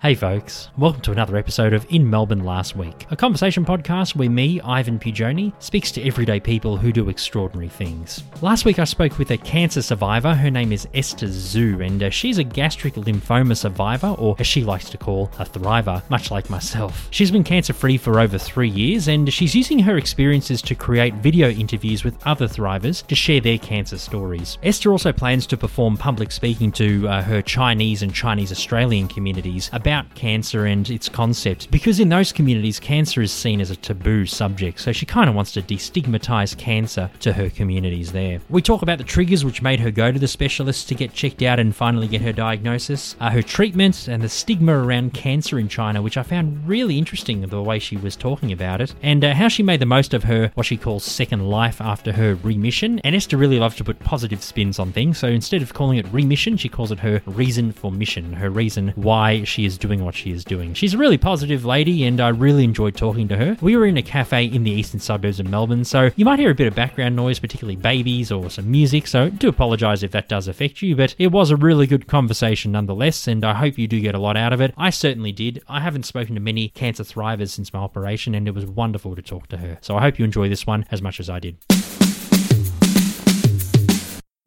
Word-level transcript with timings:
Hey 0.00 0.14
folks, 0.14 0.68
welcome 0.78 1.00
to 1.02 1.10
another 1.10 1.36
episode 1.36 1.72
of 1.72 1.84
In 1.90 2.08
Melbourne 2.08 2.44
Last 2.44 2.76
Week, 2.76 3.04
a 3.10 3.16
conversation 3.16 3.64
podcast 3.64 4.14
where 4.14 4.30
me, 4.30 4.60
Ivan 4.60 4.96
Pigioni, 4.96 5.52
speaks 5.60 5.90
to 5.90 6.06
everyday 6.06 6.38
people 6.38 6.76
who 6.76 6.92
do 6.92 7.08
extraordinary 7.08 7.68
things. 7.68 8.22
Last 8.40 8.64
week 8.64 8.78
I 8.78 8.84
spoke 8.84 9.18
with 9.18 9.32
a 9.32 9.36
cancer 9.38 9.82
survivor, 9.82 10.36
her 10.36 10.52
name 10.52 10.70
is 10.70 10.86
Esther 10.94 11.26
Zhu, 11.26 11.84
and 11.84 12.00
uh, 12.00 12.10
she's 12.10 12.38
a 12.38 12.44
gastric 12.44 12.94
lymphoma 12.94 13.56
survivor, 13.56 14.14
or 14.20 14.36
as 14.38 14.46
she 14.46 14.62
likes 14.62 14.88
to 14.90 14.98
call, 14.98 15.32
a 15.40 15.44
thriver, 15.44 16.08
much 16.10 16.30
like 16.30 16.48
myself. 16.48 17.08
She's 17.10 17.32
been 17.32 17.42
cancer 17.42 17.72
free 17.72 17.96
for 17.98 18.20
over 18.20 18.38
three 18.38 18.70
years, 18.70 19.08
and 19.08 19.32
she's 19.32 19.56
using 19.56 19.80
her 19.80 19.96
experiences 19.96 20.62
to 20.62 20.76
create 20.76 21.14
video 21.14 21.50
interviews 21.50 22.04
with 22.04 22.24
other 22.24 22.46
thrivers 22.46 23.04
to 23.08 23.16
share 23.16 23.40
their 23.40 23.58
cancer 23.58 23.98
stories. 23.98 24.58
Esther 24.62 24.92
also 24.92 25.12
plans 25.12 25.44
to 25.48 25.56
perform 25.56 25.96
public 25.96 26.30
speaking 26.30 26.70
to 26.70 27.08
uh, 27.08 27.20
her 27.20 27.42
Chinese 27.42 28.02
and 28.04 28.14
Chinese 28.14 28.52
Australian 28.52 29.08
communities 29.08 29.68
about 29.72 29.87
about 29.88 30.14
cancer 30.14 30.66
and 30.66 30.90
its 30.90 31.08
concept 31.08 31.70
because 31.70 31.98
in 31.98 32.10
those 32.10 32.30
communities, 32.30 32.78
cancer 32.78 33.22
is 33.22 33.32
seen 33.32 33.58
as 33.58 33.70
a 33.70 33.76
taboo 33.76 34.26
subject. 34.26 34.78
So 34.80 34.92
she 34.92 35.06
kind 35.06 35.30
of 35.30 35.34
wants 35.34 35.52
to 35.52 35.62
destigmatize 35.62 36.58
cancer 36.58 37.10
to 37.20 37.32
her 37.32 37.48
communities 37.48 38.12
there. 38.12 38.38
We 38.50 38.60
talk 38.60 38.82
about 38.82 38.98
the 38.98 39.04
triggers 39.04 39.46
which 39.46 39.62
made 39.62 39.80
her 39.80 39.90
go 39.90 40.12
to 40.12 40.18
the 40.18 40.28
specialist 40.28 40.88
to 40.88 40.94
get 40.94 41.14
checked 41.14 41.40
out 41.40 41.58
and 41.58 41.74
finally 41.74 42.06
get 42.06 42.20
her 42.20 42.34
diagnosis, 42.34 43.16
uh, 43.18 43.30
her 43.30 43.40
treatment, 43.40 44.08
and 44.08 44.22
the 44.22 44.28
stigma 44.28 44.76
around 44.76 45.14
cancer 45.14 45.58
in 45.58 45.68
China, 45.68 46.02
which 46.02 46.18
I 46.18 46.22
found 46.22 46.68
really 46.68 46.98
interesting 46.98 47.40
the 47.40 47.62
way 47.62 47.78
she 47.78 47.96
was 47.96 48.14
talking 48.14 48.52
about 48.52 48.82
it, 48.82 48.94
and 49.02 49.24
uh, 49.24 49.32
how 49.32 49.48
she 49.48 49.62
made 49.62 49.80
the 49.80 49.86
most 49.86 50.12
of 50.12 50.24
her 50.24 50.52
what 50.54 50.66
she 50.66 50.76
calls 50.76 51.02
second 51.02 51.48
life 51.48 51.80
after 51.80 52.12
her 52.12 52.34
remission. 52.42 52.98
And 53.04 53.16
Esther 53.16 53.38
really 53.38 53.58
loves 53.58 53.76
to 53.76 53.84
put 53.84 54.00
positive 54.00 54.42
spins 54.42 54.78
on 54.78 54.92
things, 54.92 55.16
so 55.16 55.28
instead 55.28 55.62
of 55.62 55.72
calling 55.72 55.96
it 55.96 56.06
remission, 56.12 56.58
she 56.58 56.68
calls 56.68 56.92
it 56.92 57.00
her 57.00 57.22
reason 57.24 57.72
for 57.72 57.90
mission, 57.90 58.34
her 58.34 58.50
reason 58.50 58.92
why 58.94 59.44
she 59.44 59.64
is 59.64 59.77
doing 59.78 60.04
what 60.04 60.14
she 60.14 60.30
is 60.30 60.44
doing. 60.44 60.74
She's 60.74 60.94
a 60.94 60.98
really 60.98 61.18
positive 61.18 61.64
lady, 61.64 62.04
and 62.04 62.20
I 62.20 62.28
really 62.28 62.64
enjoyed 62.64 62.96
talking 62.96 63.28
to 63.28 63.36
her. 63.36 63.56
We 63.60 63.76
were 63.76 63.86
in 63.86 63.96
a 63.96 64.02
cafe 64.02 64.44
in 64.44 64.64
the 64.64 64.70
eastern 64.70 65.00
suburbs 65.00 65.40
of 65.40 65.48
Melbourne, 65.48 65.84
so 65.84 66.10
you 66.16 66.24
might 66.24 66.38
hear 66.38 66.50
a 66.50 66.54
bit 66.54 66.66
of 66.66 66.74
background 66.74 67.16
noise, 67.16 67.38
particularly 67.38 67.76
babies 67.76 68.30
or 68.30 68.50
some 68.50 68.70
music, 68.70 69.06
so 69.06 69.30
do 69.30 69.48
apologise 69.48 70.02
if 70.02 70.10
that 70.12 70.28
does 70.28 70.48
affect 70.48 70.82
you, 70.82 70.96
but 70.96 71.14
it 71.18 71.28
was 71.28 71.50
a 71.50 71.56
really 71.56 71.86
good 71.86 72.06
conversation 72.06 72.72
nonetheless, 72.72 73.26
and 73.26 73.44
I 73.44 73.54
hope 73.54 73.78
you 73.78 73.88
do 73.88 74.00
get 74.00 74.14
a 74.14 74.18
lot 74.18 74.36
out 74.36 74.52
of 74.52 74.60
it. 74.60 74.74
I 74.76 74.90
certainly 74.90 75.32
did. 75.32 75.62
I 75.68 75.80
haven't 75.80 76.04
spoken 76.04 76.34
to 76.34 76.40
many 76.40 76.68
cancer 76.68 77.04
thrivers 77.04 77.50
since 77.50 77.72
my 77.72 77.80
operation, 77.80 78.34
and 78.34 78.48
it 78.48 78.54
was 78.54 78.66
wonderful 78.66 79.16
to 79.16 79.22
talk 79.22 79.48
to 79.48 79.56
her. 79.58 79.78
So 79.80 79.96
I 79.96 80.00
hope 80.00 80.18
you 80.18 80.24
enjoy 80.24 80.48
this 80.48 80.66
one 80.66 80.84
as 80.90 81.02
much 81.02 81.20
as 81.20 81.30
I 81.30 81.38
did. 81.38 81.56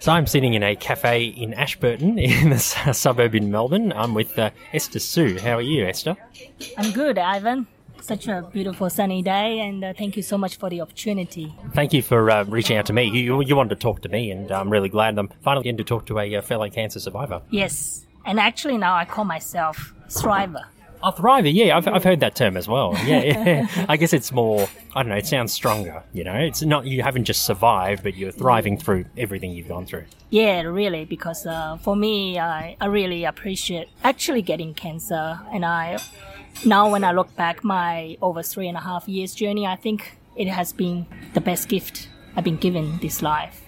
So 0.02 0.11
I'm 0.11 0.25
sitting 0.25 0.55
in 0.55 0.63
a 0.63 0.75
cafe 0.75 1.25
in 1.25 1.53
Ashburton 1.53 2.17
in 2.19 2.49
the 2.49 2.57
suburb 2.57 3.35
in 3.35 3.52
Melbourne. 3.52 3.94
I'm 3.94 4.16
with 4.16 4.38
uh, 4.39 4.49
Esther 4.73 4.97
Sue. 4.97 5.38
How 5.38 5.57
are 5.57 5.61
you, 5.61 5.85
Esther? 5.85 6.17
I'm 6.75 6.91
good, 6.91 7.19
Ivan. 7.19 7.67
Such 8.02 8.27
a 8.27 8.49
beautiful 8.52 8.89
sunny 8.89 9.22
day, 9.22 9.59
and 9.59 9.83
uh, 9.83 9.94
thank 9.95 10.17
you 10.17 10.23
so 10.23 10.39
much 10.39 10.55
for 10.55 10.72
the 10.72 10.81
opportunity. 10.81 11.53
Thank 11.75 11.94
you 11.94 12.02
for 12.02 12.31
uh, 12.31 12.45
reaching 12.45 12.77
out 12.77 12.88
to 12.88 12.94
me. 12.94 13.03
You, 13.11 13.44
you 13.44 13.55
wanted 13.55 13.75
to 13.75 13.75
talk 13.75 14.02
to 14.02 14.09
me, 14.09 14.31
and 14.31 14.52
I'm 14.52 14.72
really 14.72 14.89
glad 14.89 15.19
I'm 15.19 15.29
finally 15.44 15.66
getting 15.66 15.77
to 15.77 15.83
talk 15.83 16.07
to 16.07 16.17
a 16.17 16.35
uh, 16.35 16.41
fellow 16.41 16.67
cancer 16.67 16.99
survivor. 16.99 17.44
Yes, 17.52 18.07
and 18.25 18.39
actually 18.39 18.79
now 18.79 18.95
I 18.95 19.05
call 19.05 19.25
myself 19.25 19.94
Thriver. 20.07 20.66
Oh, 21.03 21.11
thriver, 21.11 21.52
yeah, 21.53 21.77
I've, 21.77 21.88
I've 21.88 22.03
heard 22.03 22.19
that 22.19 22.35
term 22.35 22.57
as 22.57 22.67
well. 22.67 22.94
Yeah, 23.05 23.21
yeah. 23.23 23.85
I 23.89 23.97
guess 23.97 24.13
it's 24.13 24.31
more, 24.31 24.67
I 24.95 25.02
don't 25.02 25.09
know, 25.09 25.16
it 25.16 25.25
sounds 25.25 25.52
stronger, 25.52 26.03
you 26.13 26.23
know? 26.23 26.35
It's 26.35 26.61
not, 26.61 26.85
you 26.85 27.02
haven't 27.02 27.25
just 27.25 27.44
survived, 27.44 28.03
but 28.03 28.16
you're 28.16 28.31
thriving 28.31 28.77
through 28.77 29.05
everything 29.17 29.52
you've 29.52 29.67
gone 29.67 29.85
through. 29.85 30.05
Yeah, 30.29 30.61
really, 30.61 31.05
because 31.05 31.45
uh, 31.45 31.77
for 31.77 31.95
me, 31.95 32.38
I, 32.39 32.77
I 32.79 32.85
really 32.85 33.25
appreciate 33.25 33.89
actually 34.03 34.41
getting 34.41 34.73
cancer. 34.73 35.39
And 35.52 35.66
I, 35.66 35.97
now 36.66 36.91
when 36.91 37.03
I 37.03 37.11
look 37.11 37.35
back 37.35 37.63
my 37.63 38.17
over 38.22 38.44
three 38.44 38.67
and 38.67 38.77
a 38.77 38.81
half 38.81 39.07
years 39.07 39.33
journey, 39.33 39.66
I 39.66 39.75
think 39.75 40.17
it 40.35 40.47
has 40.47 40.72
been 40.72 41.07
the 41.33 41.41
best 41.41 41.67
gift 41.67 42.09
I've 42.35 42.44
been 42.44 42.57
given 42.57 42.97
this 42.99 43.22
life 43.22 43.62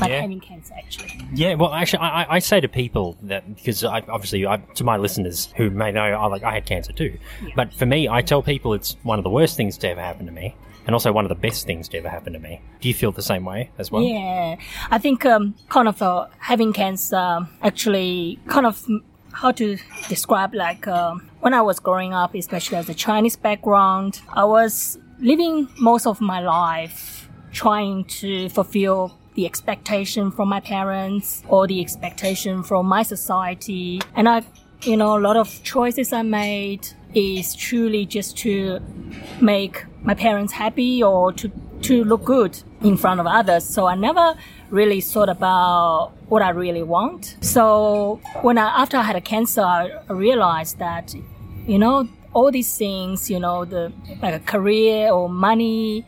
like 0.00 0.10
yeah. 0.10 0.20
having 0.20 0.40
cancer 0.40 0.74
actually. 0.76 1.20
Yeah, 1.32 1.54
well, 1.54 1.72
actually, 1.72 2.00
I, 2.00 2.36
I 2.36 2.38
say 2.38 2.60
to 2.60 2.68
people 2.68 3.16
that 3.22 3.54
because 3.54 3.84
I, 3.84 4.00
obviously, 4.08 4.46
I, 4.46 4.56
to 4.56 4.84
my 4.84 4.96
listeners 4.96 5.52
who 5.56 5.70
may 5.70 5.92
know, 5.92 6.02
I 6.02 6.26
like 6.26 6.42
I 6.42 6.52
had 6.52 6.66
cancer 6.66 6.92
too. 6.92 7.18
Yeah. 7.42 7.50
But 7.56 7.74
for 7.74 7.86
me, 7.86 8.08
I 8.08 8.22
tell 8.22 8.42
people 8.42 8.74
it's 8.74 8.96
one 9.02 9.18
of 9.18 9.24
the 9.24 9.30
worst 9.30 9.56
things 9.56 9.76
to 9.78 9.88
ever 9.88 10.00
happen 10.00 10.26
to 10.26 10.32
me, 10.32 10.54
and 10.86 10.94
also 10.94 11.12
one 11.12 11.24
of 11.24 11.28
the 11.28 11.34
best 11.34 11.66
things 11.66 11.88
to 11.88 11.98
ever 11.98 12.08
happen 12.08 12.32
to 12.32 12.38
me. 12.38 12.60
Do 12.80 12.88
you 12.88 12.94
feel 12.94 13.12
the 13.12 13.22
same 13.22 13.44
way 13.44 13.70
as 13.78 13.90
well? 13.90 14.02
Yeah, 14.02 14.56
I 14.90 14.98
think 14.98 15.24
um, 15.24 15.54
kind 15.68 15.88
of 15.88 16.02
uh, 16.02 16.26
having 16.38 16.72
cancer 16.72 17.46
actually 17.62 18.38
kind 18.48 18.66
of 18.66 18.86
how 19.32 19.50
to 19.52 19.78
describe 20.08 20.54
like 20.54 20.86
uh, 20.86 21.14
when 21.40 21.54
I 21.54 21.62
was 21.62 21.80
growing 21.80 22.12
up, 22.12 22.34
especially 22.34 22.78
as 22.78 22.88
a 22.88 22.94
Chinese 22.94 23.36
background, 23.36 24.20
I 24.28 24.44
was 24.44 24.98
living 25.18 25.68
most 25.78 26.06
of 26.06 26.20
my 26.20 26.40
life 26.40 27.28
trying 27.52 28.04
to 28.04 28.48
fulfill 28.48 29.16
the 29.34 29.46
expectation 29.46 30.30
from 30.30 30.48
my 30.48 30.60
parents 30.60 31.42
or 31.48 31.66
the 31.66 31.80
expectation 31.80 32.62
from 32.62 32.86
my 32.86 33.02
society. 33.02 34.00
And 34.14 34.28
I, 34.28 34.42
you 34.82 34.96
know, 34.96 35.18
a 35.18 35.20
lot 35.20 35.36
of 35.36 35.62
choices 35.62 36.12
I 36.12 36.22
made 36.22 36.86
is 37.14 37.54
truly 37.54 38.06
just 38.06 38.36
to 38.38 38.80
make 39.40 39.84
my 40.02 40.14
parents 40.14 40.52
happy 40.52 41.02
or 41.02 41.32
to, 41.34 41.50
to 41.82 42.04
look 42.04 42.24
good 42.24 42.62
in 42.82 42.96
front 42.96 43.20
of 43.20 43.26
others. 43.26 43.64
So 43.64 43.86
I 43.86 43.94
never 43.94 44.34
really 44.70 45.00
thought 45.00 45.28
about 45.28 46.12
what 46.28 46.42
I 46.42 46.50
really 46.50 46.82
want. 46.82 47.36
So 47.40 48.20
when 48.40 48.58
I, 48.58 48.82
after 48.82 48.96
I 48.96 49.02
had 49.02 49.16
a 49.16 49.20
cancer, 49.20 49.62
I 49.62 49.90
realized 50.08 50.78
that, 50.78 51.14
you 51.66 51.78
know, 51.78 52.08
all 52.34 52.50
these 52.50 52.76
things, 52.76 53.30
you 53.30 53.38
know, 53.38 53.64
the 53.64 53.92
like 54.22 54.34
a 54.34 54.40
career 54.40 55.10
or 55.10 55.28
money, 55.28 56.06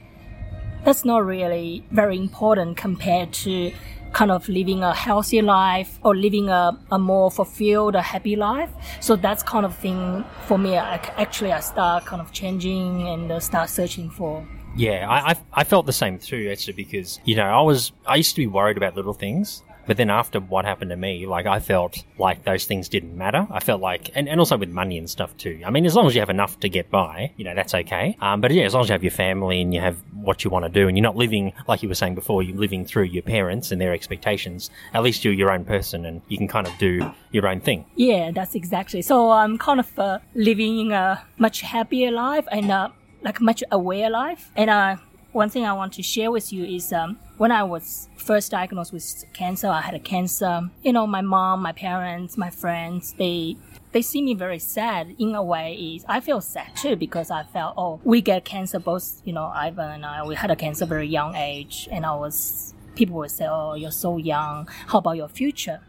that's 0.85 1.05
not 1.05 1.25
really 1.25 1.85
very 1.91 2.17
important 2.17 2.77
compared 2.77 3.33
to 3.33 3.73
kind 4.13 4.31
of 4.31 4.49
living 4.49 4.83
a 4.83 4.95
healthy 4.95 5.43
life 5.43 5.99
or 6.05 6.15
living 6.15 6.49
a, 6.49 6.79
a 6.93 6.99
more 6.99 7.31
fulfilled, 7.31 7.97
a 7.97 8.03
happy 8.03 8.37
life. 8.37 8.71
So 9.01 9.17
that's 9.17 9.43
kind 9.43 9.67
of 9.67 9.77
thing 9.77 10.25
for 10.47 10.57
me. 10.57 10.77
I, 10.77 10.97
actually, 11.19 11.53
I 11.53 11.61
start 11.61 12.07
kind 12.07 12.23
of 12.23 12.33
changing 12.33 13.09
and 13.09 13.33
uh, 13.33 13.41
start 13.41 13.69
searching 13.71 14.09
for. 14.11 14.47
Yeah, 14.77 15.09
I, 15.09 15.31
I, 15.31 15.37
I 15.53 15.65
felt 15.65 15.87
the 15.87 15.93
same 15.93 16.19
too, 16.19 16.49
actually, 16.51 16.75
because 16.75 17.21
you 17.25 17.37
know 17.37 17.45
I 17.45 17.61
was 17.61 17.93
I 18.07 18.17
used 18.17 18.35
to 18.37 18.41
be 18.41 18.47
worried 18.47 18.77
about 18.77 18.97
little 18.97 19.15
things, 19.15 19.63
but 19.87 19.97
then 19.97 20.11
after 20.11 20.41
what 20.41 20.65
happened 20.65 20.91
to 20.91 20.97
me, 20.97 21.27
like 21.27 21.47
I 21.47 21.61
felt 21.61 22.05
like 22.19 22.45
those 22.45 22.65
things 22.65 22.89
didn't 22.89 23.17
matter. 23.17 23.47
I 23.51 23.61
felt 23.61 23.81
like, 23.81 24.11
and, 24.15 24.29
and 24.29 24.41
also 24.41 24.57
with 24.57 24.71
money 24.71 24.99
and 24.99 25.09
stuff 25.09 25.37
too. 25.37 25.61
I 25.65 25.71
mean, 25.71 25.87
as 25.87 25.95
long 25.95 26.07
as 26.07 26.15
you 26.15 26.21
have 26.21 26.31
enough 26.31 26.59
to 26.61 26.69
get 26.69 26.91
by, 26.91 27.33
you 27.37 27.45
know, 27.45 27.55
that's 27.55 27.75
okay. 27.75 28.17
Um, 28.21 28.41
but 28.41 28.51
yeah, 28.51 28.65
as 28.65 28.75
long 28.75 28.83
as 28.83 28.89
you 28.89 28.95
have 28.95 29.05
your 29.05 29.11
family 29.11 29.61
and 29.61 29.75
you 29.75 29.81
have 29.81 29.97
what 30.25 30.45
you 30.45 30.51
want 30.51 30.65
to 30.65 30.69
do 30.69 30.89
and 30.89 30.97
you're 30.97 31.03
not 31.03 31.17
living, 31.17 31.53
like 31.69 31.83
you 31.83 31.89
were 31.89 31.95
saying 31.95 32.15
before, 32.15 32.43
you're 32.43 32.57
living 32.57 32.85
through 32.85 33.05
your 33.05 33.23
parents 33.23 33.71
and 33.71 33.81
their 33.81 33.93
expectations, 33.93 34.71
at 34.93 35.03
least 35.03 35.25
you're 35.25 35.35
your 35.35 35.51
own 35.51 35.65
person 35.65 36.07
and 36.07 36.23
you 36.29 36.39
can 36.39 36.49
kind 36.49 36.67
of 36.67 36.73
do 36.79 37.13
your 37.31 37.47
own 37.47 37.61
thing. 37.61 37.85
Yeah, 37.97 38.31
that's 38.33 38.55
exactly. 38.55 39.03
So 39.03 39.31
I'm 39.31 39.59
kind 39.59 39.81
of 39.81 39.99
uh, 39.99 40.19
living 40.35 40.93
a 40.93 41.23
much 41.39 41.61
happier 41.61 42.11
life 42.11 42.47
and 42.51 42.71
uh, 42.71 42.89
like 43.23 43.41
much 43.41 43.63
aware 43.71 44.11
life. 44.11 44.51
And 44.57 44.71
uh, 44.71 44.97
one 45.33 45.51
thing 45.51 45.65
I 45.65 45.73
want 45.73 45.93
to 45.95 46.03
share 46.03 46.31
with 46.31 46.53
you 46.53 46.65
is 46.65 46.93
um, 46.93 47.19
when 47.39 47.51
I 47.51 47.65
was 47.65 48.09
first 48.17 48.53
diagnosed 48.53 48.93
with 48.93 49.25
cancer, 49.33 49.69
I 49.69 49.81
had 49.81 49.95
a 49.95 49.99
cancer. 49.99 50.71
You 50.83 50.93
know, 50.93 51.07
my 51.07 51.21
mom, 51.21 51.61
my 51.61 51.73
parents, 51.73 52.37
my 52.37 52.51
friends, 52.51 53.15
they 53.19 53.57
they 53.95 54.03
see 54.03 54.21
me 54.21 54.35
very 54.35 54.59
sad 54.59 55.15
in 55.19 55.35
a 55.35 55.43
way 55.43 55.75
is 55.75 56.05
I 56.09 56.21
feel 56.21 56.41
sad 56.41 56.77
too 56.77 56.97
because 56.97 57.31
I 57.31 57.45
felt 57.45 57.75
oh 57.79 58.01
we 58.05 58.21
get 58.21 58.45
cancer 58.45 58.79
both 58.79 59.23
you 59.25 59.33
know 59.33 59.47
Ivan 59.47 59.91
and 59.91 60.05
I 60.05 60.27
we 60.27 60.35
had 60.35 60.51
a 60.51 60.57
cancer 60.57 60.85
very 60.85 61.09
young 61.09 61.35
age 61.37 61.89
and 61.91 62.05
I 62.05 62.15
was 62.15 62.75
people 62.97 63.17
would 63.17 63.31
say 63.31 63.47
oh 63.49 63.75
you're 63.75 63.93
so 63.93 64.19
young 64.19 64.69
how 64.89 64.99
about 64.99 65.17
your 65.17 65.29
future 65.29 65.81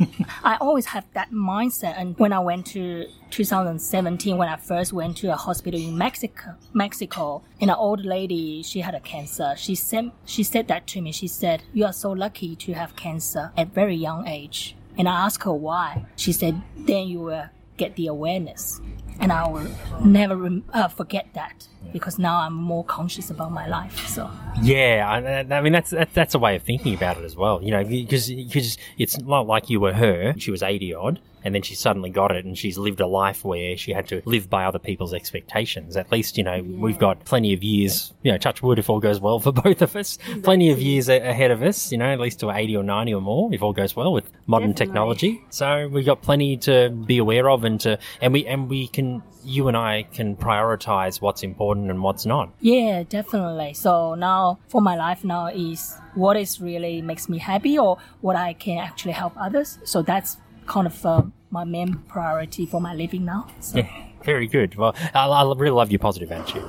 I 0.44 0.56
always 0.60 0.86
have 0.86 1.04
that 1.12 1.30
mindset. 1.30 1.94
And 1.98 2.18
when 2.18 2.32
I 2.32 2.38
went 2.38 2.66
to 2.68 3.06
2017, 3.30 4.38
when 4.38 4.48
I 4.48 4.56
first 4.56 4.94
went 4.94 5.18
to 5.18 5.30
a 5.30 5.36
hospital 5.36 5.78
in 5.78 5.98
Mexico, 5.98 6.54
Mexico, 6.72 7.42
and 7.60 7.70
an 7.70 7.76
old 7.76 8.06
lady, 8.06 8.62
she 8.62 8.80
had 8.80 8.94
a 8.94 9.00
cancer. 9.00 9.54
She 9.58 9.74
said, 9.74 10.12
she 10.24 10.42
said 10.42 10.68
that 10.68 10.86
to 10.88 11.02
me. 11.02 11.12
She 11.12 11.28
said, 11.28 11.64
"You 11.74 11.84
are 11.84 11.92
so 11.92 12.12
lucky 12.12 12.56
to 12.56 12.72
have 12.72 12.96
cancer 12.96 13.52
at 13.58 13.74
very 13.74 13.96
young 13.96 14.26
age." 14.26 14.74
And 14.98 15.08
I 15.08 15.24
asked 15.26 15.44
her 15.44 15.52
why. 15.52 16.06
She 16.16 16.32
said, 16.32 16.60
"Then 16.76 17.08
you 17.08 17.20
will 17.20 17.46
get 17.76 17.96
the 17.96 18.06
awareness." 18.08 18.80
And 19.20 19.32
I 19.32 19.46
will 19.48 19.68
never 20.02 20.62
uh, 20.72 20.88
forget 20.88 21.28
that 21.34 21.68
because 21.92 22.18
now 22.18 22.40
I'm 22.40 22.54
more 22.54 22.84
conscious 22.84 23.28
about 23.30 23.52
my 23.52 23.66
life. 23.68 24.08
So 24.08 24.30
yeah, 24.62 25.06
I, 25.06 25.54
I 25.54 25.60
mean 25.60 25.74
that's 25.74 25.90
that, 25.90 26.14
that's 26.14 26.34
a 26.34 26.38
way 26.38 26.56
of 26.56 26.62
thinking 26.62 26.94
about 26.94 27.18
it 27.18 27.24
as 27.24 27.36
well. 27.36 27.62
You 27.62 27.70
know, 27.70 27.84
because 27.84 28.30
because 28.30 28.78
it's 28.96 29.18
not 29.20 29.46
like 29.46 29.68
you 29.68 29.78
were 29.78 29.92
her; 29.92 30.34
she 30.38 30.50
was 30.50 30.62
eighty 30.62 30.94
odd, 30.94 31.20
and 31.44 31.54
then 31.54 31.62
she 31.62 31.74
suddenly 31.74 32.10
got 32.10 32.30
it 32.34 32.44
and 32.44 32.56
she's 32.56 32.76
lived 32.78 33.00
a 33.00 33.06
life 33.06 33.44
where 33.44 33.76
she 33.76 33.92
had 33.92 34.06
to 34.08 34.22
live 34.24 34.50
by 34.50 34.64
other 34.64 34.78
people's 34.78 35.14
expectations. 35.14 35.96
At 35.96 36.10
least, 36.12 36.36
you 36.38 36.44
know, 36.44 36.62
we've 36.62 36.98
got 36.98 37.24
plenty 37.24 37.52
of 37.52 37.62
years, 37.62 38.12
you 38.22 38.30
know, 38.32 38.38
touch 38.38 38.62
wood 38.62 38.78
if 38.78 38.90
all 38.90 39.00
goes 39.00 39.20
well 39.20 39.38
for 39.40 39.52
both 39.66 39.82
of 39.82 39.96
us, 39.96 40.18
plenty 40.42 40.70
of 40.70 40.80
years 40.80 41.08
a- 41.08 41.20
ahead 41.20 41.50
of 41.50 41.62
us, 41.62 41.90
you 41.92 41.98
know, 41.98 42.12
at 42.12 42.20
least 42.20 42.40
to 42.40 42.50
80 42.50 42.76
or 42.76 42.82
90 42.82 43.14
or 43.14 43.20
more 43.22 43.52
if 43.54 43.62
all 43.62 43.72
goes 43.72 43.94
well 43.96 44.12
with 44.12 44.30
modern 44.46 44.70
Definitely. 44.72 44.86
technology. 44.86 45.44
So 45.50 45.88
we've 45.88 46.06
got 46.06 46.22
plenty 46.22 46.56
to 46.58 46.90
be 46.90 47.18
aware 47.18 47.48
of 47.50 47.64
and 47.64 47.80
to, 47.80 47.98
and 48.20 48.32
we, 48.32 48.46
and 48.46 48.68
we 48.68 48.88
can, 48.88 49.22
you 49.44 49.68
and 49.68 49.76
I 49.76 50.02
can 50.12 50.36
prioritize 50.36 51.20
what's 51.20 51.42
important 51.42 51.90
and 51.90 52.02
what's 52.02 52.26
not. 52.26 52.50
Yeah, 52.60 53.04
definitely. 53.04 53.72
So 53.74 54.14
now 54.14 54.58
for 54.68 54.80
my 54.80 54.96
life 54.96 55.24
now 55.24 55.46
is 55.46 55.94
what 56.14 56.36
is 56.36 56.60
really 56.60 57.00
makes 57.02 57.28
me 57.28 57.38
happy 57.38 57.78
or 57.78 57.98
what 58.20 58.36
I 58.36 58.52
can 58.52 58.78
actually 58.78 59.12
help 59.12 59.32
others. 59.36 59.78
So 59.84 60.02
that's 60.02 60.36
kind 60.70 60.86
of 60.86 61.04
uh, 61.04 61.22
my 61.50 61.64
main 61.64 61.94
priority 62.08 62.64
for 62.64 62.80
my 62.80 62.94
living 62.94 63.24
now. 63.24 63.46
So 63.60 63.78
Yeah, 63.78 63.88
very 64.24 64.46
good. 64.46 64.76
Well, 64.76 64.94
I, 65.14 65.26
I 65.26 65.42
really 65.56 65.70
love 65.80 65.90
your 65.90 65.98
positive 65.98 66.30
attitude. 66.30 66.64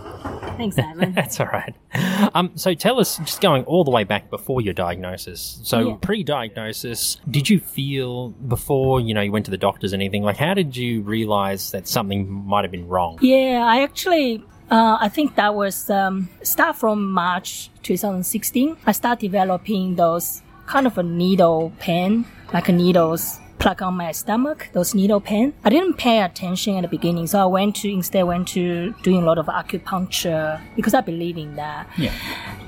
thanks, 0.58 0.78
Ivan. 0.80 1.14
That's 1.20 1.40
all 1.40 1.48
right. 1.48 1.74
Um, 2.34 2.52
so 2.56 2.74
tell 2.74 3.00
us, 3.00 3.18
just 3.20 3.42
going 3.42 3.64
all 3.66 3.84
the 3.84 3.92
way 3.92 4.04
back 4.04 4.30
before 4.30 4.60
your 4.62 4.74
diagnosis. 4.74 5.60
So 5.64 5.78
Yeah. 5.80 5.96
pre-diagnosis, 6.02 7.18
did 7.30 7.50
you 7.50 7.60
feel 7.60 8.30
before 8.56 9.00
you 9.00 9.14
know 9.14 9.22
you 9.22 9.32
went 9.32 9.46
to 9.46 9.52
the 9.52 9.58
doctors 9.70 9.94
and 9.94 10.02
anything 10.02 10.24
like? 10.24 10.38
How 10.38 10.54
did 10.56 10.76
you 10.76 11.02
realize 11.04 11.72
that 11.72 11.88
something 11.88 12.30
might 12.52 12.64
have 12.66 12.72
been 12.72 12.88
wrong? 12.88 13.20
Yeah, 13.22 13.64
I 13.66 13.84
actually, 13.84 14.44
uh, 14.72 14.98
I 15.00 15.10
think 15.10 15.36
that 15.36 15.54
was 15.56 15.90
um, 15.90 16.30
start 16.42 16.76
from 16.76 17.12
March 17.12 17.70
2016. 17.84 18.78
I 18.88 18.92
start 18.94 19.20
developing 19.20 19.96
those 19.96 20.42
kind 20.66 20.88
of 20.88 20.98
a 20.98 21.04
needle 21.04 21.72
pain, 21.80 22.26
like 22.54 22.68
needles 22.70 23.40
plug 23.62 23.82
on 23.84 23.94
my 23.94 24.12
stomach, 24.12 24.70
those 24.74 24.96
needle 24.96 25.22
pain. 25.22 25.54
I 25.64 25.70
didn't 25.70 25.94
pay 25.94 26.22
attention 26.24 26.78
at 26.78 26.82
the 26.82 26.88
beginning, 26.88 27.28
so 27.28 27.40
I 27.40 27.46
went 27.46 27.76
to 27.78 27.92
instead 27.92 28.24
went 28.24 28.48
to 28.50 28.94
doing 29.04 29.22
a 29.22 29.26
lot 29.26 29.38
of 29.38 29.46
acupuncture 29.46 30.60
because 30.76 30.96
I 30.96 31.02
believe 31.02 31.38
in 31.38 31.56
that. 31.56 31.88
Yeah. 31.96 32.14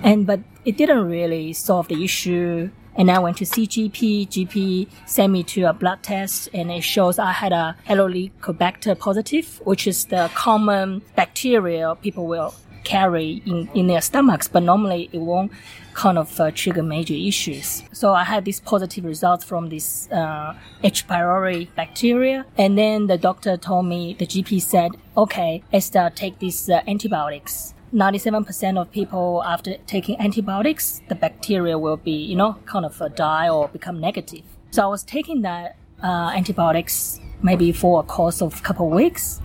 And 0.04 0.28
but 0.28 0.42
it 0.66 0.78
didn't 0.78 1.06
really 1.08 1.54
solve 1.54 1.88
the 1.88 2.04
issue. 2.04 2.70
And 2.96 3.10
I 3.10 3.18
went 3.18 3.38
to 3.38 3.46
CGP. 3.46 4.28
GP 4.30 4.88
sent 5.08 5.34
me 5.34 5.42
to 5.46 5.64
a 5.64 5.74
blood 5.74 6.04
test, 6.04 6.50
and 6.54 6.72
it 6.72 6.84
shows 6.84 7.18
I 7.18 7.32
had 7.32 7.52
a 7.52 7.76
Helicobacter 7.88 8.98
positive, 8.98 9.62
which 9.64 9.88
is 9.88 10.06
the 10.06 10.30
common 10.36 11.02
bacteria 11.16 11.96
people 11.96 12.28
will 12.28 12.54
carry 12.84 13.42
in, 13.46 13.70
in 13.74 13.88
their 13.88 14.02
stomachs, 14.02 14.48
but 14.48 14.64
normally 14.64 15.10
it 15.12 15.20
won't 15.20 15.52
kind 15.94 16.18
of 16.18 16.40
uh, 16.40 16.52
trigger 16.52 16.84
major 16.84 17.14
issues. 17.14 17.84
So 17.92 18.14
I 18.14 18.24
had 18.24 18.46
these 18.46 18.60
positive 18.60 19.06
results 19.06 19.44
from 19.46 19.70
this 19.70 20.12
uh, 20.12 20.56
H. 20.84 21.08
pylori 21.08 21.68
bacteria, 21.76 22.46
and 22.58 22.78
then 22.78 23.08
the 23.08 23.18
doctor 23.18 23.58
told 23.58 23.86
me, 23.86 24.16
the 24.18 24.26
GP 24.26 24.62
said, 24.62 24.92
okay, 25.16 25.64
Esther, 25.72 26.12
take 26.14 26.40
these 26.40 26.70
uh, 26.70 26.82
antibiotics. 26.88 27.74
97% 27.94 28.82
of 28.82 28.92
people 28.92 29.44
after 29.46 29.78
taking 29.86 30.20
antibiotics, 30.20 31.02
the 31.10 31.16
bacteria 31.16 31.78
will 31.78 31.98
be, 31.98 32.12
you 32.12 32.36
know, 32.36 32.58
kind 32.66 32.86
of 32.86 33.00
uh, 33.00 33.08
die 33.10 33.48
or 33.48 33.68
become 33.68 34.00
negative. 34.00 34.42
So 34.72 34.82
I 34.82 34.88
was 34.88 35.04
taking 35.04 35.44
that 35.44 35.76
uh, 36.02 36.32
antibiotics 36.36 37.20
maybe 37.44 37.72
for 37.72 38.00
a 38.00 38.04
course 38.04 38.42
of 38.42 38.60
a 38.60 38.64
couple 38.64 38.88
of 38.88 38.94
weeks, 38.94 39.40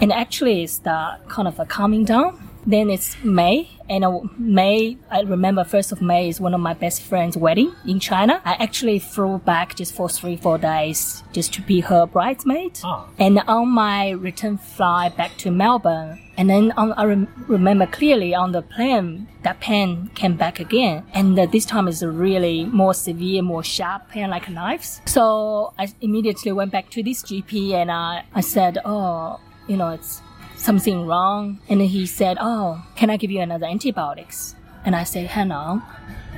and 0.00 0.12
actually 0.12 0.62
it's 0.62 0.74
start 0.74 1.28
kind 1.28 1.48
of 1.48 1.58
uh, 1.58 1.64
calming 1.64 2.04
down. 2.04 2.47
Then 2.66 2.90
it's 2.90 3.16
May, 3.24 3.70
and 3.88 4.04
May, 4.38 4.98
I 5.10 5.22
remember 5.22 5.64
1st 5.64 5.92
of 5.92 6.02
May 6.02 6.28
is 6.28 6.40
one 6.40 6.54
of 6.54 6.60
my 6.60 6.74
best 6.74 7.02
friend's 7.02 7.36
wedding 7.36 7.74
in 7.86 8.00
China. 8.00 8.42
I 8.44 8.54
actually 8.54 8.98
flew 8.98 9.38
back 9.38 9.76
just 9.76 9.94
for 9.94 10.08
three, 10.08 10.36
four 10.36 10.58
days 10.58 11.22
just 11.32 11.54
to 11.54 11.62
be 11.62 11.80
her 11.80 12.06
bridesmaid. 12.06 12.80
Oh. 12.84 13.08
And 13.18 13.40
on 13.48 13.68
my 13.68 14.10
return 14.10 14.58
flight 14.58 15.16
back 15.16 15.36
to 15.38 15.50
Melbourne, 15.50 16.20
and 16.36 16.50
then 16.50 16.72
on, 16.76 16.92
I 16.92 17.04
rem- 17.04 17.44
remember 17.48 17.86
clearly 17.86 18.34
on 18.34 18.52
the 18.52 18.62
plane, 18.62 19.28
that 19.42 19.60
pain 19.60 20.10
came 20.14 20.36
back 20.36 20.60
again. 20.60 21.04
And 21.14 21.38
uh, 21.38 21.46
this 21.46 21.64
time 21.64 21.88
is 21.88 22.02
a 22.02 22.10
really 22.10 22.64
more 22.66 22.94
severe, 22.94 23.42
more 23.42 23.64
sharp 23.64 24.10
pain 24.10 24.30
like 24.30 24.48
knives. 24.48 25.00
So 25.06 25.72
I 25.78 25.92
immediately 26.00 26.52
went 26.52 26.70
back 26.70 26.90
to 26.90 27.02
this 27.02 27.22
GP 27.22 27.72
and 27.72 27.90
I, 27.90 28.24
I 28.34 28.40
said, 28.40 28.78
oh, 28.84 29.40
you 29.66 29.76
know, 29.76 29.88
it's 29.90 30.22
something 30.58 31.06
wrong. 31.06 31.60
And 31.68 31.80
he 31.80 32.06
said, 32.06 32.36
oh, 32.40 32.84
can 32.96 33.10
I 33.10 33.16
give 33.16 33.30
you 33.30 33.40
another 33.40 33.66
antibiotics? 33.66 34.54
And 34.84 34.94
I 34.94 35.04
said, 35.04 35.28
hang 35.28 35.50
on. 35.52 35.82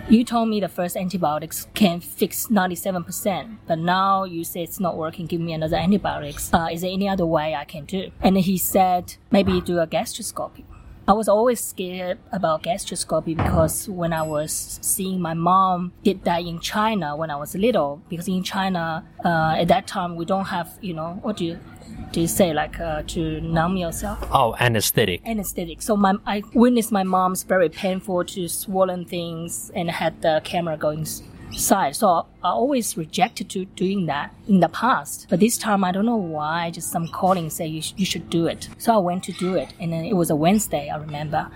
You 0.08 0.24
told 0.24 0.48
me 0.48 0.58
the 0.60 0.68
first 0.68 0.96
antibiotics 0.96 1.68
can 1.72 2.00
fix 2.00 2.48
97%, 2.48 3.58
but 3.68 3.78
now 3.78 4.24
you 4.24 4.42
say 4.42 4.62
it's 4.62 4.80
not 4.80 4.96
working. 4.96 5.26
Give 5.26 5.40
me 5.40 5.52
another 5.52 5.76
antibiotics. 5.76 6.52
Uh, 6.52 6.68
is 6.72 6.80
there 6.80 6.90
any 6.90 7.08
other 7.08 7.26
way 7.26 7.54
I 7.54 7.64
can 7.64 7.84
do? 7.84 8.10
And 8.20 8.36
he 8.36 8.58
said, 8.58 9.14
maybe 9.30 9.60
do 9.60 9.78
a 9.78 9.86
gastroscopy. 9.86 10.64
I 11.06 11.12
was 11.12 11.28
always 11.28 11.60
scared 11.60 12.18
about 12.30 12.62
gastroscopy 12.62 13.36
because 13.36 13.88
when 13.88 14.12
I 14.12 14.22
was 14.22 14.78
seeing 14.80 15.20
my 15.20 15.34
mom 15.34 15.92
did 16.04 16.24
that 16.24 16.42
in 16.42 16.60
China 16.60 17.16
when 17.16 17.30
I 17.30 17.36
was 17.36 17.54
little, 17.54 18.02
because 18.08 18.28
in 18.28 18.42
China 18.42 19.04
uh, 19.24 19.56
at 19.58 19.68
that 19.68 19.86
time 19.86 20.16
we 20.16 20.24
don't 20.24 20.46
have, 20.46 20.78
you 20.80 20.94
know, 20.94 21.18
what 21.22 21.36
do 21.36 21.44
you 21.44 21.58
do 22.12 22.20
you 22.20 22.26
say 22.26 22.52
like 22.52 22.78
uh, 22.80 23.02
to 23.08 23.40
numb 23.40 23.76
yourself? 23.76 24.18
Oh, 24.32 24.56
anesthetic. 24.58 25.22
anesthetic. 25.26 25.82
So 25.82 25.96
my 25.96 26.14
I 26.26 26.42
witnessed 26.54 26.92
my 26.92 27.02
mom's 27.04 27.42
very 27.44 27.68
painful 27.68 28.24
to 28.24 28.48
swollen 28.48 29.04
things 29.04 29.70
and 29.74 29.90
had 29.90 30.20
the 30.22 30.40
camera 30.44 30.76
going 30.76 31.06
side. 31.52 31.96
So 31.96 32.08
I 32.08 32.50
always 32.50 32.96
rejected 32.96 33.50
to 33.50 33.64
doing 33.64 34.06
that 34.06 34.34
in 34.48 34.60
the 34.60 34.68
past. 34.68 35.26
But 35.28 35.40
this 35.40 35.58
time 35.58 35.84
I 35.84 35.92
don't 35.92 36.06
know 36.06 36.16
why. 36.16 36.70
Just 36.70 36.90
some 36.90 37.08
calling 37.08 37.50
say 37.50 37.66
you, 37.66 37.82
sh- 37.82 37.94
you 37.96 38.06
should 38.06 38.30
do 38.30 38.46
it. 38.46 38.68
So 38.78 38.94
I 38.94 38.98
went 38.98 39.24
to 39.24 39.32
do 39.32 39.54
it, 39.54 39.72
and 39.80 39.92
then 39.92 40.04
it 40.04 40.14
was 40.14 40.30
a 40.30 40.36
Wednesday. 40.36 40.88
I 40.90 40.96
remember. 40.96 41.50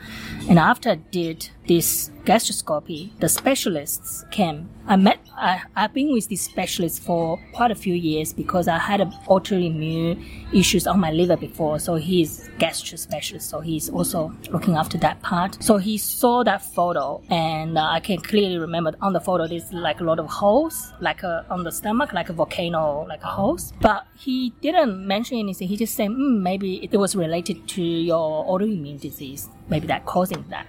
And 0.48 0.58
after 0.58 0.90
I 0.90 0.94
did 0.96 1.48
this 1.66 2.10
gastroscopy, 2.24 3.10
the 3.20 3.28
specialists 3.28 4.24
came. 4.30 4.68
I 4.86 4.96
met. 4.96 5.18
I, 5.36 5.62
I've 5.76 5.92
been 5.92 6.12
with 6.12 6.28
this 6.28 6.42
specialist 6.42 7.02
for 7.02 7.40
quite 7.52 7.70
a 7.70 7.74
few 7.74 7.94
years 7.94 8.32
because 8.32 8.68
I 8.68 8.78
had 8.78 9.00
autoimmune 9.00 10.24
issues 10.52 10.86
on 10.86 11.00
my 11.00 11.10
liver 11.10 11.36
before. 11.36 11.78
So 11.78 11.96
he's 11.96 12.48
gastro 12.58 12.96
specialist. 12.96 13.50
So 13.50 13.60
he's 13.60 13.88
also 13.90 14.32
looking 14.50 14.76
after 14.76 14.96
that 14.98 15.20
part. 15.22 15.62
So 15.62 15.76
he 15.76 15.98
saw 15.98 16.44
that 16.44 16.62
photo, 16.62 17.22
and 17.30 17.76
uh, 17.76 17.82
I 17.82 18.00
can 18.00 18.18
clearly 18.18 18.58
remember 18.58 18.92
on 19.00 19.12
the 19.12 19.20
photo 19.20 19.46
there's 19.46 19.72
like 19.72 20.00
a 20.00 20.04
lot 20.04 20.18
of 20.18 20.26
holes, 20.26 20.92
like 21.00 21.22
a, 21.22 21.44
on 21.50 21.64
the 21.64 21.72
stomach, 21.72 22.12
like 22.12 22.28
a 22.28 22.32
volcano, 22.32 23.06
like 23.08 23.22
a 23.22 23.28
holes. 23.28 23.72
But 23.80 24.06
he 24.16 24.50
didn't 24.60 25.06
mention 25.06 25.38
anything. 25.38 25.68
He 25.68 25.76
just 25.76 25.94
said 25.94 26.10
mm, 26.10 26.40
maybe 26.40 26.84
it 26.84 26.96
was 26.96 27.16
related 27.16 27.68
to 27.68 27.82
your 27.82 28.46
autoimmune 28.46 29.00
disease. 29.00 29.48
Maybe 29.68 29.86
that 29.88 30.06
causing 30.06 30.44
that. 30.50 30.66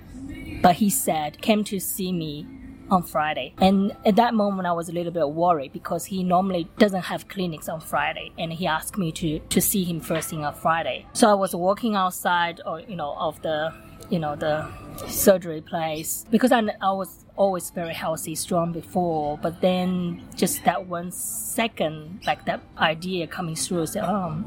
But 0.66 0.78
he 0.78 0.90
said 0.90 1.44
came 1.44 1.64
to 1.66 1.80
see 1.80 2.12
me 2.12 2.48
on 2.90 3.04
Friday. 3.04 3.54
And 3.60 3.96
at 4.04 4.16
that 4.16 4.34
moment, 4.34 4.68
I 4.68 4.72
was 4.72 4.90
a 4.90 4.94
little 4.94 5.12
bit 5.12 5.30
worried 5.30 5.72
because 5.72 6.06
he 6.06 6.24
normally 6.24 6.68
doesn't 6.80 7.04
have 7.04 7.28
clinics 7.28 7.70
on 7.70 7.80
Friday. 7.82 8.32
And 8.40 8.52
he 8.52 8.66
asked 8.66 8.98
me 8.98 9.12
to, 9.12 9.38
to 9.38 9.62
see 9.62 9.84
him 9.84 10.00
first 10.00 10.32
thing 10.32 10.44
on 10.44 10.56
Friday. 10.56 11.06
So 11.14 11.30
I 11.30 11.36
was 11.36 11.56
walking 11.56 11.96
outside 11.96 12.62
or, 12.66 12.80
you 12.80 12.96
know, 12.96 13.14
of 13.20 13.40
the, 13.44 13.76
you 14.10 14.18
know, 14.18 14.36
the 14.36 14.68
surgery 15.08 15.62
place 15.62 16.26
because 16.32 16.52
I, 16.52 16.64
I 16.82 16.94
was 16.94 17.26
always 17.36 17.70
very 17.70 17.94
healthy, 17.94 18.34
strong 18.34 18.72
before. 18.72 19.38
But 19.38 19.62
then 19.62 20.24
just 20.36 20.66
that 20.66 20.88
one 20.88 21.12
second, 21.12 22.22
like 22.26 22.46
that 22.46 22.62
idea 22.80 23.28
coming 23.28 23.56
through, 23.56 23.84
I 23.84 23.86
said, 23.86 24.04
oh, 24.04 24.44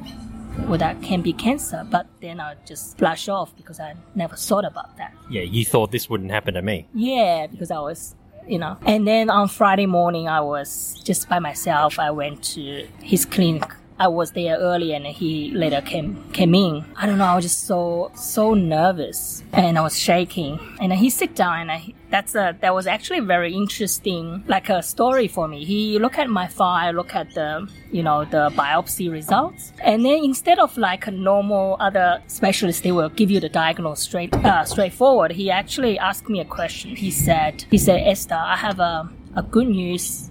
well, 0.67 0.79
that 0.79 1.03
can 1.03 1.23
be 1.23 1.33
cancer. 1.33 1.87
But 1.89 2.07
then 2.21 2.41
I 2.41 2.55
just 2.67 2.99
flash 2.99 3.29
off 3.29 3.55
because 3.57 3.81
I 3.81 3.95
never 4.15 4.37
thought 4.37 4.65
about 4.65 4.97
that. 4.97 5.15
Yeah, 5.31 5.43
you 5.43 5.65
thought 5.65 5.93
this 5.93 6.09
wouldn't 6.11 6.31
happen 6.31 6.55
to 6.55 6.63
me. 6.63 6.89
Yeah, 6.95 7.47
because 7.47 7.71
I 7.71 7.79
was, 7.79 8.15
you 8.47 8.59
know. 8.59 8.77
And 8.87 9.07
then 9.07 9.31
on 9.31 9.49
Friday 9.49 9.87
morning, 9.87 10.29
I 10.29 10.41
was 10.41 11.01
just 11.05 11.29
by 11.29 11.39
myself. 11.39 11.99
I 11.99 12.11
went 12.11 12.43
to 12.55 12.87
his 13.03 13.25
clinic. 13.25 13.65
I 13.99 14.09
was 14.09 14.33
there 14.33 14.57
early, 14.59 14.93
and 14.95 15.07
he 15.07 15.51
later 15.51 15.81
came 15.81 16.23
came 16.33 16.55
in. 16.55 16.85
I 16.97 17.07
don't 17.07 17.19
know. 17.19 17.25
I 17.25 17.35
was 17.35 17.45
just 17.45 17.67
so 17.67 18.13
so 18.15 18.55
nervous, 18.55 19.43
and 19.53 19.79
I 19.79 19.83
was 19.83 19.99
shaking. 19.99 20.59
And 20.81 20.93
he 20.93 21.11
sit 21.11 21.35
down, 21.35 21.61
and 21.63 21.73
I, 21.73 21.95
that's 22.11 22.35
a 22.35 22.57
that 22.61 22.75
was 22.75 22.87
actually 22.87 23.21
very 23.21 23.53
interesting, 23.55 24.45
like 24.47 24.69
a 24.69 24.83
story 24.83 25.29
for 25.29 25.49
me. 25.49 25.65
He 25.65 25.99
look 25.99 26.19
at 26.19 26.29
my 26.29 26.47
file, 26.47 26.95
look 26.95 27.15
at 27.15 27.35
the 27.35 27.69
you 27.91 28.03
know 28.03 28.25
the 28.25 28.51
biopsy 28.51 29.11
results, 29.11 29.73
and 29.83 30.05
then 30.05 30.23
instead 30.25 30.59
of 30.59 30.77
like 30.79 31.07
a 31.07 31.11
normal 31.11 31.77
other 31.81 32.23
specialist, 32.29 32.83
they 32.83 32.93
will 32.93 33.09
give 33.11 33.31
you 33.31 33.41
the 33.41 33.49
diagnosis 33.49 34.05
straight 34.05 34.35
uh, 34.45 34.65
straightforward. 34.65 35.33
He 35.33 35.51
actually 35.51 35.99
asked 35.99 36.29
me 36.29 36.41
a 36.41 36.45
question. 36.45 36.95
He 36.95 37.11
said, 37.11 37.65
he 37.71 37.79
said, 37.79 38.07
Esther, 38.07 38.35
I 38.35 38.57
have 38.57 38.79
a 38.79 39.11
a 39.37 39.43
good 39.43 39.69
news 39.69 40.31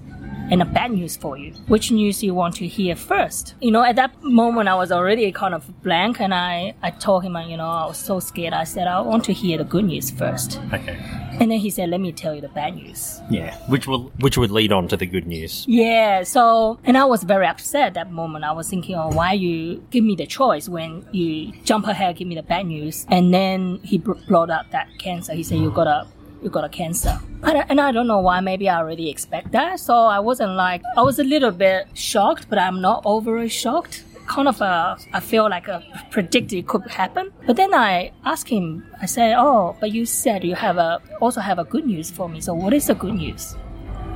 and 0.50 0.62
a 0.62 0.66
bad 0.66 0.92
news 0.92 1.18
for 1.18 1.38
you. 1.38 1.51
Which 1.68 1.92
news 1.92 2.24
you 2.24 2.34
want 2.34 2.56
to 2.56 2.68
hear 2.68 2.96
first? 2.96 3.56
You 3.62 3.72
know, 3.72 3.84
at 3.84 3.96
that 3.98 4.24
moment 4.24 4.70
I 4.70 4.75
was 4.75 4.92
already 4.92 5.32
kind 5.32 5.54
of 5.54 5.84
blank 5.84 6.20
and 6.20 6.34
I, 6.34 6.74
I 6.82 6.92
told 6.92 7.24
him, 7.24 7.36
you 7.48 7.58
know, 7.58 7.68
I 7.68 7.86
was 7.88 7.98
so 7.98 8.20
scared. 8.20 8.54
I 8.54 8.63
said, 8.63 8.88
I 8.88 9.01
want 9.01 9.24
to 9.25 9.34
hear 9.34 9.58
the 9.58 9.63
good 9.63 9.86
news 9.86 10.12
first. 10.12 10.60
Okay. 10.74 10.98
And 11.39 11.51
then 11.51 11.60
he 11.60 11.70
said, 11.70 11.89
let 11.89 12.01
me 12.01 12.12
tell 12.12 12.34
you 12.34 12.42
the 12.42 12.50
bad 12.50 12.75
news. 12.75 13.22
Yeah. 13.30 13.56
Which 13.68 13.86
will 13.86 14.12
which 14.20 14.38
would 14.38 14.50
lead 14.50 14.72
on 14.72 14.88
to 14.88 14.98
the 14.98 15.06
good 15.06 15.27
news. 15.27 15.66
Yeah, 15.68 16.24
so, 16.24 16.80
and 16.84 16.98
I 16.98 17.06
was 17.06 17.24
very 17.24 17.46
upset 17.46 17.94
that 17.94 18.12
moment. 18.12 18.44
I 18.44 18.54
was 18.54 18.70
thinking, 18.70 18.96
oh, 18.96 19.10
why 19.10 19.34
you 19.34 19.84
give 19.92 20.04
me 20.04 20.16
the 20.16 20.25
choice 20.25 20.68
when 20.68 21.06
you 21.12 21.51
jump 21.63 21.86
ahead, 21.86 22.16
give 22.16 22.27
me 22.27 22.34
the 22.36 22.42
bad 22.42 22.66
news. 22.66 23.06
And 23.10 23.34
then 23.34 23.80
he 23.84 24.00
br- 24.00 24.13
brought 24.27 24.50
up 24.50 24.72
that 24.72 24.88
cancer. 24.98 25.34
He 25.34 25.44
said, 25.44 25.60
you 25.60 25.70
got 25.70 25.88
a, 25.88 26.08
you 26.41 26.50
got 26.50 26.63
a 26.63 26.70
cancer. 26.70 27.20
And 27.44 27.58
I, 27.58 27.65
and 27.70 27.82
I 27.82 27.91
don't 27.91 28.08
know 28.08 28.20
why, 28.20 28.39
maybe 28.39 28.70
I 28.70 28.77
already 28.77 29.10
expect 29.10 29.51
that. 29.51 29.79
So 29.79 29.94
I 29.94 30.20
wasn't 30.20 30.53
like, 30.53 30.82
I 30.96 31.01
was 31.01 31.20
a 31.20 31.24
little 31.24 31.51
bit 31.51 31.88
shocked, 31.94 32.48
but 32.50 32.60
I'm 32.60 32.82
not 32.82 33.01
overly 33.06 33.50
shocked. 33.50 34.03
Kind 34.27 34.50
of, 34.50 34.60
a, 34.60 34.98
I 35.13 35.22
feel 35.22 35.50
like 35.50 35.70
a 35.70 35.82
predicted 36.12 36.60
it 36.60 36.67
could 36.67 36.86
happen. 36.88 37.32
But 37.46 37.56
then 37.56 37.74
I 37.74 38.12
asked 38.25 38.50
him, 38.50 38.86
I 39.01 39.06
said, 39.06 39.36
oh, 39.38 39.77
but 39.79 39.91
you 39.94 40.06
said 40.06 40.44
you 40.44 40.56
have 40.56 40.77
a, 40.77 41.01
also 41.22 41.39
have 41.39 41.60
a 41.60 41.63
good 41.63 41.86
news 41.86 42.12
for 42.12 42.27
me. 42.27 42.41
So 42.41 42.53
what 42.53 42.74
is 42.74 42.88
the 42.88 42.96
good 42.96 43.15
news? 43.15 43.56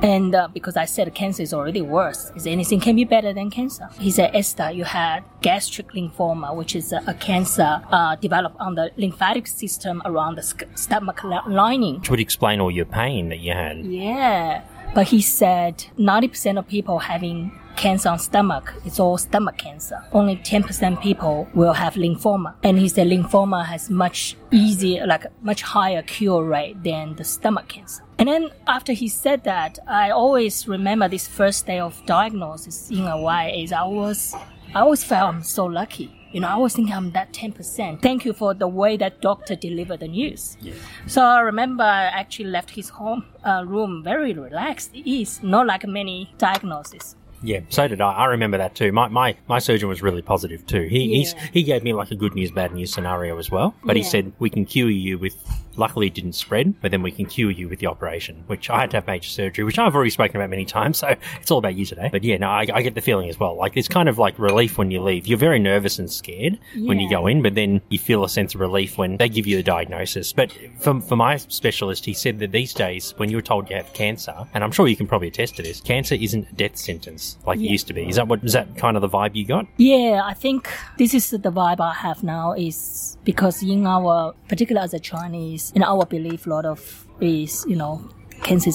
And 0.02 0.34
uh, 0.34 0.48
because 0.52 0.76
I 0.76 0.84
said 0.84 1.14
cancer 1.14 1.42
is 1.42 1.54
already 1.54 1.80
worse, 1.80 2.32
is 2.34 2.46
anything 2.46 2.80
can 2.80 2.96
be 2.96 3.04
better 3.04 3.32
than 3.32 3.50
cancer? 3.50 3.88
He 4.00 4.10
said, 4.10 4.34
Esther, 4.34 4.70
you 4.72 4.84
had 4.84 5.22
gastric 5.42 5.92
lymphoma, 5.92 6.54
which 6.56 6.74
is 6.74 6.92
a, 6.92 7.02
a 7.06 7.14
cancer 7.14 7.80
uh, 7.90 8.16
developed 8.16 8.56
on 8.58 8.74
the 8.74 8.90
lymphatic 8.96 9.46
system 9.46 10.02
around 10.04 10.36
the 10.36 10.66
stomach 10.74 11.22
lining. 11.22 12.00
Which 12.00 12.10
would 12.10 12.20
explain 12.20 12.60
all 12.60 12.70
your 12.70 12.84
pain 12.84 13.28
that 13.28 13.38
you 13.38 13.52
had. 13.52 13.78
Yeah. 13.84 14.62
But 14.94 15.08
he 15.08 15.22
said 15.22 15.86
90% 15.98 16.58
of 16.58 16.66
people 16.68 16.98
having 16.98 17.58
cancer 17.76 18.08
on 18.08 18.18
stomach, 18.18 18.72
it's 18.84 19.00
all 19.00 19.18
stomach 19.18 19.58
cancer. 19.58 20.02
Only 20.12 20.36
10% 20.36 21.00
people 21.02 21.48
will 21.54 21.72
have 21.72 21.94
lymphoma. 21.94 22.54
And 22.62 22.78
he 22.78 22.88
said 22.88 23.08
lymphoma 23.08 23.64
has 23.66 23.90
much 23.90 24.36
easier, 24.50 25.06
like 25.06 25.26
much 25.42 25.62
higher 25.62 26.02
cure 26.02 26.44
rate 26.44 26.82
than 26.82 27.16
the 27.16 27.24
stomach 27.24 27.68
cancer. 27.68 28.02
And 28.18 28.28
then 28.28 28.50
after 28.66 28.92
he 28.92 29.08
said 29.08 29.44
that, 29.44 29.78
I 29.86 30.10
always 30.10 30.68
remember 30.68 31.08
this 31.08 31.26
first 31.26 31.66
day 31.66 31.80
of 31.80 32.00
diagnosis 32.06 32.90
in 32.90 33.06
a 33.06 33.20
way 33.20 33.62
is 33.62 33.72
I 33.72 33.84
was, 33.84 34.34
I 34.74 34.80
always 34.80 35.02
felt 35.02 35.34
I'm 35.34 35.42
so 35.42 35.64
lucky. 35.64 36.10
You 36.32 36.40
know, 36.40 36.48
I 36.48 36.56
was 36.56 36.74
thinking 36.74 36.94
I'm 36.94 37.10
that 37.12 37.32
10%. 37.32 38.00
Thank 38.00 38.24
you 38.24 38.32
for 38.32 38.54
the 38.54 38.66
way 38.66 38.96
that 38.96 39.20
doctor 39.20 39.54
delivered 39.54 40.00
the 40.00 40.08
news. 40.08 40.56
Yeah. 40.60 40.72
So 41.06 41.22
I 41.22 41.40
remember 41.40 41.84
I 41.84 42.04
actually 42.04 42.46
left 42.46 42.70
his 42.70 42.88
home 42.88 43.24
uh, 43.44 43.64
room 43.66 44.02
very 44.02 44.32
relaxed, 44.32 44.92
ease, 44.94 45.40
not 45.42 45.66
like 45.66 45.86
many 45.86 46.32
diagnoses. 46.38 47.16
Yeah, 47.42 47.60
so 47.70 47.88
did 47.88 48.00
I. 48.00 48.12
I 48.12 48.24
remember 48.26 48.58
that 48.58 48.74
too. 48.74 48.92
My 48.92 49.08
my, 49.08 49.36
my 49.48 49.58
surgeon 49.58 49.88
was 49.88 50.00
really 50.02 50.22
positive 50.22 50.66
too. 50.66 50.82
He 50.82 51.16
he's, 51.16 51.34
Yeah. 51.34 51.46
he 51.52 51.62
gave 51.62 51.82
me 51.82 51.92
like 51.92 52.10
a 52.10 52.14
good 52.14 52.34
news, 52.34 52.50
bad 52.50 52.72
news 52.72 52.92
scenario 52.92 53.36
as 53.38 53.50
well. 53.50 53.74
But 53.84 53.96
he 53.96 54.02
said 54.02 54.32
we 54.38 54.48
can 54.50 54.64
cure 54.64 54.90
you 54.90 55.18
with. 55.18 55.34
Luckily, 55.76 56.06
it 56.06 56.14
didn't 56.14 56.34
spread, 56.34 56.80
but 56.80 56.90
then 56.90 57.02
we 57.02 57.10
can 57.10 57.26
cure 57.26 57.50
you 57.50 57.68
with 57.68 57.78
the 57.78 57.86
operation, 57.86 58.44
which 58.46 58.70
I 58.70 58.80
had 58.80 58.90
to 58.92 58.98
have 58.98 59.06
major 59.06 59.28
surgery, 59.28 59.64
which 59.64 59.78
I've 59.78 59.94
already 59.94 60.10
spoken 60.10 60.36
about 60.36 60.50
many 60.50 60.64
times. 60.64 60.98
So 60.98 61.16
it's 61.40 61.50
all 61.50 61.58
about 61.58 61.74
you 61.74 61.84
today. 61.84 62.08
But 62.10 62.24
yeah, 62.24 62.36
no, 62.38 62.48
I, 62.48 62.66
I 62.72 62.82
get 62.82 62.94
the 62.94 63.00
feeling 63.00 63.28
as 63.28 63.38
well. 63.38 63.56
Like 63.56 63.76
it's 63.76 63.88
kind 63.88 64.08
of 64.08 64.18
like 64.18 64.38
relief 64.38 64.78
when 64.78 64.90
you 64.90 65.02
leave. 65.02 65.26
You're 65.26 65.38
very 65.38 65.58
nervous 65.58 65.98
and 65.98 66.10
scared 66.10 66.58
when 66.76 67.00
you 67.00 67.08
go 67.10 67.26
in, 67.26 67.42
but 67.42 67.54
then 67.54 67.80
you 67.88 67.98
feel 67.98 68.24
a 68.24 68.28
sense 68.28 68.54
of 68.54 68.60
relief 68.60 68.98
when 68.98 69.16
they 69.16 69.28
give 69.28 69.46
you 69.46 69.56
the 69.56 69.62
diagnosis. 69.62 70.32
But 70.32 70.52
for, 70.78 71.00
for 71.00 71.16
my 71.16 71.36
specialist, 71.36 72.04
he 72.04 72.14
said 72.14 72.38
that 72.40 72.52
these 72.52 72.74
days, 72.74 73.14
when 73.16 73.30
you're 73.30 73.42
told 73.42 73.70
you 73.70 73.76
have 73.76 73.92
cancer, 73.92 74.34
and 74.54 74.62
I'm 74.62 74.72
sure 74.72 74.88
you 74.88 74.96
can 74.96 75.06
probably 75.06 75.28
attest 75.28 75.56
to 75.56 75.62
this, 75.62 75.80
cancer 75.80 76.14
isn't 76.14 76.48
a 76.48 76.52
death 76.54 76.76
sentence 76.76 77.38
like 77.46 77.58
it 77.58 77.70
used 77.70 77.86
to 77.88 77.92
be. 77.92 78.08
Is 78.08 78.16
that 78.16 78.28
what? 78.28 78.44
Is 78.44 78.52
that 78.52 78.76
kind 78.76 78.96
of 78.96 79.00
the 79.00 79.08
vibe 79.08 79.34
you 79.34 79.46
got? 79.46 79.66
Yeah, 79.76 80.22
I 80.24 80.34
think 80.34 80.68
this 80.98 81.14
is 81.14 81.30
the 81.30 81.38
vibe 81.38 81.80
I 81.80 81.94
have 81.94 82.22
now 82.22 82.52
is 82.52 83.16
because 83.24 83.62
in 83.62 83.86
our, 83.86 84.34
particularly 84.48 84.84
as 84.84 84.94
a 84.94 85.00
Chinese, 85.00 85.61
in 85.70 85.82
our 85.82 86.04
belief, 86.06 86.46
a 86.46 86.50
lot 86.50 86.66
of 86.66 87.06
is, 87.20 87.64
you 87.68 87.76
know, 87.76 88.08
cancer 88.42 88.70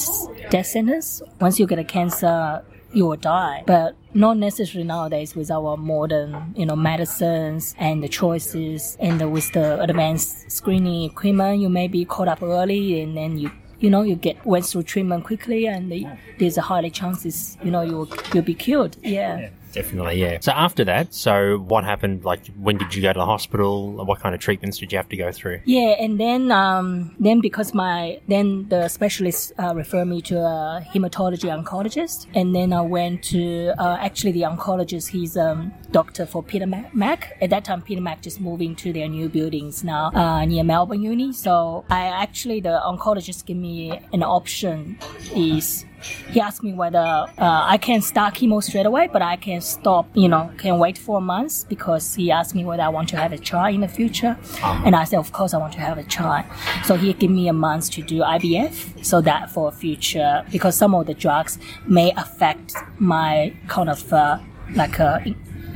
death 0.50 0.68
sentence. 0.68 1.22
Once 1.42 1.60
you 1.60 1.68
get 1.68 1.80
a 1.80 1.84
cancer, 1.84 2.64
you 2.94 3.06
will 3.06 3.18
die. 3.18 3.64
But 3.68 3.96
not 4.14 4.38
necessarily 4.38 4.88
nowadays 4.88 5.36
with 5.36 5.52
our 5.52 5.78
modern, 5.78 6.54
you 6.56 6.66
know, 6.66 6.76
medicines 6.76 7.76
and 7.78 8.02
the 8.02 8.08
choices 8.08 8.98
and 9.00 9.32
with 9.32 9.52
the 9.52 9.82
advanced 9.82 10.50
screening 10.50 11.04
equipment, 11.04 11.60
you 11.60 11.70
may 11.70 11.88
be 11.88 12.06
caught 12.06 12.28
up 12.28 12.42
early 12.42 13.02
and 13.02 13.16
then 13.18 13.38
you 13.38 13.52
you 13.80 13.90
know, 13.90 14.02
you 14.02 14.16
get 14.16 14.44
went 14.46 14.66
through 14.66 14.84
treatment 14.84 15.24
quickly, 15.24 15.68
and 15.68 15.92
the, 15.92 16.08
there's 16.40 16.58
a 16.58 16.62
higher 16.62 16.90
chances, 16.90 17.58
you 17.64 17.70
know, 17.70 17.82
you'll 17.82 18.10
you'll 18.34 18.44
be 18.44 18.56
cured. 18.56 18.98
Yeah. 19.04 19.50
Definitely, 19.78 20.20
yeah. 20.20 20.40
So 20.42 20.52
after 20.54 20.84
that, 20.86 21.14
so 21.14 21.60
what 21.60 21.84
happened? 21.84 22.26
Like, 22.26 22.48
when 22.58 22.78
did 22.78 22.96
you 22.96 23.04
go 23.04 23.14
to 23.14 23.20
the 23.20 23.26
hospital? 23.28 24.04
What 24.04 24.20
kind 24.20 24.34
of 24.34 24.42
treatments 24.42 24.80
did 24.80 24.92
you 24.92 24.98
have 24.98 25.08
to 25.10 25.16
go 25.16 25.32
through? 25.32 25.62
Yeah, 25.66 25.92
and 26.04 26.20
then 26.20 26.52
um, 26.52 27.16
then 27.20 27.42
because 27.42 27.76
my 27.76 28.20
then 28.28 28.68
the 28.70 28.88
specialist 28.88 29.54
uh, 29.60 29.76
referred 29.76 30.06
me 30.06 30.20
to 30.24 30.40
a 30.40 30.84
hematology 30.96 31.50
oncologist, 31.56 32.26
and 32.34 32.56
then 32.56 32.74
I 32.74 32.82
went 32.82 33.22
to 33.26 33.76
uh, 33.78 33.98
actually 34.00 34.32
the 34.32 34.42
oncologist. 34.42 35.10
He's 35.10 35.38
um, 35.38 35.72
doctor 35.92 36.26
for 36.26 36.42
Peter 36.42 36.66
Mac. 36.66 37.38
At 37.40 37.52
that 37.52 37.64
time, 37.64 37.84
Peter 37.84 38.02
Mac 38.02 38.24
just 38.24 38.42
moving 38.42 38.76
to 38.78 38.92
their 38.92 39.08
new 39.08 39.30
buildings 39.30 39.84
now 39.84 40.10
uh, 40.16 40.44
near 40.46 40.64
Melbourne 40.64 41.04
Uni. 41.04 41.34
So 41.34 41.86
I 41.92 42.08
actually 42.08 42.62
the 42.62 42.82
oncologist 42.84 43.46
gave 43.46 43.58
me 43.58 43.92
an 44.12 44.24
option 44.24 44.98
is 45.36 45.86
he 46.32 46.40
asked 46.40 46.64
me 46.64 46.74
whether 46.74 47.00
uh, 47.00 47.26
I 47.38 47.78
can 47.78 48.02
start 48.02 48.36
chemo 48.36 48.64
straight 48.64 48.86
away, 48.86 49.10
but 49.12 49.22
I 49.22 49.36
can 49.36 49.62
stop, 49.62 50.08
you 50.14 50.28
know, 50.28 50.52
can 50.58 50.80
wait 50.80 50.98
four 50.98 51.22
months 51.22 51.66
because 51.68 52.16
he 52.16 52.32
asked 52.32 52.56
me 52.56 52.66
whether 52.66 52.84
I 52.84 52.90
want 52.90 53.10
to 53.10 53.18
have 53.18 53.34
a 53.34 53.38
child 53.38 53.76
in 53.76 53.82
the 53.82 53.88
future. 53.88 54.38
And 54.64 54.96
I 54.96 55.04
said, 55.04 55.20
of 55.20 55.32
course, 55.32 55.54
I 55.54 55.58
want 55.58 55.74
to 55.74 55.80
have 55.80 55.98
a 55.98 56.04
child. 56.04 56.46
So 56.86 56.96
he 56.96 57.14
gave 57.14 57.32
me 57.32 57.48
a 57.48 57.54
month 57.54 57.92
to 57.92 58.02
do 58.02 58.20
IVF 58.22 59.06
so 59.06 59.22
that 59.22 59.52
for 59.52 59.72
future, 59.72 60.46
because 60.52 60.76
some 60.76 60.94
of 60.94 61.08
the 61.08 61.14
drugs 61.14 61.58
may 61.88 62.12
affect 62.16 62.74
my 63.00 63.54
kind 63.68 63.90
of 63.90 64.14
uh, 64.14 64.40
like, 64.76 65.00
uh, 65.00 65.20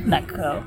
like, 0.06 0.32
uh, 0.38 0.62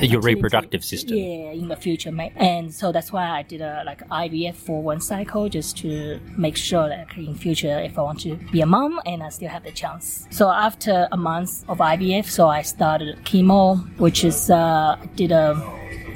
Your 0.00 0.20
reproductive 0.20 0.84
system. 0.84 1.16
yeah, 1.16 1.52
in 1.52 1.68
the 1.68 1.76
future, 1.76 2.10
and 2.36 2.72
so 2.72 2.92
that's 2.92 3.12
why 3.12 3.28
I 3.28 3.42
did 3.42 3.60
a 3.60 3.82
like 3.84 4.06
IVF 4.08 4.54
for 4.54 4.82
one 4.82 5.00
cycle 5.00 5.48
just 5.48 5.76
to 5.78 6.20
make 6.36 6.56
sure 6.56 6.88
that 6.88 7.08
in 7.16 7.34
future, 7.34 7.78
if 7.80 7.98
I 7.98 8.02
want 8.02 8.20
to 8.20 8.36
be 8.50 8.60
a 8.60 8.66
mom 8.66 9.00
and 9.04 9.22
I 9.22 9.28
still 9.28 9.48
have 9.48 9.64
the 9.64 9.72
chance. 9.72 10.26
So 10.30 10.48
after 10.48 11.08
a 11.12 11.16
month 11.16 11.64
of 11.68 11.78
IVF, 11.78 12.26
so 12.26 12.48
I 12.48 12.62
started 12.62 13.16
chemo, 13.24 13.78
which 13.98 14.24
is 14.24 14.50
uh, 14.50 14.96
I 15.00 15.06
did 15.16 15.32
a 15.32 15.54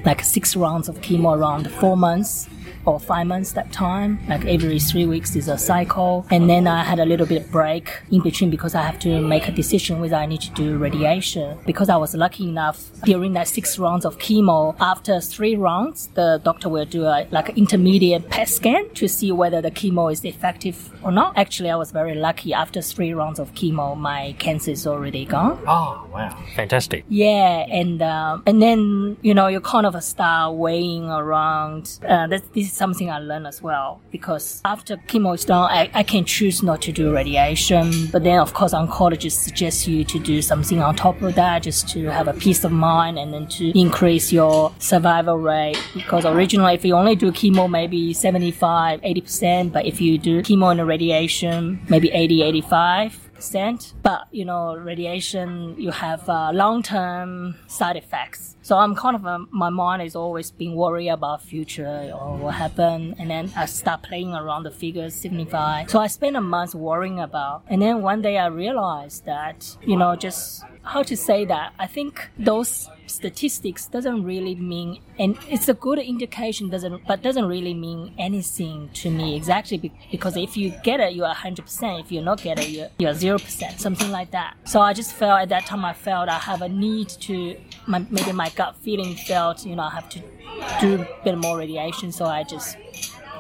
like 0.05 0.23
six 0.23 0.55
rounds 0.57 0.89
of 0.89 1.01
chemo 1.01 1.37
around 1.37 1.71
four 1.71 1.97
months 1.97 2.49
or 2.87 3.01
five 3.01 3.27
months 3.27 3.53
that 3.53 3.73
time. 3.73 4.19
Like 4.29 4.45
every 4.47 4.79
three 4.79 5.07
weeks 5.07 5.37
is 5.37 5.49
a 5.49 5.59
cycle. 5.59 6.27
And 6.31 6.49
then 6.49 6.67
I 6.67 6.85
had 6.85 6.99
a 6.99 7.05
little 7.05 7.27
bit 7.27 7.43
of 7.43 7.51
break 7.51 7.91
in 8.11 8.21
between 8.21 8.51
because 8.51 8.75
I 8.75 8.83
have 8.83 8.99
to 9.01 9.21
make 9.21 9.49
a 9.49 9.53
decision 9.53 10.01
whether 10.01 10.17
I 10.17 10.27
need 10.27 10.41
to 10.43 10.51
do 10.53 10.79
radiation. 10.79 11.59
Because 11.67 11.89
I 11.89 11.97
was 11.97 12.15
lucky 12.15 12.45
enough 12.45 12.91
during 13.05 13.33
that 13.35 13.49
six 13.49 13.79
rounds 13.79 14.05
of 14.05 14.19
chemo, 14.19 14.77
after 14.81 15.21
three 15.21 15.57
rounds, 15.57 16.09
the 16.15 16.41
doctor 16.45 16.69
will 16.69 16.85
do 16.85 17.05
a 17.05 17.27
like 17.31 17.49
an 17.51 17.57
intermediate 17.57 18.29
PET 18.31 18.49
scan 18.49 18.91
to 18.95 19.09
see 19.09 19.33
whether 19.33 19.61
the 19.61 19.71
chemo 19.71 20.13
is 20.13 20.25
effective 20.25 20.91
or 21.03 21.13
not. 21.13 21.37
Actually, 21.37 21.71
I 21.71 21.77
was 21.77 21.91
very 21.91 22.15
lucky. 22.15 22.53
After 22.53 22.81
three 22.83 23.13
rounds 23.13 23.39
of 23.39 23.53
chemo, 23.55 23.97
my 23.97 24.35
cancer 24.39 24.71
is 24.71 24.87
already 24.87 25.25
gone. 25.25 25.59
Oh, 25.67 26.07
wow. 26.13 26.37
Fantastic. 26.55 27.05
Yeah, 27.09 27.67
and 27.69 28.03
um, 28.03 28.43
and 28.47 28.61
then 28.61 29.17
you 29.23 29.35
know 29.35 29.49
you 29.49 29.61
kind 29.61 29.87
of 29.87 30.03
start 30.03 30.55
weighing 30.55 31.11
around. 31.11 31.99
Uh, 32.07 32.27
this, 32.27 32.43
this 32.55 32.73
is 32.73 32.74
something 32.75 33.11
I 33.11 33.19
learned 33.19 33.47
as 33.47 33.63
well 33.63 34.01
because 34.11 34.61
after 34.65 34.97
chemo 34.97 35.35
is 35.35 35.45
done, 35.45 35.71
I, 35.71 35.91
I 35.95 36.03
can 36.03 36.25
choose 36.25 36.63
not 36.63 36.83
to 36.83 36.93
do 36.93 37.13
radiation. 37.13 38.09
But 38.09 38.25
then 38.25 38.39
of 38.39 38.53
course 38.55 38.75
oncologists 38.75 39.43
suggest 39.45 39.87
you 39.87 40.05
to 40.05 40.19
do 40.19 40.43
something 40.43 40.81
on 40.81 40.97
top 40.97 41.23
of 41.23 41.35
that 41.37 41.63
just 41.63 41.89
to 41.91 42.05
have 42.07 42.29
a 42.29 42.35
peace 42.35 42.65
of 42.65 42.73
mind 42.73 43.19
and 43.19 43.33
then 43.33 43.47
to 43.59 43.79
increase 43.79 44.33
your 44.33 44.73
survival 44.79 45.39
rate. 45.39 45.79
Because 45.95 46.25
originally 46.25 46.75
if 46.75 46.85
you 46.85 46.95
only 46.95 47.15
do 47.15 47.31
chemo 47.31 47.71
maybe 47.71 48.13
75, 48.13 49.01
80%, 49.01 49.73
but 49.73 49.87
if 49.87 50.01
you 50.01 50.19
do 50.19 50.43
chemo 50.43 50.71
and 50.71 50.87
radiation 50.87 51.81
maybe 51.89 52.11
80, 52.11 52.43
85 52.43 53.25
percent. 53.35 53.95
But 54.03 54.27
you 54.31 54.45
know, 54.45 54.77
radiation 54.77 55.75
you 55.79 55.91
have 55.91 56.29
uh, 56.29 56.51
long-term 56.53 57.57
side 57.67 57.97
effects. 57.97 58.57
So 58.65 58.79
I'm 58.79 58.95
kind 58.95 59.15
of 59.15 59.27
um 59.27 59.47
my 59.51 59.69
mind 59.69 60.01
is 60.01 60.17
always 60.17 60.51
being 60.51 60.75
worried 60.75 61.11
about 61.11 61.43
future 61.43 62.11
or 62.19 62.39
what 62.39 62.55
happened, 62.55 63.17
and 63.19 63.29
then 63.31 63.53
I 63.55 63.67
start 63.67 64.03
playing 64.03 64.33
around 64.33 64.63
the 64.63 64.71
figures 64.71 65.15
75. 65.15 65.91
So 65.91 65.99
I 65.99 66.07
spent 66.07 66.35
a 66.35 66.41
month 66.41 66.75
worrying 66.75 67.21
about, 67.21 67.65
and 67.69 67.83
then 67.83 68.01
one 68.01 68.23
day 68.23 68.39
I 68.39 68.47
realized 68.47 69.27
that 69.27 69.77
you 69.83 69.99
know 69.99 70.17
just 70.17 70.65
how 70.83 71.03
to 71.03 71.17
say 71.17 71.45
that. 71.45 71.75
I 71.79 71.87
think 71.87 72.31
those 72.39 72.89
statistics 73.07 73.87
doesn't 73.87 74.23
really 74.25 74.55
mean, 74.55 75.01
and 75.19 75.37
it's 75.49 75.69
a 75.69 75.75
good 75.75 75.99
indication, 75.99 76.69
doesn't, 76.69 77.07
but 77.07 77.23
doesn't 77.23 77.47
really 77.47 77.75
mean 77.75 78.15
anything 78.19 78.91
to 78.95 79.11
me 79.11 79.37
exactly 79.37 79.93
because 80.11 80.37
if 80.37 80.57
you 80.57 80.71
get 80.83 81.01
it, 81.01 81.13
you 81.15 81.25
are 81.25 81.35
100%. 81.35 82.01
If 82.01 82.13
you're 82.13 82.23
not 82.23 82.43
get 82.43 82.59
it, 82.59 82.69
you're, 82.69 82.89
you're 82.99 83.13
0%, 83.13 83.79
something 83.79 84.11
like 84.11 84.31
that. 84.33 84.57
So 84.65 84.81
I 84.81 84.93
just 84.93 85.13
felt 85.15 85.41
at 85.41 85.49
that 85.51 85.67
time, 85.67 85.85
I 85.85 85.93
felt 85.93 86.29
I 86.29 86.39
have 86.39 86.63
a 86.63 86.69
need 86.69 87.09
to, 87.09 87.57
my, 87.87 88.05
maybe 88.11 88.33
my 88.33 88.51
gut 88.55 88.77
feeling 88.83 89.15
felt, 89.15 89.65
you 89.65 89.77
know, 89.77 89.85
I 89.85 89.91
have 89.91 90.09
to 90.11 90.21
do 90.81 91.03
a 91.03 91.25
bit 91.25 91.39
more 91.39 91.59
radiation. 91.59 92.13
So 92.13 92.27
I 92.27 92.43
just 92.45 92.77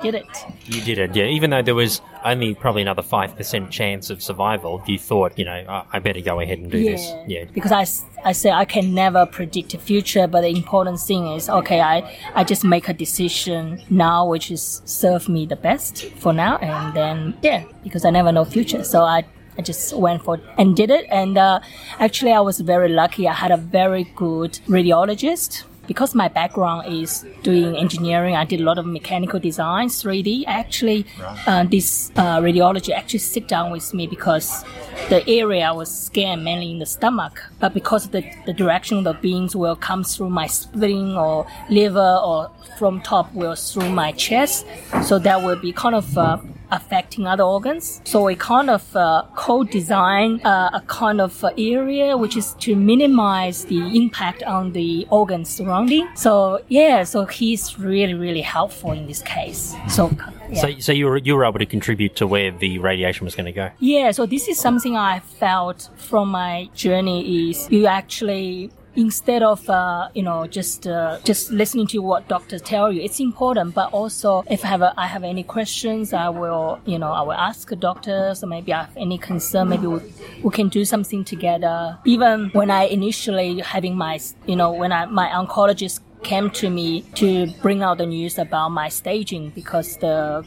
did 0.02 0.14
it. 0.14 0.26
You 0.66 0.80
did 0.82 0.98
it, 0.98 1.16
yeah. 1.16 1.24
Even 1.24 1.50
though 1.50 1.62
there 1.62 1.74
was 1.74 2.00
only 2.24 2.54
probably 2.54 2.82
another 2.82 3.02
5% 3.02 3.70
chance 3.70 4.10
of 4.10 4.22
survival, 4.22 4.82
you 4.86 4.98
thought, 4.98 5.38
you 5.38 5.44
know, 5.44 5.52
I, 5.52 5.84
I 5.94 5.98
better 5.98 6.20
go 6.20 6.40
ahead 6.40 6.58
and 6.58 6.70
do 6.70 6.78
yeah. 6.78 6.90
this. 6.92 7.12
Yeah. 7.26 7.44
Because 7.52 7.72
I, 7.72 8.28
I 8.28 8.32
say 8.32 8.50
I 8.50 8.64
can 8.64 8.94
never 8.94 9.26
predict 9.26 9.70
the 9.70 9.78
future, 9.78 10.26
but 10.26 10.42
the 10.42 10.48
important 10.48 11.00
thing 11.00 11.26
is, 11.28 11.48
okay, 11.48 11.80
I, 11.80 12.16
I 12.34 12.44
just 12.44 12.64
make 12.64 12.88
a 12.88 12.94
decision 12.94 13.82
now, 13.90 14.26
which 14.26 14.50
is 14.50 14.82
serve 14.84 15.28
me 15.28 15.46
the 15.46 15.56
best 15.56 16.04
for 16.18 16.32
now. 16.32 16.58
And 16.58 16.94
then, 16.94 17.38
yeah, 17.42 17.64
because 17.82 18.04
I 18.04 18.10
never 18.10 18.32
know 18.32 18.44
future. 18.44 18.84
So 18.84 19.02
I, 19.02 19.24
I 19.58 19.62
just 19.62 19.92
went 19.96 20.22
for 20.22 20.40
and 20.58 20.76
did 20.76 20.90
it. 20.90 21.06
And 21.10 21.38
uh, 21.38 21.60
actually, 21.98 22.32
I 22.32 22.40
was 22.40 22.60
very 22.60 22.88
lucky. 22.88 23.28
I 23.28 23.32
had 23.32 23.50
a 23.50 23.56
very 23.56 24.04
good 24.16 24.58
radiologist 24.68 25.64
because 25.86 26.14
my 26.14 26.28
background 26.28 26.92
is 26.92 27.24
doing 27.42 27.76
engineering, 27.76 28.36
I 28.36 28.44
did 28.44 28.60
a 28.60 28.64
lot 28.64 28.78
of 28.78 28.86
mechanical 28.86 29.38
design, 29.38 29.88
3D. 29.88 30.44
Actually, 30.46 31.06
uh, 31.46 31.64
this 31.64 32.10
uh, 32.16 32.40
radiology 32.40 32.94
actually 32.94 33.18
sit 33.20 33.48
down 33.48 33.70
with 33.70 33.92
me 33.94 34.06
because 34.06 34.64
the 35.08 35.26
area 35.28 35.72
was 35.74 35.94
scanned 35.94 36.44
mainly 36.44 36.70
in 36.70 36.78
the 36.78 36.86
stomach, 36.86 37.42
but 37.60 37.74
because 37.74 38.06
of 38.06 38.12
the, 38.12 38.24
the 38.46 38.52
direction 38.52 38.98
of 38.98 39.04
the 39.04 39.14
beams 39.14 39.54
will 39.54 39.76
come 39.76 40.04
through 40.04 40.30
my 40.30 40.46
spleen 40.46 41.16
or 41.16 41.46
liver 41.68 42.20
or 42.24 42.50
from 42.78 43.00
top 43.02 43.32
will 43.34 43.54
through 43.54 43.90
my 43.90 44.12
chest, 44.12 44.66
so 45.02 45.18
that 45.18 45.42
will 45.42 45.56
be 45.56 45.72
kind 45.72 45.94
of 45.94 46.16
uh, 46.18 46.38
affecting 46.74 47.26
other 47.26 47.44
organs. 47.44 48.00
So 48.04 48.24
we 48.24 48.34
kind 48.36 48.68
of 48.70 48.84
uh, 48.96 49.24
co-design 49.36 50.40
uh, 50.44 50.80
a 50.80 50.82
kind 50.86 51.20
of 51.20 51.32
uh, 51.44 51.50
area 51.56 52.16
which 52.16 52.36
is 52.36 52.54
to 52.64 52.76
minimize 52.76 53.64
the 53.64 53.80
impact 53.96 54.42
on 54.42 54.72
the 54.72 55.06
organs 55.10 55.48
surrounding. 55.48 56.08
So 56.14 56.60
yeah, 56.68 57.04
so 57.04 57.24
he's 57.24 57.78
really 57.78 58.14
really 58.14 58.42
helpful 58.56 58.92
in 58.92 59.06
this 59.06 59.22
case. 59.22 59.74
So 59.88 60.10
yeah. 60.50 60.60
So, 60.60 60.78
so 60.78 60.92
you 60.92 61.06
were 61.06 61.18
you 61.18 61.34
were 61.36 61.44
able 61.44 61.58
to 61.58 61.66
contribute 61.66 62.16
to 62.16 62.26
where 62.26 62.50
the 62.50 62.78
radiation 62.78 63.24
was 63.24 63.34
going 63.34 63.46
to 63.46 63.52
go. 63.52 63.70
Yeah, 63.78 64.10
so 64.10 64.26
this 64.26 64.48
is 64.48 64.58
something 64.58 64.96
I 64.96 65.20
felt 65.20 65.90
from 65.96 66.28
my 66.28 66.68
journey 66.74 67.50
is 67.50 67.70
you 67.70 67.86
actually 67.86 68.70
instead 68.96 69.42
of 69.42 69.68
uh, 69.68 70.08
you 70.14 70.22
know 70.22 70.46
just 70.46 70.86
uh, 70.86 71.18
just 71.24 71.50
listening 71.50 71.86
to 71.88 71.98
what 71.98 72.28
doctors 72.28 72.62
tell 72.62 72.92
you 72.92 73.02
it's 73.02 73.20
important. 73.20 73.74
But 73.74 73.92
also 73.92 74.44
if 74.50 74.64
I 74.64 74.68
have, 74.68 74.82
a, 74.82 74.94
I 74.96 75.06
have 75.06 75.24
any 75.24 75.42
questions 75.42 76.12
I 76.12 76.28
will 76.28 76.80
you 76.86 76.98
know 76.98 77.12
I 77.12 77.22
will 77.22 77.32
ask 77.32 77.68
doctors. 77.78 78.42
Or 78.42 78.46
maybe 78.46 78.72
I 78.72 78.84
have 78.84 78.96
any 78.96 79.18
concern 79.18 79.68
maybe 79.68 79.86
we, 79.86 80.00
we 80.42 80.50
can 80.50 80.68
do 80.68 80.84
something 80.84 81.24
together. 81.24 81.98
Even 82.04 82.50
when 82.50 82.70
I 82.70 82.84
initially 82.84 83.60
having 83.60 83.96
my 83.96 84.20
you 84.46 84.56
know 84.56 84.72
when 84.72 84.92
I 84.92 85.06
my 85.06 85.28
oncologist 85.28 86.00
came 86.24 86.50
to 86.50 86.70
me 86.70 87.02
to 87.14 87.46
bring 87.62 87.82
out 87.82 87.98
the 87.98 88.06
news 88.06 88.38
about 88.38 88.70
my 88.70 88.88
staging 88.88 89.50
because 89.50 89.98
the 89.98 90.42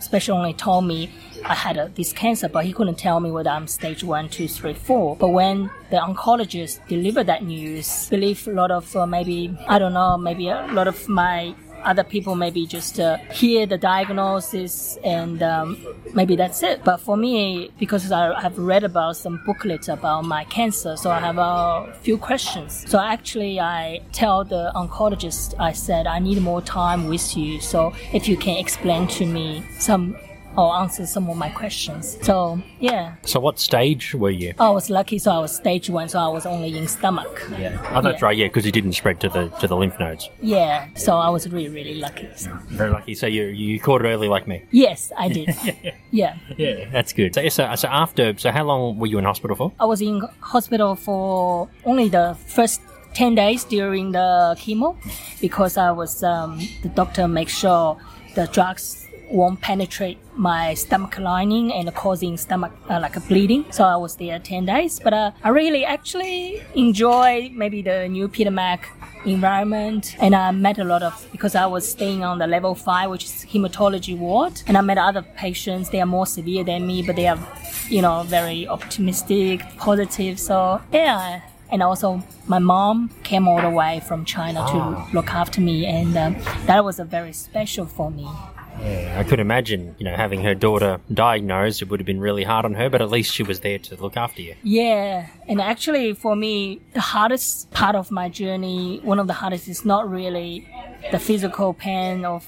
special 0.00 0.36
only 0.36 0.52
told 0.52 0.84
me 0.84 1.10
I 1.44 1.54
had 1.54 1.76
a, 1.76 1.88
this 1.94 2.12
cancer, 2.12 2.48
but 2.48 2.64
he 2.64 2.72
couldn't 2.72 2.98
tell 2.98 3.20
me 3.20 3.30
whether 3.30 3.50
I'm 3.50 3.66
stage 3.66 4.04
one, 4.04 4.28
two, 4.28 4.48
three, 4.48 4.74
four. 4.74 5.16
But 5.16 5.28
when 5.28 5.70
the 5.90 5.96
oncologist 5.96 6.86
delivered 6.88 7.26
that 7.26 7.44
news, 7.44 8.08
I 8.08 8.10
believe 8.10 8.46
a 8.46 8.52
lot 8.52 8.70
of 8.70 8.94
uh, 8.96 9.06
maybe 9.06 9.56
I 9.68 9.78
don't 9.78 9.92
know, 9.92 10.16
maybe 10.16 10.48
a 10.48 10.66
lot 10.72 10.88
of 10.88 11.08
my 11.08 11.54
other 11.84 12.04
people 12.04 12.34
maybe 12.34 12.66
just 12.66 12.98
uh, 13.00 13.16
hear 13.30 13.66
the 13.66 13.78
diagnosis 13.78 14.98
and 15.04 15.42
um, 15.42 15.78
maybe 16.14 16.36
that's 16.36 16.62
it. 16.62 16.84
But 16.84 16.98
for 16.98 17.16
me, 17.16 17.70
because 17.78 18.10
I 18.10 18.40
have 18.40 18.58
read 18.58 18.84
about 18.84 19.16
some 19.16 19.42
booklets 19.46 19.88
about 19.88 20.24
my 20.24 20.44
cancer, 20.44 20.96
so 20.96 21.10
I 21.10 21.20
have 21.20 21.38
a 21.38 21.92
few 22.02 22.18
questions. 22.18 22.84
So 22.88 22.98
actually, 22.98 23.60
I 23.60 24.00
tell 24.12 24.44
the 24.44 24.72
oncologist, 24.74 25.54
I 25.58 25.72
said, 25.72 26.06
I 26.06 26.18
need 26.18 26.40
more 26.42 26.62
time 26.62 27.08
with 27.08 27.36
you. 27.36 27.60
So 27.60 27.94
if 28.12 28.28
you 28.28 28.36
can 28.36 28.56
explain 28.56 29.06
to 29.08 29.26
me 29.26 29.64
some 29.78 30.16
or 30.58 30.74
answer 30.82 31.06
some 31.06 31.30
of 31.30 31.36
my 31.36 31.48
questions. 31.50 32.18
So 32.22 32.60
yeah, 32.80 33.14
So 33.24 33.38
what 33.40 33.58
stage 33.58 34.14
were 34.14 34.30
you? 34.42 34.54
I 34.58 34.70
was 34.70 34.90
lucky. 34.90 35.18
So 35.18 35.30
I 35.30 35.38
was 35.38 35.54
stage 35.54 35.88
one. 35.88 36.08
So 36.08 36.18
I 36.18 36.28
was 36.28 36.44
only 36.46 36.76
in 36.76 36.88
stomach. 36.88 37.34
Yeah. 37.58 37.78
Oh, 37.94 38.02
that's 38.02 38.20
Yeah. 38.20 38.26
right. 38.26 38.36
Yeah, 38.36 38.48
because 38.48 38.66
it 38.66 38.72
didn't 38.72 38.94
spread 38.94 39.20
to 39.20 39.28
the 39.28 39.48
to 39.60 39.66
the 39.68 39.76
lymph 39.76 39.98
nodes. 40.00 40.28
Yeah. 40.42 40.86
So 40.96 41.16
I 41.16 41.28
was 41.30 41.48
really 41.48 41.68
really 41.78 41.94
lucky. 42.06 42.28
So. 42.36 42.50
Very 42.80 42.90
lucky. 42.90 43.14
So 43.14 43.26
you 43.26 43.44
you 43.46 43.78
caught 43.80 44.04
it 44.04 44.08
early 44.08 44.28
like 44.28 44.46
me. 44.48 44.64
Yes, 44.70 45.12
I 45.16 45.28
did. 45.28 45.48
yeah. 46.10 46.36
Yeah, 46.56 46.90
that's 46.90 47.12
good. 47.12 47.34
So, 47.34 47.48
so 47.48 47.74
so 47.76 47.88
after 47.88 48.36
so 48.38 48.50
how 48.50 48.64
long 48.64 48.98
were 48.98 49.06
you 49.12 49.18
in 49.18 49.24
hospital 49.24 49.56
for? 49.56 49.72
I 49.80 49.84
was 49.86 50.00
in 50.02 50.20
hospital 50.40 50.96
for 50.96 51.68
only 51.84 52.08
the 52.08 52.36
first 52.46 52.80
10 53.14 53.34
days 53.34 53.64
during 53.64 54.12
the 54.12 54.54
chemo 54.58 54.96
because 55.40 55.76
I 55.76 55.90
was, 55.90 56.22
um, 56.22 56.60
the 56.82 56.88
doctor 56.90 57.26
makes 57.26 57.56
sure 57.58 57.96
the 58.34 58.46
drugs 58.48 59.07
won't 59.30 59.60
penetrate 59.60 60.18
my 60.36 60.74
stomach 60.74 61.18
lining 61.18 61.72
and 61.72 61.92
causing 61.94 62.36
stomach 62.36 62.72
uh, 62.88 63.00
like 63.00 63.16
a 63.16 63.20
bleeding. 63.20 63.64
So 63.70 63.84
I 63.84 63.96
was 63.96 64.16
there 64.16 64.38
10 64.38 64.66
days, 64.66 65.00
but 65.00 65.12
uh, 65.12 65.32
I 65.42 65.50
really 65.50 65.84
actually 65.84 66.62
enjoy 66.74 67.50
maybe 67.54 67.82
the 67.82 68.08
new 68.08 68.28
Peter 68.28 68.50
Mac 68.50 68.90
environment. 69.24 70.16
And 70.20 70.34
I 70.34 70.50
met 70.52 70.78
a 70.78 70.84
lot 70.84 71.02
of 71.02 71.26
because 71.32 71.54
I 71.54 71.66
was 71.66 71.88
staying 71.88 72.24
on 72.24 72.38
the 72.38 72.46
level 72.46 72.74
5 72.74 73.10
which 73.10 73.24
is 73.24 73.46
hematology 73.48 74.16
ward. 74.16 74.62
And 74.66 74.76
I 74.76 74.80
met 74.80 74.98
other 74.98 75.22
patients. 75.22 75.90
They 75.90 76.00
are 76.00 76.06
more 76.06 76.26
severe 76.26 76.64
than 76.64 76.86
me 76.86 77.02
but 77.02 77.16
they 77.16 77.26
are 77.26 77.38
you 77.88 78.02
know 78.02 78.22
very 78.24 78.66
optimistic 78.68 79.62
positive. 79.76 80.38
So 80.38 80.80
yeah. 80.92 81.42
And 81.70 81.82
also 81.82 82.22
my 82.46 82.58
mom 82.58 83.10
came 83.24 83.46
all 83.46 83.60
the 83.60 83.68
way 83.68 84.00
from 84.06 84.24
China 84.24 84.66
to 84.70 85.06
look 85.14 85.30
after 85.30 85.60
me. 85.60 85.84
And 85.84 86.16
um, 86.16 86.36
that 86.64 86.82
was 86.82 86.98
a 86.98 87.04
very 87.04 87.34
special 87.34 87.84
for 87.84 88.10
me 88.10 88.26
I 88.80 89.24
could 89.24 89.40
imagine, 89.40 89.96
you 89.98 90.04
know, 90.04 90.14
having 90.14 90.42
her 90.42 90.54
daughter 90.54 91.00
diagnosed, 91.12 91.82
it 91.82 91.88
would 91.90 92.00
have 92.00 92.06
been 92.06 92.20
really 92.20 92.44
hard 92.44 92.64
on 92.64 92.74
her, 92.74 92.88
but 92.88 93.02
at 93.02 93.10
least 93.10 93.34
she 93.34 93.42
was 93.42 93.60
there 93.60 93.78
to 93.78 93.96
look 93.96 94.16
after 94.16 94.42
you. 94.42 94.54
Yeah, 94.62 95.26
and 95.48 95.60
actually 95.60 96.12
for 96.12 96.36
me, 96.36 96.80
the 96.94 97.00
hardest 97.00 97.70
part 97.72 97.96
of 97.96 98.10
my 98.10 98.28
journey, 98.28 99.00
one 99.02 99.18
of 99.18 99.26
the 99.26 99.32
hardest 99.32 99.68
is 99.68 99.84
not 99.84 100.08
really 100.08 100.68
the 101.10 101.18
physical 101.18 101.74
pain 101.74 102.24
of 102.24 102.46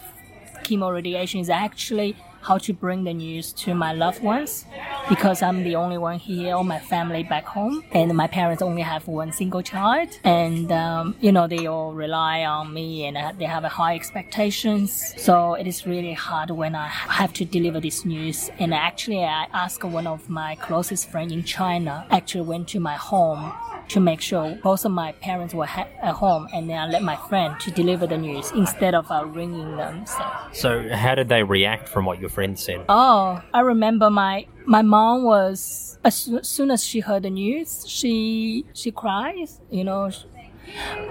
chemo 0.62 0.92
radiation, 0.92 1.40
is 1.40 1.50
actually 1.50 2.16
how 2.42 2.58
to 2.58 2.72
bring 2.72 3.04
the 3.04 3.14
news 3.14 3.52
to 3.52 3.74
my 3.74 3.92
loved 3.92 4.22
ones 4.22 4.64
because 5.08 5.42
I'm 5.42 5.62
the 5.62 5.76
only 5.76 5.98
one 5.98 6.18
here, 6.18 6.54
all 6.54 6.64
my 6.64 6.78
family 6.78 7.22
back 7.22 7.44
home, 7.44 7.84
and 7.92 8.14
my 8.16 8.26
parents 8.26 8.62
only 8.62 8.82
have 8.82 9.06
one 9.08 9.32
single 9.32 9.62
child, 9.62 10.08
and 10.24 10.70
um, 10.72 11.16
you 11.20 11.32
know 11.32 11.46
they 11.46 11.66
all 11.66 11.92
rely 11.92 12.44
on 12.44 12.72
me, 12.72 13.04
and 13.06 13.38
they 13.38 13.44
have 13.44 13.64
a 13.64 13.68
high 13.68 13.94
expectations. 13.94 15.14
So 15.16 15.54
it 15.54 15.66
is 15.66 15.86
really 15.86 16.12
hard 16.12 16.50
when 16.50 16.74
I 16.74 16.86
have 16.86 17.32
to 17.34 17.44
deliver 17.44 17.80
this 17.80 18.04
news. 18.04 18.50
And 18.58 18.72
actually, 18.72 19.24
I 19.24 19.46
asked 19.52 19.84
one 19.84 20.06
of 20.06 20.28
my 20.28 20.54
closest 20.56 21.10
friends 21.10 21.32
in 21.32 21.42
China, 21.44 22.06
actually 22.10 22.42
went 22.42 22.68
to 22.68 22.80
my 22.80 22.94
home 22.94 23.52
to 23.90 24.00
make 24.00 24.20
sure 24.20 24.56
both 24.62 24.84
of 24.84 24.92
my 24.92 25.12
parents 25.12 25.52
were 25.54 25.66
ha- 25.66 25.88
at 26.00 26.14
home, 26.14 26.48
and 26.52 26.68
then 26.68 26.78
I 26.78 26.86
let 26.86 27.02
my 27.02 27.16
friend 27.16 27.58
to 27.60 27.70
deliver 27.70 28.06
the 28.06 28.18
news 28.18 28.50
instead 28.52 28.94
of 28.94 29.10
uh, 29.10 29.24
ringing 29.26 29.76
them. 29.76 30.06
So. 30.06 30.24
So, 30.52 30.88
how 30.94 31.14
did 31.14 31.28
they 31.28 31.42
react 31.42 31.88
from 31.88 32.04
what 32.04 32.20
your 32.20 32.30
friend 32.30 32.58
said? 32.58 32.84
Oh, 32.88 33.42
I 33.52 33.60
remember 33.60 34.10
my 34.10 34.46
my 34.64 34.82
mom 34.82 35.24
was 35.24 35.98
as 36.04 36.30
soon 36.42 36.70
as 36.70 36.84
she 36.84 37.00
heard 37.00 37.22
the 37.24 37.30
news, 37.30 37.84
she 37.86 38.64
she 38.72 38.90
cries, 38.90 39.60
you 39.70 39.84
know. 39.84 40.10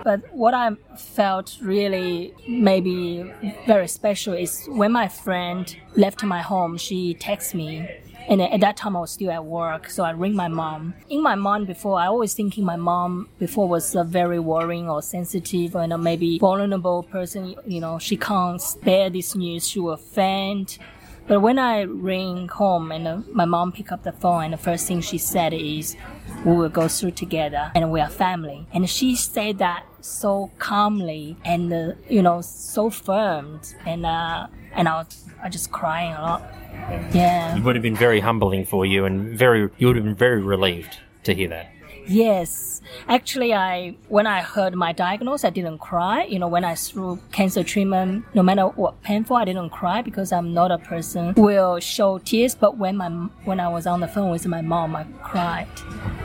But 0.04 0.22
what 0.34 0.54
I 0.54 0.72
felt 0.98 1.58
really 1.62 2.34
maybe 2.48 3.30
very 3.68 3.88
special 3.88 4.34
is 4.34 4.66
when 4.70 4.92
my 4.94 5.08
friend 5.10 5.76
left 5.96 6.24
my 6.24 6.42
home, 6.42 6.78
she 6.78 7.16
texted 7.16 7.56
me. 7.56 7.90
And 8.28 8.42
at 8.42 8.60
that 8.62 8.78
time, 8.78 8.96
I 8.96 9.00
was 9.00 9.12
still 9.12 9.32
at 9.32 9.44
work, 9.44 9.90
so 9.90 10.04
I 10.04 10.12
ring 10.12 10.36
my 10.36 10.48
mom. 10.48 10.94
In 11.10 11.24
my 11.24 11.36
mind 11.36 11.68
before, 11.68 12.00
I 12.00 12.08
always 12.08 12.34
thinking 12.34 12.64
my 12.64 12.76
mom 12.76 13.30
before 13.40 13.68
was 13.68 13.96
a 13.96 14.04
very 14.04 14.40
worrying 14.40 14.90
or 14.90 15.02
sensitive 15.02 15.76
and 15.76 15.90
know 15.90 15.98
maybe 15.98 16.38
vulnerable 16.40 17.04
person. 17.04 17.56
You 17.66 17.82
know, 17.82 17.98
she 17.98 18.18
can't 18.18 18.62
bear 18.84 19.10
this 19.10 19.36
news. 19.36 19.68
She 19.68 19.80
will 19.80 19.98
faint. 19.98 20.78
But 21.28 21.42
when 21.42 21.60
I 21.60 21.82
ring 21.82 22.48
home 22.48 22.92
and 22.92 23.08
uh, 23.08 23.22
my 23.32 23.46
mom 23.46 23.72
picked 23.72 23.92
up 23.92 24.04
the 24.04 24.12
phone, 24.12 24.46
and 24.46 24.54
the 24.54 24.58
first 24.58 24.88
thing 24.88 25.02
she 25.02 25.20
said 25.20 25.54
is, 25.54 25.96
"We 26.44 26.54
will 26.54 26.70
go 26.70 26.88
through 26.88 27.12
together, 27.12 27.72
and 27.76 27.92
we 27.92 28.02
are 28.02 28.10
family." 28.10 28.66
And 28.74 28.90
she 28.90 29.16
said 29.16 29.60
that 29.60 29.84
so 30.02 30.50
calmly 30.58 31.38
and 31.46 31.72
uh, 31.72 31.92
you 32.10 32.24
know 32.24 32.42
so 32.42 32.90
firm, 32.90 33.62
and 33.86 34.08
uh, 34.08 34.48
and 34.74 34.88
I 34.88 34.98
was 34.98 35.26
I 35.42 35.50
just 35.50 35.72
crying 35.72 36.14
a 36.14 36.22
lot. 36.22 36.44
Yeah. 37.14 37.58
It 37.58 37.64
would 37.64 37.76
have 37.76 37.84
been 37.84 37.96
very 37.96 38.20
humbling 38.20 38.66
for 38.66 38.86
you, 38.86 39.06
and 39.06 39.38
very 39.38 39.70
you 39.78 39.88
would 39.88 39.96
have 39.96 40.06
been 40.06 40.16
very 40.16 40.42
relieved 40.42 40.98
to 41.24 41.34
hear 41.34 41.50
that. 41.50 41.72
Yes, 42.08 42.82
actually, 43.08 43.54
I 43.54 43.96
when 44.08 44.26
I 44.26 44.42
heard 44.42 44.74
my 44.74 44.94
diagnosis, 44.94 45.46
I 45.46 45.52
didn't 45.52 45.78
cry. 45.78 46.24
You 46.24 46.40
know, 46.40 46.48
when 46.48 46.64
I 46.66 46.74
through 46.74 47.20
cancer 47.32 47.64
treatment, 47.64 48.26
no 48.34 48.42
matter 48.42 48.64
what 48.64 49.04
painful, 49.04 49.36
I 49.36 49.46
didn't 49.46 49.70
cry 49.70 50.02
because 50.02 50.32
I'm 50.32 50.52
not 50.52 50.72
a 50.72 50.80
person 50.80 51.34
who 51.36 51.44
will 51.44 51.80
show 51.80 52.18
tears. 52.18 52.56
But 52.56 52.78
when 52.78 52.98
my 52.98 53.10
when 53.46 53.60
I 53.60 53.68
was 53.68 53.86
on 53.86 54.00
the 54.00 54.08
phone 54.08 54.32
with 54.32 54.48
my 54.48 54.62
mom, 54.62 54.96
I 54.96 55.04
cried 55.22 55.68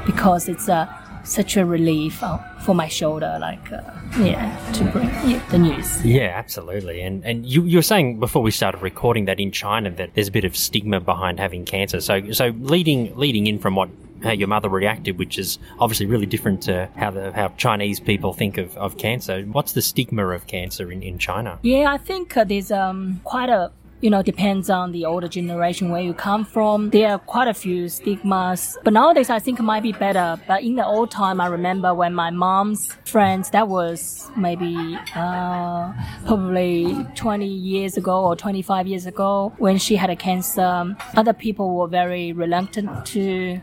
because 0.07 0.49
it's 0.49 0.69
a 0.69 0.89
such 1.25 1.57
a 1.57 1.65
relief 1.65 2.23
uh, 2.23 2.39
for 2.61 2.75
my 2.75 2.89
shoulder, 2.89 3.37
like 3.41 3.73
uh, 3.73 3.81
yeah, 4.19 4.73
to 4.73 4.85
bring 4.85 5.09
yeah, 5.29 5.43
the 5.51 5.59
news. 5.59 6.05
Yeah, 6.05 6.33
absolutely. 6.35 7.01
And 7.03 7.25
and 7.25 7.47
you 7.47 7.65
you 7.65 7.79
were 7.79 7.83
saying 7.83 8.21
before 8.21 8.43
we 8.43 8.51
started 8.51 8.83
recording 8.83 9.25
that 9.25 9.41
in 9.41 9.51
China 9.51 9.91
that 9.91 10.15
there's 10.15 10.29
a 10.29 10.33
bit 10.33 10.45
of 10.45 10.57
stigma 10.57 11.01
behind 11.01 11.41
having 11.41 11.65
cancer. 11.65 12.01
So 12.01 12.33
so 12.33 12.49
leading 12.59 13.17
leading 13.17 13.47
in 13.47 13.59
from 13.59 13.75
what 13.75 13.89
how 14.23 14.33
your 14.33 14.49
mother 14.49 14.69
reacted, 14.69 15.19
which 15.19 15.39
is 15.39 15.59
obviously 15.79 16.07
really 16.07 16.27
different 16.27 16.63
to 16.63 16.89
how 16.97 17.11
the 17.11 17.33
how 17.33 17.49
Chinese 17.57 18.01
people 18.01 18.33
think 18.33 18.59
of, 18.59 18.77
of 18.77 18.97
cancer. 18.99 19.43
What's 19.43 19.73
the 19.73 19.83
stigma 19.83 20.29
of 20.29 20.47
cancer 20.47 20.91
in, 20.91 21.03
in 21.03 21.19
China? 21.19 21.59
Yeah, 21.63 21.93
I 21.93 21.99
think 21.99 22.37
uh, 22.37 22.45
there's 22.45 22.73
um, 22.73 23.21
quite 23.25 23.51
a 23.51 23.71
you 24.01 24.11
know, 24.11 24.23
depends 24.23 24.69
on 24.69 24.93
the 24.93 25.05
older 25.05 25.29
generation 25.29 25.91
where 25.91 26.03
you 26.03 26.13
come 26.13 26.45
from. 26.45 26.91
There 26.91 27.11
are 27.11 27.19
quite 27.19 27.49
a 27.49 27.55
few 27.55 27.89
stigmas, 27.89 28.77
but 28.85 28.93
nowadays 28.93 29.31
I 29.31 29.39
think 29.39 29.59
it 29.59 29.63
might 29.63 29.83
be 29.83 29.93
better. 29.93 30.39
But 30.47 30.63
in 30.63 30.77
the 30.77 30.85
old 30.85 31.11
time, 31.11 31.41
I 31.41 31.47
remember 31.47 31.95
when 31.95 32.15
my 32.15 32.31
mom's 32.31 32.93
friends, 33.07 33.51
that 33.51 33.69
was 33.69 34.31
maybe 34.37 34.99
uh, 35.15 35.93
probably 36.27 37.07
20 37.15 37.47
years 37.47 37.97
ago 37.97 38.25
or 38.25 38.37
25 38.37 38.87
years 38.87 39.07
ago, 39.07 39.53
when 39.59 39.79
she 39.79 39.97
had 39.97 40.11
a 40.11 40.17
cancer, 40.17 40.97
other 41.17 41.33
people 41.33 41.75
were 41.75 41.89
very 41.89 42.33
reluctant 42.33 43.07
to 43.07 43.61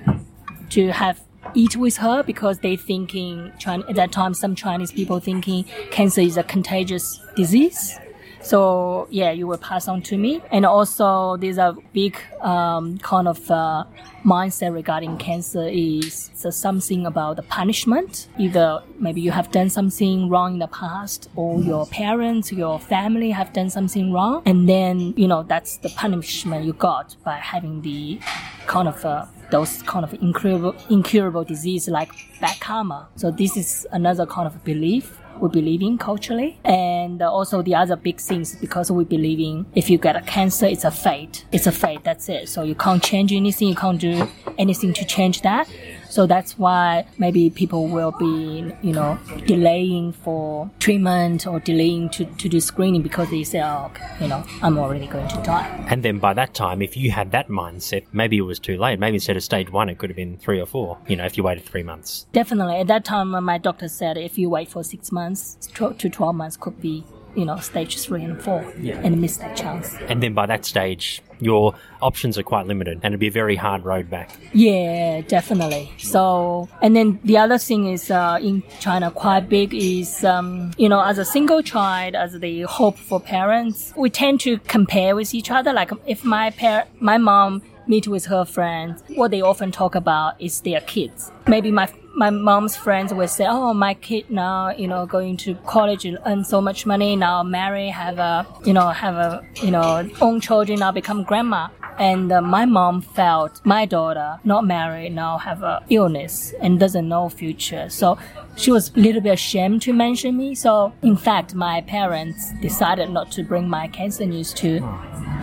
to 0.71 0.87
have 0.91 1.19
eat 1.53 1.75
with 1.75 1.97
her 1.97 2.23
because 2.23 2.59
they 2.59 2.75
thinking 2.75 3.51
at 3.67 3.95
that 3.95 4.11
time 4.11 4.33
some 4.33 4.55
Chinese 4.55 4.91
people 4.91 5.19
thinking 5.19 5.65
cancer 5.91 6.21
is 6.21 6.37
a 6.37 6.43
contagious 6.43 7.19
disease. 7.35 7.99
So 8.41 9.07
yeah, 9.09 9.31
you 9.31 9.47
will 9.47 9.57
pass 9.57 9.87
on 9.87 10.01
to 10.03 10.17
me. 10.17 10.41
And 10.51 10.65
also, 10.65 11.37
there's 11.37 11.57
a 11.57 11.75
big 11.93 12.17
um, 12.41 12.97
kind 12.99 13.27
of 13.27 13.49
uh, 13.51 13.83
mindset 14.25 14.73
regarding 14.73 15.17
cancer 15.17 15.67
is 15.67 16.29
something 16.33 17.05
about 17.05 17.35
the 17.35 17.43
punishment. 17.43 18.27
Either 18.37 18.81
maybe 18.99 19.21
you 19.21 19.31
have 19.31 19.51
done 19.51 19.69
something 19.69 20.29
wrong 20.29 20.53
in 20.53 20.59
the 20.59 20.67
past, 20.67 21.29
or 21.35 21.61
your 21.61 21.85
parents, 21.87 22.51
your 22.51 22.79
family 22.79 23.29
have 23.29 23.53
done 23.53 23.69
something 23.69 24.11
wrong, 24.11 24.41
and 24.45 24.67
then 24.67 25.13
you 25.15 25.27
know 25.27 25.43
that's 25.43 25.77
the 25.77 25.89
punishment 25.89 26.65
you 26.65 26.73
got 26.73 27.15
by 27.23 27.35
having 27.35 27.81
the 27.81 28.19
kind 28.67 28.87
of 28.87 29.03
uh, 29.05 29.25
those 29.51 29.81
kind 29.83 30.03
of 30.03 30.13
incurable, 30.15 30.75
incurable 30.89 31.43
disease 31.43 31.87
like 31.87 32.11
bad 32.39 32.59
karma. 32.59 33.07
So 33.15 33.31
this 33.31 33.57
is 33.57 33.85
another 33.91 34.25
kind 34.25 34.47
of 34.47 34.63
belief 34.63 35.20
we 35.41 35.49
believe 35.49 35.81
in 35.81 35.97
culturally. 35.97 36.59
And 36.63 37.21
also 37.21 37.61
the 37.61 37.75
other 37.75 37.95
big 37.95 38.19
things 38.19 38.55
because 38.55 38.91
we 38.91 39.03
believe 39.03 39.39
in 39.39 39.65
if 39.75 39.89
you 39.89 39.97
get 39.97 40.15
a 40.15 40.21
cancer, 40.21 40.65
it's 40.65 40.83
a 40.83 40.91
fate. 40.91 41.45
It's 41.51 41.67
a 41.67 41.71
fate. 41.71 42.03
That's 42.03 42.29
it. 42.29 42.49
So 42.49 42.63
you 42.63 42.75
can't 42.75 43.03
change 43.03 43.33
anything. 43.33 43.69
You 43.69 43.75
can't 43.75 43.99
do 43.99 44.27
anything 44.57 44.93
to 44.93 45.05
change 45.05 45.41
that. 45.41 45.67
So 46.11 46.27
that's 46.27 46.59
why 46.59 47.05
maybe 47.17 47.49
people 47.49 47.87
will 47.87 48.11
be, 48.11 48.73
you 48.81 48.91
know, 48.91 49.17
delaying 49.45 50.11
for 50.11 50.69
treatment 50.79 51.47
or 51.47 51.61
delaying 51.61 52.09
to, 52.09 52.25
to 52.25 52.49
do 52.49 52.59
screening 52.59 53.01
because 53.01 53.29
they 53.29 53.45
say, 53.45 53.61
oh, 53.61 53.89
you 54.19 54.27
know, 54.27 54.43
I'm 54.61 54.77
already 54.77 55.07
going 55.07 55.29
to 55.29 55.41
die. 55.41 55.85
And 55.87 56.03
then 56.03 56.19
by 56.19 56.33
that 56.33 56.53
time, 56.53 56.81
if 56.81 56.97
you 56.97 57.11
had 57.11 57.31
that 57.31 57.47
mindset, 57.47 58.03
maybe 58.11 58.37
it 58.37 58.41
was 58.41 58.59
too 58.59 58.77
late. 58.77 58.99
Maybe 58.99 59.15
instead 59.15 59.37
of 59.37 59.43
stage 59.43 59.71
one, 59.71 59.87
it 59.87 59.99
could 59.99 60.09
have 60.09 60.17
been 60.17 60.37
three 60.37 60.59
or 60.59 60.65
four, 60.65 60.97
you 61.07 61.15
know, 61.15 61.23
if 61.23 61.37
you 61.37 61.43
waited 61.43 61.63
three 61.63 61.83
months. 61.83 62.25
Definitely. 62.33 62.75
At 62.75 62.87
that 62.87 63.05
time, 63.05 63.29
my 63.43 63.57
doctor 63.57 63.87
said 63.87 64.17
if 64.17 64.37
you 64.37 64.49
wait 64.49 64.69
for 64.69 64.83
six 64.83 65.13
months 65.13 65.55
to 65.75 66.09
12 66.09 66.35
months 66.35 66.57
could 66.57 66.81
be 66.81 67.05
you 67.35 67.45
know, 67.45 67.57
stage 67.57 67.99
three 67.99 68.23
and 68.23 68.41
four 68.41 68.65
yeah. 68.79 68.99
and 69.03 69.19
miss 69.21 69.37
that 69.37 69.55
chance. 69.55 69.95
And 70.07 70.21
then 70.21 70.33
by 70.33 70.45
that 70.47 70.65
stage, 70.65 71.21
your 71.39 71.73
options 72.01 72.37
are 72.37 72.43
quite 72.43 72.67
limited 72.67 72.99
and 73.01 73.05
it'd 73.05 73.19
be 73.19 73.27
a 73.27 73.31
very 73.31 73.55
hard 73.55 73.83
road 73.83 74.09
back. 74.09 74.29
Yeah, 74.53 75.21
definitely. 75.21 75.91
So, 75.97 76.69
and 76.81 76.95
then 76.95 77.19
the 77.23 77.37
other 77.37 77.57
thing 77.57 77.87
is 77.87 78.11
uh, 78.11 78.39
in 78.41 78.63
China, 78.79 79.11
quite 79.11 79.49
big 79.49 79.73
is, 79.73 80.23
um, 80.23 80.71
you 80.77 80.87
know, 80.87 81.01
as 81.01 81.17
a 81.17 81.25
single 81.25 81.61
child, 81.61 82.15
as 82.15 82.39
the 82.39 82.61
hope 82.61 82.97
for 82.97 83.19
parents, 83.19 83.93
we 83.97 84.09
tend 84.09 84.39
to 84.41 84.59
compare 84.59 85.15
with 85.15 85.33
each 85.33 85.49
other. 85.49 85.73
Like 85.73 85.91
if 86.05 86.23
my 86.23 86.51
par- 86.51 86.87
my 86.99 87.17
mom 87.17 87.61
meet 87.87 88.07
with 88.07 88.25
her 88.25 88.45
friends, 88.45 89.03
what 89.15 89.31
they 89.31 89.41
often 89.41 89.71
talk 89.71 89.95
about 89.95 90.39
is 90.39 90.61
their 90.61 90.81
kids. 90.81 91.31
Maybe 91.47 91.71
my 91.71 91.87
my 92.13 92.29
mom's 92.29 92.75
friends 92.75 93.13
will 93.13 93.27
say, 93.27 93.45
"Oh, 93.47 93.73
my 93.73 93.93
kid 93.93 94.29
now, 94.29 94.69
you 94.71 94.87
know, 94.87 95.05
going 95.05 95.37
to 95.37 95.55
college 95.65 96.05
and 96.05 96.17
earn 96.25 96.43
so 96.43 96.61
much 96.61 96.85
money 96.85 97.15
now, 97.15 97.43
marry, 97.43 97.87
have 97.89 98.19
a, 98.19 98.45
you 98.65 98.73
know, 98.73 98.89
have 98.89 99.15
a, 99.15 99.45
you 99.61 99.71
know, 99.71 100.09
own 100.21 100.39
children 100.41 100.79
now, 100.79 100.91
become 100.91 101.23
grandma." 101.23 101.67
And 101.97 102.31
uh, 102.31 102.41
my 102.41 102.65
mom 102.65 103.01
felt 103.01 103.61
my 103.65 103.85
daughter 103.85 104.39
not 104.43 104.65
married 104.65 105.13
now 105.13 105.37
have 105.37 105.61
a 105.63 105.83
illness 105.89 106.53
and 106.61 106.79
doesn't 106.79 107.07
know 107.07 107.29
future. 107.29 107.89
So 107.89 108.17
she 108.55 108.71
was 108.71 108.91
a 108.95 108.99
little 108.99 109.21
bit 109.21 109.33
ashamed 109.33 109.81
to 109.83 109.93
mention 109.93 110.37
me. 110.37 110.55
So 110.55 110.93
in 111.01 111.17
fact, 111.17 111.53
my 111.53 111.81
parents 111.81 112.53
decided 112.61 113.09
not 113.09 113.31
to 113.33 113.43
bring 113.43 113.69
my 113.69 113.87
cancer 113.87 114.25
news 114.25 114.53
to 114.55 114.79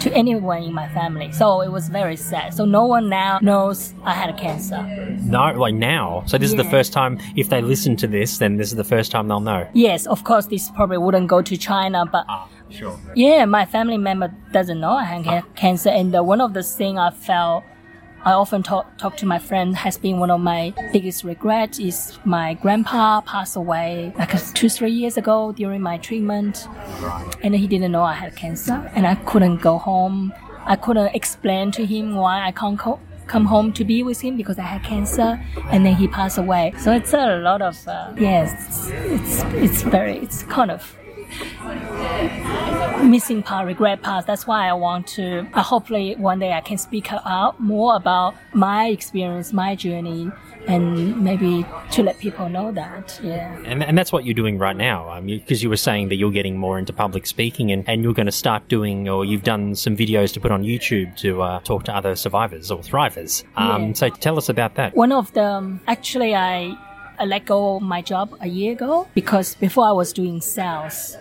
to 0.00 0.12
anyone 0.12 0.62
in 0.62 0.72
my 0.72 0.88
family. 0.88 1.32
So 1.32 1.60
it 1.60 1.72
was 1.72 1.88
very 1.88 2.16
sad. 2.16 2.54
So 2.54 2.64
no 2.64 2.84
one 2.86 3.08
now 3.08 3.38
knows 3.42 3.94
I 4.04 4.12
had 4.12 4.36
cancer. 4.36 4.82
No, 5.22 5.52
like 5.52 5.74
now. 5.74 6.22
So 6.26 6.38
this 6.38 6.52
yeah. 6.52 6.58
is 6.58 6.64
the 6.64 6.70
first 6.70 6.92
time. 6.92 7.18
If 7.36 7.48
they 7.48 7.60
listen 7.60 7.96
to 7.96 8.06
this, 8.06 8.38
then 8.38 8.56
this 8.56 8.68
is 8.68 8.76
the 8.76 8.84
first 8.84 9.10
time 9.10 9.28
they'll 9.28 9.40
know. 9.40 9.68
Yes, 9.74 10.06
of 10.06 10.24
course. 10.24 10.46
This 10.46 10.70
probably 10.70 10.98
wouldn't 10.98 11.28
go 11.28 11.42
to 11.42 11.56
China, 11.56 12.06
but. 12.06 12.24
Ah. 12.28 12.48
Sure. 12.70 12.98
Yeah, 13.14 13.44
my 13.44 13.64
family 13.64 13.98
member 13.98 14.34
doesn't 14.52 14.80
know 14.80 14.92
I 14.92 15.04
had 15.04 15.26
ah. 15.26 15.42
cancer, 15.54 15.90
and 15.90 16.14
uh, 16.14 16.22
one 16.22 16.40
of 16.40 16.54
the 16.54 16.62
things 16.62 16.98
I 16.98 17.10
felt 17.10 17.64
I 18.24 18.32
often 18.32 18.62
talk, 18.62 18.98
talk 18.98 19.16
to 19.18 19.26
my 19.26 19.38
friend 19.38 19.76
has 19.76 19.96
been 19.96 20.18
one 20.18 20.30
of 20.30 20.40
my 20.40 20.74
biggest 20.92 21.22
regrets 21.22 21.78
is 21.78 22.18
my 22.24 22.54
grandpa 22.54 23.20
passed 23.20 23.56
away 23.56 24.12
like 24.18 24.54
two, 24.54 24.68
three 24.68 24.90
years 24.90 25.16
ago 25.16 25.52
during 25.52 25.80
my 25.80 25.98
treatment. 25.98 26.66
Right. 27.00 27.34
And 27.42 27.54
he 27.54 27.66
didn't 27.68 27.92
know 27.92 28.02
I 28.02 28.14
had 28.14 28.34
cancer 28.34 28.90
and 28.94 29.06
I 29.06 29.14
couldn't 29.14 29.58
go 29.58 29.78
home. 29.78 30.34
I 30.66 30.76
couldn't 30.76 31.14
explain 31.14 31.70
to 31.72 31.86
him 31.86 32.16
why 32.16 32.44
I 32.44 32.50
can't 32.50 32.78
co- 32.78 33.00
come 33.28 33.46
home 33.46 33.72
to 33.74 33.84
be 33.84 34.02
with 34.02 34.20
him 34.20 34.36
because 34.36 34.58
I 34.58 34.62
had 34.62 34.82
cancer 34.82 35.40
and 35.70 35.86
then 35.86 35.94
he 35.94 36.08
passed 36.08 36.38
away. 36.38 36.74
So 36.78 36.92
it's 36.92 37.14
a 37.14 37.38
lot 37.38 37.62
of, 37.62 37.86
uh, 37.86 38.12
yes, 38.16 38.90
it's, 38.90 38.90
it's, 38.90 39.42
it's 39.54 39.82
very, 39.82 40.18
it's 40.18 40.42
kind 40.42 40.72
of 40.72 40.98
missing 43.04 43.42
part, 43.42 43.66
regret 43.66 44.02
part. 44.02 44.26
That's 44.26 44.46
why 44.46 44.68
I 44.68 44.72
want 44.72 45.06
to, 45.08 45.46
uh, 45.54 45.62
hopefully 45.62 46.14
one 46.16 46.38
day 46.38 46.52
I 46.52 46.60
can 46.60 46.78
speak 46.78 47.12
out 47.12 47.60
more 47.60 47.96
about 47.96 48.34
my 48.52 48.86
experience, 48.88 49.52
my 49.52 49.74
journey, 49.74 50.30
and 50.66 51.22
maybe 51.22 51.64
to 51.92 52.02
let 52.02 52.18
people 52.18 52.48
know 52.48 52.72
that. 52.72 53.18
Yeah. 53.22 53.56
And, 53.64 53.82
and 53.82 53.96
that's 53.96 54.12
what 54.12 54.24
you're 54.24 54.34
doing 54.34 54.58
right 54.58 54.76
now. 54.76 55.18
Because 55.20 55.62
you 55.62 55.70
were 55.70 55.76
saying 55.76 56.08
that 56.08 56.16
you're 56.16 56.30
getting 56.30 56.58
more 56.58 56.78
into 56.78 56.92
public 56.92 57.26
speaking 57.26 57.72
and, 57.72 57.88
and 57.88 58.02
you're 58.02 58.12
going 58.12 58.26
to 58.26 58.32
start 58.32 58.68
doing, 58.68 59.08
or 59.08 59.24
you've 59.24 59.44
done 59.44 59.74
some 59.74 59.96
videos 59.96 60.32
to 60.34 60.40
put 60.40 60.50
on 60.50 60.62
YouTube 60.62 61.16
to 61.18 61.40
uh, 61.42 61.60
talk 61.60 61.84
to 61.84 61.94
other 61.94 62.14
survivors 62.16 62.70
or 62.70 62.80
thrivers. 62.80 63.44
Um, 63.56 63.88
yeah. 63.88 63.92
So 63.94 64.10
tell 64.10 64.36
us 64.36 64.48
about 64.48 64.74
that. 64.74 64.94
One 64.94 65.12
of 65.12 65.32
them, 65.32 65.80
actually, 65.86 66.34
I, 66.34 66.76
I 67.18 67.24
let 67.24 67.46
go 67.46 67.76
of 67.76 67.82
my 67.82 68.02
job 68.02 68.36
a 68.40 68.48
year 68.48 68.72
ago 68.72 69.08
because 69.14 69.54
before 69.56 69.86
I 69.86 69.92
was 69.92 70.12
doing 70.12 70.40
sales 70.40 71.16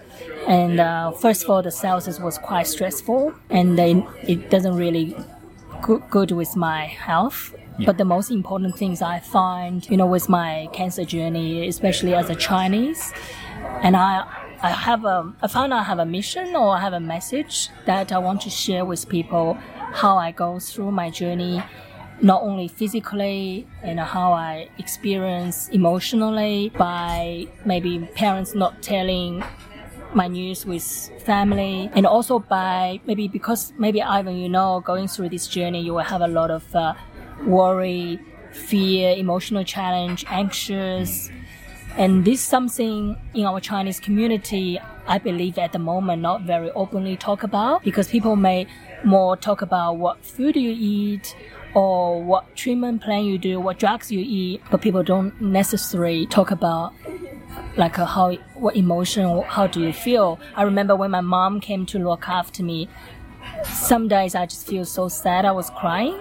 and 0.48 0.80
uh, 0.80 1.12
first 1.12 1.44
of 1.44 1.50
all, 1.50 1.62
the 1.62 1.72
sales 1.72 2.20
was 2.20 2.38
quite 2.38 2.68
stressful, 2.68 3.34
and 3.50 3.78
then 3.78 4.08
it 4.24 4.50
doesn't 4.50 4.76
really 4.76 5.16
go- 5.82 6.02
good 6.10 6.32
with 6.32 6.56
my 6.56 6.86
health. 6.86 7.54
Yeah. 7.78 7.86
But 7.86 7.98
the 7.98 8.06
most 8.06 8.32
important 8.32 8.78
things 8.78 9.02
I 9.02 9.20
find, 9.20 9.88
you 9.90 9.98
know, 9.98 10.08
with 10.08 10.30
my 10.30 10.70
cancer 10.74 11.06
journey, 11.06 11.68
especially 11.68 12.16
as 12.16 12.30
a 12.30 12.36
Chinese, 12.36 13.14
and 13.84 13.96
I, 13.96 14.26
I 14.64 14.70
have 14.70 15.06
a, 15.06 15.34
I 15.42 15.48
found 15.48 15.74
I 15.74 15.84
have 15.84 16.00
a 16.00 16.06
mission 16.06 16.56
or 16.56 16.76
I 16.76 16.80
have 16.80 16.94
a 16.94 17.00
message 17.00 17.70
that 17.86 18.12
I 18.12 18.18
want 18.18 18.42
to 18.42 18.50
share 18.50 18.86
with 18.86 19.08
people 19.10 19.56
how 19.94 20.18
I 20.18 20.32
go 20.32 20.60
through 20.60 20.92
my 20.92 21.10
journey, 21.10 21.62
not 22.22 22.42
only 22.42 22.68
physically 22.68 23.68
and 23.84 24.00
how 24.00 24.34
I 24.34 24.70
experience 24.78 25.70
emotionally 25.70 26.70
by 26.78 27.48
maybe 27.66 28.00
parents 28.16 28.56
not 28.56 28.82
telling 28.82 29.44
my 30.14 30.28
news 30.28 30.66
with 30.66 30.84
family 31.24 31.90
and 31.94 32.06
also 32.06 32.40
by 32.40 33.00
maybe 33.06 33.28
because 33.28 33.74
maybe 33.78 34.02
Ivan, 34.02 34.38
you 34.38 34.50
know, 34.50 34.82
going 34.84 35.08
through 35.08 35.30
this 35.30 35.48
journey, 35.48 35.82
you 35.82 35.94
will 35.94 36.00
have 36.04 36.22
a 36.22 36.28
lot 36.28 36.50
of 36.50 36.76
uh, 36.76 36.94
worry, 37.46 38.20
fear, 38.52 39.16
emotional 39.16 39.64
challenge, 39.64 40.26
anxious. 40.30 41.30
And 41.98 42.26
this 42.26 42.42
something 42.42 43.16
in 43.34 43.46
our 43.46 43.60
Chinese 43.60 44.00
community, 44.00 44.80
I 45.08 45.18
believe 45.18 45.58
at 45.58 45.72
the 45.74 45.80
moment 45.80 46.22
not 46.22 46.42
very 46.44 46.72
openly 46.72 47.18
talk 47.18 47.44
about 47.44 47.84
because 47.84 48.08
people 48.08 48.36
may 48.36 48.68
more 49.04 49.36
talk 49.38 49.62
about 49.62 49.98
what 49.98 50.24
food 50.26 50.56
you 50.56 50.76
eat 50.78 51.36
or 51.78 52.24
what 52.24 52.56
treatment 52.56 53.04
plan 53.04 53.24
you 53.24 53.38
do, 53.38 53.60
what 53.60 53.78
drugs 53.78 54.12
you 54.12 54.20
eat, 54.20 54.60
but 54.72 54.82
people 54.82 55.04
don't 55.04 55.40
necessarily 55.40 56.26
talk 56.26 56.50
about 56.50 56.92
like 57.76 58.00
uh, 58.00 58.06
how 58.06 58.32
what 58.56 58.76
emotion 58.76 59.44
how 59.44 59.68
do 59.68 59.82
you 59.82 59.94
feel. 59.94 60.40
I 60.56 60.64
remember 60.64 60.96
when 60.96 61.12
my 61.12 61.22
mom 61.22 61.60
came 61.60 61.86
to 61.88 62.00
look 62.00 62.28
after 62.28 62.64
me 62.64 62.90
some 63.64 64.08
days 64.08 64.36
i 64.36 64.46
just 64.46 64.68
feel 64.68 64.86
so 64.86 65.08
sad 65.08 65.46
i 65.46 65.52
was 65.52 65.70
crying. 65.70 66.20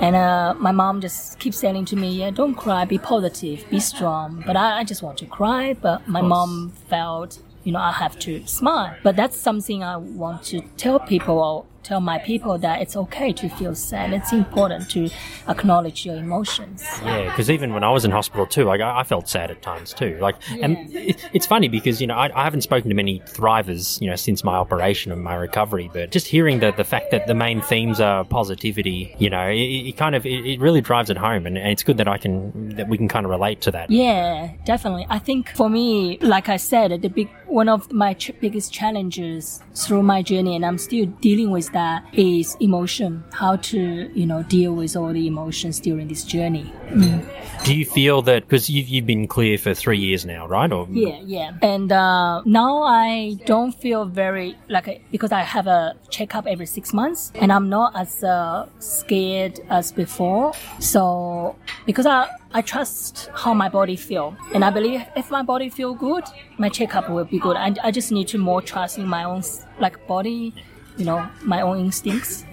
And 0.00 0.16
uh, 0.16 0.54
my 0.58 0.72
mom 0.72 1.00
just 1.00 1.38
keeps 1.38 1.56
saying 1.58 1.86
to 1.86 1.96
me 1.96 2.10
yeah 2.18 2.30
don't 2.30 2.54
cry 2.54 2.84
be 2.84 2.98
positive 2.98 3.64
be 3.70 3.80
strong. 3.80 4.42
But 4.46 4.56
i, 4.56 4.80
I 4.80 4.84
just 4.84 5.02
want 5.02 5.16
to 5.18 5.26
cry 5.26 5.72
but 5.72 6.06
my 6.06 6.20
mom 6.20 6.74
felt 6.90 7.38
you 7.62 7.72
know 7.72 7.78
i 7.78 7.92
have 7.92 8.18
to 8.26 8.46
smile. 8.46 8.94
But 9.02 9.16
that's 9.16 9.38
something 9.38 9.82
i 9.82 9.96
want 9.96 10.42
to 10.52 10.60
tell 10.76 11.00
people 11.00 11.66
tell 11.84 12.00
my 12.00 12.18
people 12.18 12.58
that 12.58 12.80
it's 12.82 12.96
okay 12.96 13.32
to 13.32 13.48
feel 13.50 13.74
sad. 13.74 14.12
It's 14.12 14.32
important 14.32 14.90
to 14.90 15.10
acknowledge 15.48 16.04
your 16.06 16.16
emotions. 16.16 16.84
Yeah, 17.04 17.30
because 17.30 17.50
even 17.50 17.74
when 17.74 17.84
I 17.84 17.90
was 17.90 18.04
in 18.04 18.10
hospital 18.10 18.46
too, 18.46 18.64
like 18.64 18.80
I, 18.80 19.00
I 19.00 19.04
felt 19.04 19.28
sad 19.28 19.50
at 19.50 19.62
times 19.62 19.92
too. 19.92 20.18
Like, 20.20 20.36
yeah. 20.50 20.64
and 20.64 20.94
it, 20.94 21.28
it's 21.32 21.46
funny 21.46 21.68
because 21.68 22.00
you 22.00 22.06
know 22.06 22.14
I, 22.14 22.30
I, 22.34 22.44
haven't 22.44 22.62
spoken 22.62 22.88
to 22.88 22.94
many 22.94 23.20
thrivers, 23.20 24.00
you 24.00 24.08
know, 24.08 24.16
since 24.16 24.42
my 24.42 24.54
operation 24.54 25.12
and 25.12 25.22
my 25.22 25.34
recovery, 25.34 25.90
but 25.92 26.10
just 26.10 26.26
hearing 26.26 26.60
the 26.60 26.72
the 26.72 26.84
fact 26.84 27.10
that 27.10 27.26
the 27.26 27.34
main 27.34 27.60
themes 27.60 28.00
are 28.00 28.24
positivity, 28.24 29.14
you 29.18 29.30
know, 29.30 29.46
it, 29.48 29.88
it 29.88 29.96
kind 29.96 30.14
of 30.14 30.24
it, 30.26 30.46
it, 30.46 30.60
really 30.60 30.80
drives 30.80 31.10
it 31.10 31.16
home, 31.16 31.46
and, 31.46 31.58
and 31.58 31.68
it's 31.68 31.82
good 31.82 31.98
that 31.98 32.08
I 32.08 32.18
can 32.18 32.70
that 32.76 32.88
we 32.88 32.96
can 32.96 33.08
kind 33.08 33.26
of 33.26 33.30
relate 33.30 33.60
to 33.62 33.70
that. 33.72 33.90
Yeah, 33.90 34.52
definitely. 34.64 35.06
I 35.10 35.18
think 35.18 35.50
for 35.50 35.68
me, 35.68 36.18
like 36.20 36.48
I 36.48 36.56
said, 36.56 37.02
the 37.02 37.08
big 37.08 37.28
one 37.46 37.68
of 37.68 37.92
my 37.92 38.14
ch- 38.14 38.32
biggest 38.40 38.72
challenges 38.72 39.62
through 39.74 40.02
my 40.02 40.22
journey, 40.22 40.56
and 40.56 40.64
I'm 40.64 40.78
still 40.78 41.06
dealing 41.20 41.50
with 41.50 41.70
that 41.74 42.02
is 42.14 42.56
emotion. 42.60 43.22
How 43.32 43.56
to 43.56 44.10
you 44.14 44.26
know 44.26 44.42
deal 44.44 44.72
with 44.72 44.96
all 44.96 45.12
the 45.12 45.26
emotions 45.26 45.78
during 45.78 46.08
this 46.08 46.24
journey. 46.24 46.72
Mm. 46.88 47.28
Do 47.64 47.74
you 47.74 47.84
feel 47.84 48.22
that 48.22 48.44
because 48.44 48.70
you've, 48.70 48.88
you've 48.88 49.06
been 49.06 49.26
clear 49.28 49.58
for 49.58 49.74
three 49.74 49.98
years 49.98 50.24
now, 50.24 50.46
right? 50.46 50.72
Or 50.72 50.88
yeah, 50.90 51.20
yeah. 51.24 51.52
And 51.60 51.92
uh, 51.92 52.42
now 52.44 52.82
I 52.82 53.36
don't 53.44 53.72
feel 53.72 54.06
very 54.06 54.56
like 54.68 55.04
because 55.10 55.32
I 55.32 55.42
have 55.42 55.66
a 55.66 55.94
checkup 56.10 56.46
every 56.46 56.66
six 56.66 56.94
months, 56.94 57.32
and 57.34 57.52
I'm 57.52 57.68
not 57.68 57.94
as 57.94 58.24
uh, 58.24 58.66
scared 58.78 59.60
as 59.68 59.92
before. 59.92 60.52
So 60.78 61.56
because 61.86 62.06
I 62.06 62.28
I 62.52 62.62
trust 62.62 63.30
how 63.34 63.52
my 63.52 63.68
body 63.68 63.96
feel, 63.96 64.36
and 64.54 64.64
I 64.64 64.70
believe 64.70 65.04
if 65.16 65.30
my 65.30 65.42
body 65.42 65.68
feel 65.68 65.94
good, 65.94 66.24
my 66.56 66.68
checkup 66.68 67.10
will 67.10 67.24
be 67.24 67.38
good. 67.38 67.56
I, 67.56 67.74
I 67.82 67.90
just 67.90 68.12
need 68.12 68.28
to 68.28 68.38
more 68.38 68.62
trust 68.62 68.96
in 68.96 69.06
my 69.08 69.24
own 69.24 69.42
like 69.80 70.06
body 70.06 70.54
you 70.96 71.04
know 71.04 71.28
my 71.42 71.60
own 71.60 71.78
instincts. 71.80 72.44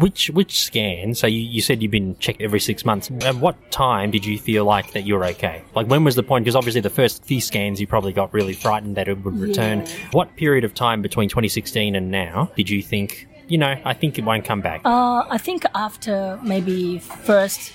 Which 0.00 0.30
which 0.30 0.60
scan? 0.60 1.14
So 1.14 1.26
you, 1.26 1.40
you 1.40 1.60
said 1.60 1.82
you've 1.82 1.92
been 1.92 2.16
checked 2.18 2.40
every 2.40 2.60
six 2.60 2.84
months. 2.84 3.10
At 3.22 3.36
what 3.36 3.70
time 3.70 4.10
did 4.10 4.24
you 4.24 4.38
feel 4.38 4.64
like 4.64 4.92
that 4.92 5.02
you 5.02 5.14
were 5.14 5.24
okay? 5.26 5.62
Like 5.74 5.88
when 5.88 6.04
was 6.04 6.14
the 6.14 6.22
point? 6.22 6.44
Because 6.44 6.56
obviously 6.56 6.80
the 6.80 6.90
first 6.90 7.24
few 7.24 7.40
scans 7.40 7.80
you 7.80 7.86
probably 7.86 8.12
got 8.12 8.32
really 8.32 8.54
frightened 8.54 8.96
that 8.96 9.08
it 9.08 9.22
would 9.24 9.38
return. 9.38 9.80
Yeah. 9.80 9.92
What 10.12 10.34
period 10.36 10.64
of 10.64 10.74
time 10.74 11.02
between 11.02 11.28
2016 11.28 11.94
and 11.94 12.10
now 12.10 12.50
did 12.56 12.70
you 12.70 12.82
think? 12.82 13.28
You 13.48 13.58
know, 13.58 13.76
I 13.84 13.92
think 13.92 14.18
it 14.18 14.24
won't 14.24 14.46
come 14.46 14.62
back. 14.62 14.80
Uh, 14.84 15.24
I 15.28 15.36
think 15.36 15.64
after 15.74 16.38
maybe 16.42 16.98
first, 16.98 17.72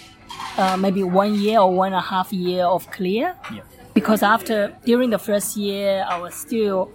uh, 0.58 0.78
maybe 0.78 1.04
one 1.04 1.36
year 1.36 1.60
or 1.60 1.72
one 1.72 1.88
and 1.94 1.98
a 1.98 2.02
half 2.02 2.34
year 2.34 2.66
of 2.66 2.90
clear. 2.90 3.36
Yeah. 3.54 3.62
Because 3.94 4.24
after 4.24 4.76
during 4.86 5.12
the 5.12 5.20
first 5.20 5.58
year, 5.58 6.06
I 6.08 6.20
was 6.20 6.34
still 6.34 6.92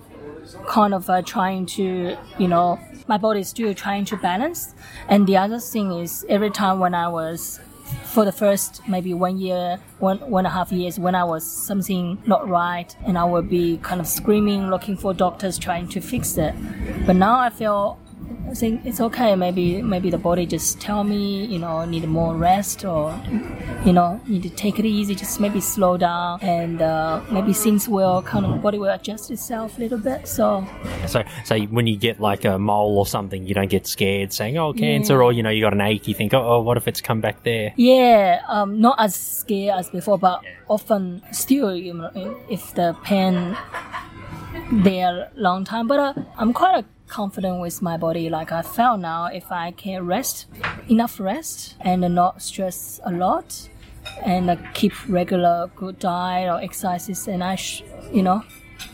kind 0.66 0.94
of 0.94 1.08
uh, 1.08 1.22
trying 1.22 1.66
to, 1.66 2.16
you 2.38 2.48
know, 2.48 2.80
my 3.12 3.18
body 3.18 3.40
is 3.40 3.48
still 3.48 3.74
trying 3.74 4.06
to 4.06 4.16
balance. 4.16 4.74
And 5.06 5.26
the 5.26 5.36
other 5.36 5.58
thing 5.58 5.92
is, 5.92 6.24
every 6.30 6.48
time 6.48 6.78
when 6.78 6.94
I 6.94 7.08
was, 7.08 7.60
for 8.04 8.24
the 8.24 8.32
first 8.32 8.80
maybe 8.88 9.12
one 9.12 9.36
year, 9.38 9.78
one 9.98 10.18
one 10.36 10.46
and 10.46 10.52
a 10.52 10.54
half 10.58 10.72
years, 10.72 10.98
when 10.98 11.14
I 11.14 11.24
was 11.24 11.44
something 11.44 12.16
not 12.24 12.48
right, 12.48 12.96
and 13.06 13.18
I 13.18 13.24
would 13.24 13.50
be 13.50 13.76
kind 13.82 14.00
of 14.00 14.06
screaming, 14.06 14.70
looking 14.70 14.96
for 14.96 15.12
doctors, 15.12 15.58
trying 15.58 15.88
to 15.88 16.00
fix 16.00 16.38
it. 16.38 16.54
But 17.06 17.16
now 17.16 17.38
I 17.38 17.50
feel 17.50 17.98
think 18.54 18.84
it's 18.84 19.00
okay. 19.00 19.34
Maybe 19.36 19.82
maybe 19.82 20.10
the 20.10 20.18
body 20.18 20.46
just 20.46 20.80
tell 20.80 21.04
me, 21.04 21.44
you 21.46 21.58
know, 21.58 21.84
need 21.84 22.06
more 22.08 22.34
rest 22.34 22.84
or, 22.84 23.18
you 23.84 23.92
know, 23.92 24.20
need 24.26 24.42
to 24.42 24.50
take 24.50 24.78
it 24.78 24.84
easy. 24.84 25.14
Just 25.14 25.40
maybe 25.40 25.60
slow 25.60 25.96
down, 25.96 26.40
and 26.40 26.82
uh, 26.82 27.20
maybe 27.30 27.52
things 27.52 27.88
will 27.88 28.22
kind 28.22 28.46
of 28.46 28.62
body 28.62 28.78
will 28.78 28.90
adjust 28.92 29.30
itself 29.30 29.78
a 29.78 29.80
little 29.80 29.98
bit. 29.98 30.28
So, 30.28 30.66
so 31.06 31.22
so 31.44 31.58
when 31.66 31.86
you 31.86 31.96
get 31.96 32.20
like 32.20 32.44
a 32.44 32.58
mole 32.58 32.98
or 32.98 33.06
something, 33.06 33.46
you 33.46 33.54
don't 33.54 33.70
get 33.70 33.86
scared 33.86 34.32
saying, 34.32 34.58
"Oh, 34.58 34.72
cancer," 34.72 35.14
yeah. 35.14 35.24
or 35.24 35.32
you 35.32 35.42
know, 35.42 35.50
you 35.50 35.62
got 35.62 35.72
an 35.72 35.80
ache. 35.80 36.08
You 36.08 36.14
think, 36.14 36.34
"Oh, 36.34 36.42
oh 36.42 36.60
what 36.60 36.76
if 36.76 36.88
it's 36.88 37.00
come 37.00 37.20
back 37.20 37.42
there?" 37.42 37.72
Yeah, 37.76 38.42
um, 38.48 38.80
not 38.80 38.96
as 38.98 39.14
scared 39.14 39.78
as 39.78 39.90
before, 39.90 40.18
but 40.18 40.42
often 40.68 41.22
still, 41.32 41.74
you 41.74 41.94
know, 41.94 42.10
if 42.48 42.74
the 42.74 42.96
pain 43.04 43.56
there 44.72 45.30
long 45.34 45.64
time. 45.64 45.86
But 45.86 46.00
uh, 46.00 46.14
I'm 46.36 46.52
quite 46.52 46.84
a 46.84 46.84
confident 47.12 47.60
with 47.60 47.82
my 47.82 47.96
body. 47.98 48.30
Like 48.30 48.52
I 48.52 48.62
felt 48.62 49.00
now, 49.00 49.26
if 49.26 49.52
I 49.52 49.72
can 49.72 50.06
rest, 50.06 50.46
enough 50.88 51.20
rest, 51.20 51.76
and 51.80 52.00
not 52.00 52.40
stress 52.40 53.00
a 53.04 53.12
lot, 53.12 53.68
and 54.24 54.50
uh, 54.50 54.56
keep 54.72 54.92
regular 55.08 55.70
good 55.76 55.98
diet 55.98 56.48
or 56.48 56.58
exercises, 56.60 57.28
and 57.28 57.44
I, 57.44 57.56
sh- 57.56 57.82
you 58.10 58.22
know, 58.22 58.42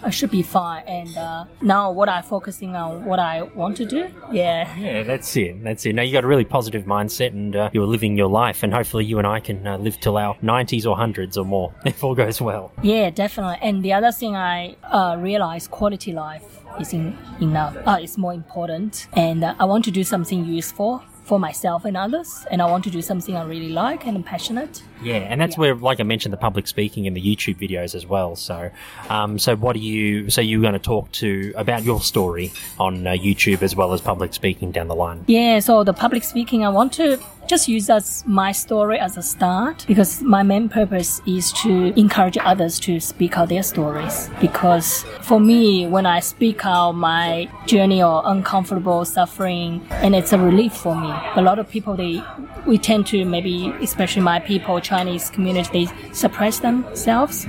I 0.03 0.11
should 0.11 0.31
be 0.31 0.43
fine. 0.43 0.85
And 0.87 1.17
uh, 1.17 1.45
now, 1.61 1.91
what 1.91 2.09
I'm 2.09 2.23
focusing 2.23 2.77
on, 2.77 3.05
what 3.05 3.19
I 3.19 3.43
want 3.43 3.77
to 3.79 3.87
do, 3.87 4.09
yeah. 4.33 4.77
Yeah, 4.79 5.03
that's 5.03 5.37
it. 5.37 5.63
That's 5.63 5.85
it. 5.87 5.95
Now 5.95 6.03
you 6.03 6.13
got 6.13 6.25
a 6.25 6.27
really 6.27 6.45
positive 6.45 6.85
mindset, 6.85 7.29
and 7.29 7.55
uh, 7.57 7.71
you're 7.73 7.87
living 7.87 8.17
your 8.17 8.29
life. 8.29 8.63
And 8.63 8.73
hopefully, 8.73 9.05
you 9.05 9.19
and 9.19 9.27
I 9.27 9.41
can 9.41 9.67
uh, 9.67 9.79
live 9.79 9.99
till 10.01 10.17
our 10.17 10.37
90s 10.37 10.87
or 10.87 10.97
hundreds 10.97 11.37
or 11.37 11.45
more, 11.45 11.75
if 11.85 12.03
all 12.05 12.15
goes 12.15 12.41
well. 12.41 12.73
Yeah, 12.83 13.11
definitely. 13.11 13.59
And 13.61 13.83
the 13.83 13.93
other 13.93 14.13
thing 14.13 14.37
I 14.37 14.77
uh, 14.85 15.17
realized, 15.19 15.71
quality 15.71 16.13
life 16.13 16.45
is 16.81 16.93
in, 16.93 17.17
enough. 17.41 17.77
Uh, 17.87 17.99
it's 18.01 18.19
more 18.19 18.33
important, 18.33 19.09
and 19.15 19.45
uh, 19.45 19.55
I 19.59 19.65
want 19.65 19.85
to 19.87 19.91
do 19.91 20.05
something 20.05 20.45
useful 20.45 21.03
for 21.29 21.39
myself 21.39 21.85
and 21.85 21.97
others, 21.97 22.47
and 22.51 22.63
I 22.63 22.65
want 22.65 22.85
to 22.85 22.91
do 22.91 23.03
something 23.03 23.37
I 23.37 23.45
really 23.45 23.69
like 23.69 24.07
and 24.07 24.17
I'm 24.17 24.23
passionate. 24.23 24.83
Yeah, 25.03 25.17
and 25.17 25.41
that's 25.41 25.57
yeah. 25.57 25.61
where, 25.61 25.75
like 25.75 26.01
I 26.01 26.03
mentioned, 26.03 26.33
the 26.33 26.39
public 26.39 26.67
speaking 26.67 27.07
and 27.07 27.15
the 27.15 27.21
YouTube 27.21 27.57
videos 27.57 27.95
as 27.95 28.07
well. 28.07 28.35
So, 28.35 28.71
um, 29.11 29.39
so 29.39 29.55
what 29.55 29.77
are 29.77 29.81
you? 29.81 30.31
So 30.31 30.41
you're 30.41 30.63
going 30.63 30.73
to 30.73 30.79
talk 30.79 31.13
to 31.13 31.53
about 31.55 31.85
your 31.85 32.01
story 32.01 32.51
on 32.79 33.07
uh, 33.07 33.13
YouTube 33.13 33.63
as 33.63 33.77
well 33.77 33.93
as 33.93 34.01
public 34.01 34.33
speaking 34.33 34.73
down 34.73 34.89
the 34.89 34.97
line. 34.97 35.25
Yeah, 35.29 35.61
so 35.61 35.85
the 35.85 35.93
public 35.93 36.25
speaking, 36.25 36.65
I 36.65 36.71
want 36.71 36.95
to 36.95 37.21
just 37.49 37.67
use 37.67 37.89
as 37.89 38.25
my 38.27 38.53
story 38.53 38.99
as 38.99 39.17
a 39.17 39.23
start 39.23 39.85
because 39.89 40.23
my 40.23 40.43
main 40.43 40.69
purpose 40.69 41.21
is 41.27 41.51
to 41.53 41.99
encourage 41.99 42.37
others 42.39 42.79
to 42.81 43.01
speak 43.01 43.39
out 43.39 43.49
their 43.49 43.63
stories. 43.63 44.29
Because 44.41 45.05
for 45.23 45.41
me, 45.41 45.87
when 45.87 46.05
I 46.05 46.21
speak 46.21 46.65
out 46.65 46.93
my 46.93 47.51
journey 47.67 48.03
or 48.03 48.23
uncomfortable 48.27 49.05
suffering, 49.05 49.87
and 49.91 50.15
it's 50.15 50.33
a 50.33 50.39
relief 50.39 50.75
for 50.75 50.95
me. 50.95 51.13
A 51.37 51.43
lot 51.43 51.59
of 51.59 51.69
people 51.69 51.97
they 51.97 52.23
we 52.67 52.77
tend 52.77 53.07
to 53.07 53.25
maybe, 53.25 53.73
especially 53.81 54.23
my 54.23 54.41
people, 54.41 54.79
Chinese 54.81 55.31
community, 55.31 55.87
they 55.87 56.13
suppress 56.13 56.59
themselves. 56.59 57.47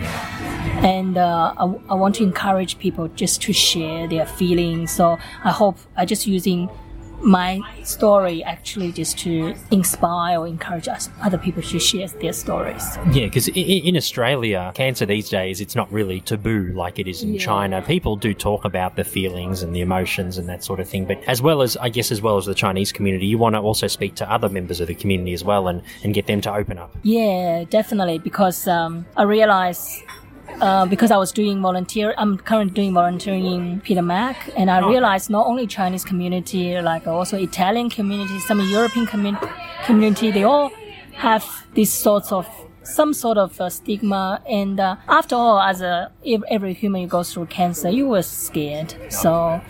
And 0.82 1.18
uh, 1.18 1.54
I, 1.58 1.64
I 1.90 1.96
want 1.96 2.16
to 2.16 2.24
encourage 2.24 2.80
people 2.80 3.10
just 3.10 3.42
to 3.44 3.54
share 3.54 4.08
their 4.08 4.26
feelings. 4.26 4.92
So 4.92 5.18
I 5.44 5.52
hope 5.52 5.78
I 5.98 6.06
just 6.06 6.26
using 6.26 6.70
my 7.22 7.62
story 7.84 8.44
actually 8.44 8.92
just 8.92 9.18
to 9.20 9.56
inspire 9.72 10.40
or 10.40 10.48
encourage 10.48 10.88
us, 10.88 11.10
other 11.22 11.38
people 11.38 11.62
to 11.62 11.80
share 11.80 12.08
their 12.08 12.34
stories. 12.34 12.98
Yeah, 13.12 13.26
because 13.26 13.48
in, 13.50 13.98
Australia, 13.98 14.72
cancer 14.76 15.06
these 15.06 15.30
days, 15.30 15.62
it's 15.62 15.76
not 15.76 15.92
really 15.92 16.22
taboo 16.22 16.72
like 16.74 17.00
it 17.00 17.08
is 17.08 17.24
in 17.24 17.34
yeah. 17.34 17.40
China. 17.40 17.82
People 17.82 18.16
do 18.16 18.34
talk 18.34 18.66
about 18.66 18.96
the 18.96 19.04
feelings 19.04 19.64
and 19.64 19.76
the 19.76 19.82
emotions 19.82 20.38
and 20.38 20.48
that 20.48 20.64
sort 20.64 20.80
of 20.80 20.88
thing. 20.88 21.06
But 21.06 21.24
as 21.26 21.42
well 21.42 21.62
as, 21.62 21.76
I 21.78 21.90
guess, 21.90 22.12
as 22.12 22.22
well 22.22 22.38
as 22.38 22.46
the 22.46 22.56
Chinese 22.56 22.92
community, 22.92 23.26
you 23.26 23.38
want 23.38 23.56
to 23.56 23.60
also 23.60 23.88
speak 23.88 24.16
to 24.16 24.32
other 24.32 24.50
members 24.50 24.80
of 24.80 24.88
the 24.88 24.96
community 24.96 25.34
as 25.34 25.44
well 25.44 25.68
and, 25.68 25.82
and 26.04 26.14
get 26.14 26.28
them 26.28 26.42
to 26.42 26.54
open 26.54 26.78
up. 26.78 26.96
Yeah, 27.04 27.66
definitely. 27.70 28.20
Because 28.20 28.68
um, 28.68 29.06
I 29.18 29.24
realize 29.24 30.04
uh, 30.62 30.86
because 30.86 31.12
I 31.12 31.18
was 31.18 31.32
doing 31.32 31.62
volunteer, 31.62 32.14
I'm 32.18 32.38
currently 32.38 32.74
doing 32.74 32.94
volunteering 32.94 33.46
in 33.46 33.82
Peter 33.82 34.02
Mac, 34.02 34.50
and 34.58 34.70
I 34.70 34.82
oh. 34.82 34.90
realized 34.90 35.30
not 35.30 35.48
only 35.48 35.68
Chinese 35.68 36.04
community, 36.04 36.80
like 36.82 37.08
also 37.08 37.38
Italian 37.38 37.90
community, 37.90 38.40
some 38.40 38.60
European 38.70 39.06
community, 39.06 39.48
community, 39.86 40.32
they 40.32 40.44
all 40.44 40.72
have 41.14 41.46
these 41.74 41.92
sorts 41.92 42.32
of 42.32 42.48
some 42.84 43.14
sort 43.14 43.38
of 43.38 43.60
uh, 43.62 43.70
stigma. 43.70 44.42
And 44.50 44.80
uh, 44.80 44.96
after 45.08 45.36
all, 45.36 45.60
as 45.60 45.82
a 45.82 46.12
every 46.50 46.74
human 46.74 47.02
you 47.02 47.08
go 47.08 47.24
through 47.24 47.48
cancer, 47.48 47.90
you 47.90 48.08
were 48.08 48.22
scared. 48.22 48.96
So, 49.10 49.62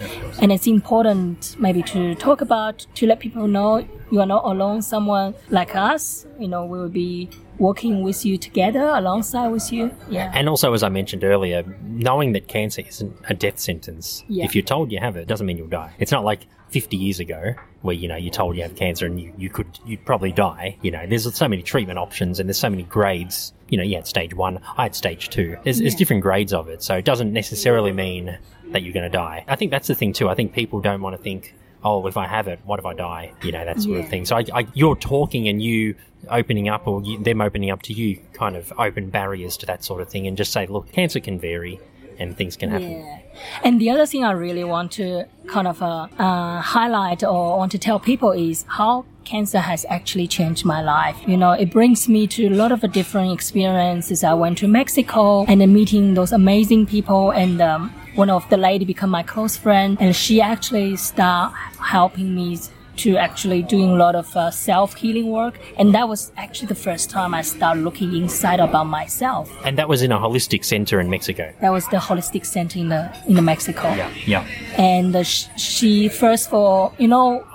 and 0.41 0.52
it's 0.52 0.67
important 0.67 1.56
maybe 1.60 1.84
to 1.84 2.15
talk 2.15 2.41
about 2.41 2.86
to 2.95 3.06
let 3.08 3.19
people 3.19 3.47
know 3.47 3.88
you 4.12 4.19
are 4.19 4.25
not 4.25 4.45
alone. 4.45 4.82
Someone 4.82 5.36
like 5.49 5.75
us, 5.75 6.25
you 6.39 6.47
know, 6.47 6.65
we 6.65 6.80
will 6.80 6.89
be 6.89 7.30
working 7.60 8.02
with 8.02 8.26
you 8.26 8.38
together 8.38 8.84
alongside 8.84 9.50
with 9.50 9.72
you. 9.72 9.93
Yeah. 10.10 10.32
And 10.34 10.50
also, 10.50 10.74
as 10.74 10.82
I 10.82 10.89
mentioned 10.89 11.24
earlier, 11.24 11.63
knowing 11.84 12.32
that 12.34 12.48
cancer 12.48 12.82
isn't 12.88 13.15
a 13.30 13.34
death 13.34 13.60
sentence. 13.60 14.24
Yeah. 14.28 14.45
If 14.45 14.56
you're 14.56 14.63
told 14.63 14.91
you 14.91 15.00
have 15.00 15.17
it, 15.17 15.28
doesn't 15.28 15.45
mean 15.45 15.58
you'll 15.58 15.67
die. 15.67 15.93
It's 16.00 16.12
not 16.12 16.24
like 16.24 16.48
50 16.69 16.98
years 16.98 17.19
ago 17.19 17.54
where, 17.82 17.95
you 17.95 18.08
know, 18.08 18.15
you're 18.15 18.32
told 18.32 18.56
you 18.56 18.63
have 18.63 18.76
cancer 18.76 19.06
and 19.06 19.19
you, 19.19 19.34
you 19.38 19.50
could, 19.50 19.80
you'd 19.86 20.06
probably 20.06 20.32
die. 20.32 20.78
You 20.82 20.91
know, 20.91 21.06
there's 21.08 21.34
so 21.34 21.48
many 21.48 21.62
treatment 21.62 22.00
options 22.00 22.39
and 22.39 22.48
there's 22.48 22.60
so 22.60 22.69
many 22.69 22.84
grades. 22.84 23.54
You 23.69 23.78
know, 23.78 23.84
you 23.84 23.95
had 23.95 24.08
stage 24.08 24.34
one, 24.34 24.60
I 24.78 24.84
had 24.84 24.95
stage 24.95 25.30
two. 25.30 25.58
There's, 25.63 25.80
there's 25.80 25.95
different 25.95 26.22
grades 26.22 26.54
of 26.54 26.69
it. 26.69 26.84
So 26.84 26.95
it 26.95 27.06
doesn't 27.06 27.34
necessarily 27.34 27.91
mean 27.91 28.38
that 28.72 28.84
you're 28.84 28.93
going 28.93 29.10
to 29.10 29.15
die. 29.15 29.45
I 29.48 29.56
think 29.56 29.72
that's 29.72 29.88
the 29.88 29.95
thing 29.95 30.13
too. 30.13 30.30
I 30.30 30.36
think 30.36 30.54
people 30.54 30.80
don't 30.82 31.02
want 31.02 31.15
to 31.15 31.22
think, 31.22 31.56
oh, 31.83 32.05
if 32.07 32.17
I 32.17 32.27
have 32.27 32.47
it, 32.47 32.59
what 32.65 32.79
if 32.79 32.85
I 32.85 32.93
die? 32.93 33.33
You 33.43 33.51
know, 33.51 33.65
that 33.65 33.81
sort 33.81 33.99
of 33.99 34.09
thing. 34.09 34.25
So 34.25 34.35
I, 34.37 34.45
I, 34.53 34.67
you're 34.73 34.95
talking 34.95 35.47
and 35.47 35.61
you 35.61 35.95
opening 36.29 36.67
up 36.67 36.87
or 36.87 37.01
you, 37.01 37.17
them 37.17 37.41
opening 37.41 37.71
up 37.71 37.81
to 37.83 37.93
you 37.93 38.19
kind 38.33 38.55
of 38.55 38.73
open 38.77 39.09
barriers 39.09 39.57
to 39.57 39.65
that 39.65 39.83
sort 39.83 40.01
of 40.01 40.09
thing 40.09 40.27
and 40.27 40.35
just 40.37 40.51
say, 40.51 40.67
look, 40.67 40.91
cancer 40.91 41.19
can 41.19 41.39
vary 41.39 41.79
and 42.19 42.35
things 42.35 42.57
can 42.57 42.69
happen. 42.69 42.91
Yeah. 42.91 43.19
And 43.63 43.79
the 43.79 43.89
other 43.89 44.05
thing 44.05 44.25
I 44.25 44.31
really 44.31 44.65
want 44.65 44.91
to 44.93 45.25
kind 45.47 45.67
of 45.67 45.81
uh, 45.81 46.07
uh, 46.19 46.61
highlight 46.61 47.23
or 47.23 47.57
want 47.57 47.71
to 47.71 47.79
tell 47.79 47.99
people 47.99 48.31
is 48.31 48.65
how 48.67 49.05
cancer 49.23 49.59
has 49.59 49.85
actually 49.89 50.27
changed 50.27 50.65
my 50.65 50.81
life. 50.81 51.17
You 51.25 51.37
know, 51.37 51.51
it 51.51 51.71
brings 51.71 52.09
me 52.09 52.27
to 52.27 52.47
a 52.47 52.49
lot 52.49 52.71
of 52.71 52.81
different 52.91 53.31
experiences. 53.31 54.23
I 54.23 54.33
went 54.33 54.57
to 54.57 54.67
Mexico 54.67 55.45
and 55.45 55.61
then 55.61 55.73
meeting 55.73 56.15
those 56.15 56.33
amazing 56.33 56.87
people 56.87 57.31
and 57.31 57.61
um, 57.61 57.93
one 58.19 58.29
of 58.29 58.47
the 58.49 58.58
lady 58.58 58.84
become 58.84 59.10
my 59.10 59.23
close 59.23 59.55
friend 59.55 59.97
and 60.01 60.13
she 60.13 60.41
actually 60.41 60.97
start 60.97 61.53
helping 61.79 62.36
me 62.36 62.60
to 62.97 63.15
actually 63.15 63.62
doing 63.63 63.91
a 63.91 63.95
lot 63.95 64.13
of 64.13 64.27
uh, 64.36 64.51
self 64.51 64.93
healing 64.95 65.27
work 65.32 65.58
and 65.77 65.95
that 65.95 66.10
was 66.10 66.34
actually 66.36 66.67
the 66.67 66.75
first 66.88 67.10
time 67.10 67.34
I 67.34 67.41
started 67.43 67.82
looking 67.82 68.13
inside 68.13 68.60
about 68.60 68.88
myself. 68.88 69.49
And 69.63 69.77
that 69.77 69.88
was 69.88 70.01
in 70.01 70.12
a 70.12 70.19
holistic 70.19 70.65
center 70.65 70.99
in 70.99 71.10
Mexico. 71.10 71.53
That 71.62 71.69
was 71.71 71.86
the 71.88 71.97
holistic 72.10 72.45
center 72.45 72.77
in 72.77 72.89
the 72.89 73.01
in 73.25 73.36
the 73.36 73.41
Mexico 73.41 73.84
Yeah. 73.93 74.12
yeah. 74.25 74.43
and 74.77 75.15
uh, 75.15 75.23
sh- 75.23 75.47
she 75.55 76.10
first 76.10 76.49
for 76.49 76.91
you 76.97 77.08
know 77.08 77.45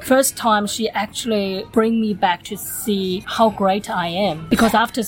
first 0.00 0.36
time 0.36 0.66
she 0.66 0.88
actually 1.04 1.64
bring 1.70 2.00
me 2.00 2.12
back 2.12 2.42
to 2.42 2.56
see 2.56 3.22
how 3.36 3.48
great 3.50 3.88
i 3.88 4.08
am 4.08 4.36
because 4.48 4.74
after 4.74 5.00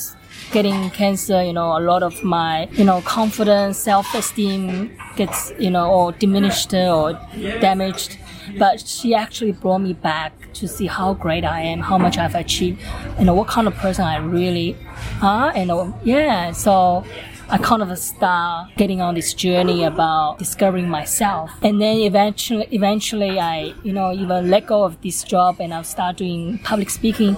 getting 0.53 0.91
cancer 0.91 1.43
you 1.43 1.53
know 1.53 1.77
a 1.77 1.81
lot 1.81 2.03
of 2.03 2.23
my 2.23 2.69
you 2.73 2.85
know 2.85 3.01
confidence 3.03 3.79
self-esteem 3.79 4.97
gets 5.17 5.53
you 5.59 5.71
know 5.71 5.91
or 5.91 6.13
diminished 6.13 6.73
or 6.75 7.13
damaged. 7.61 8.19
But 8.59 8.87
she 8.87 9.15
actually 9.15 9.53
brought 9.53 9.79
me 9.79 9.95
back 9.95 10.53
to 10.55 10.69
see 10.69 10.87
how 10.87 11.15
great 11.15 11.45
i 11.45 11.61
am 11.61 11.81
how 11.81 11.99
much 11.99 12.17
i've 12.19 12.35
achieved 12.35 12.81
and 13.19 13.35
what 13.37 13.49
kind 13.49 13.67
of 13.67 13.75
person 13.75 14.05
i 14.05 14.17
really 14.19 14.77
are 15.23 15.51
and 15.55 15.71
uh, 15.71 15.91
yeah 16.05 16.53
so 16.53 17.05
I 17.49 17.59
kind 17.59 17.83
of 17.83 17.97
start 17.99 18.71
getting 18.77 19.01
on 19.01 19.15
this 19.15 19.35
journey 19.35 19.85
about 19.85 20.39
discovering 20.39 20.89
myself. 20.89 21.51
And 21.63 21.81
then 21.81 21.99
eventually, 21.99 22.67
eventually 22.71 23.39
I, 23.39 23.75
you 23.83 23.93
know, 23.93 24.13
even 24.13 24.51
let 24.51 24.67
go 24.67 24.85
of 24.85 25.01
this 25.03 25.23
job 25.23 25.61
and 25.61 25.73
I'll 25.75 25.85
start 25.85 26.17
doing 26.17 26.59
public 26.59 26.91
speaking. 26.91 27.37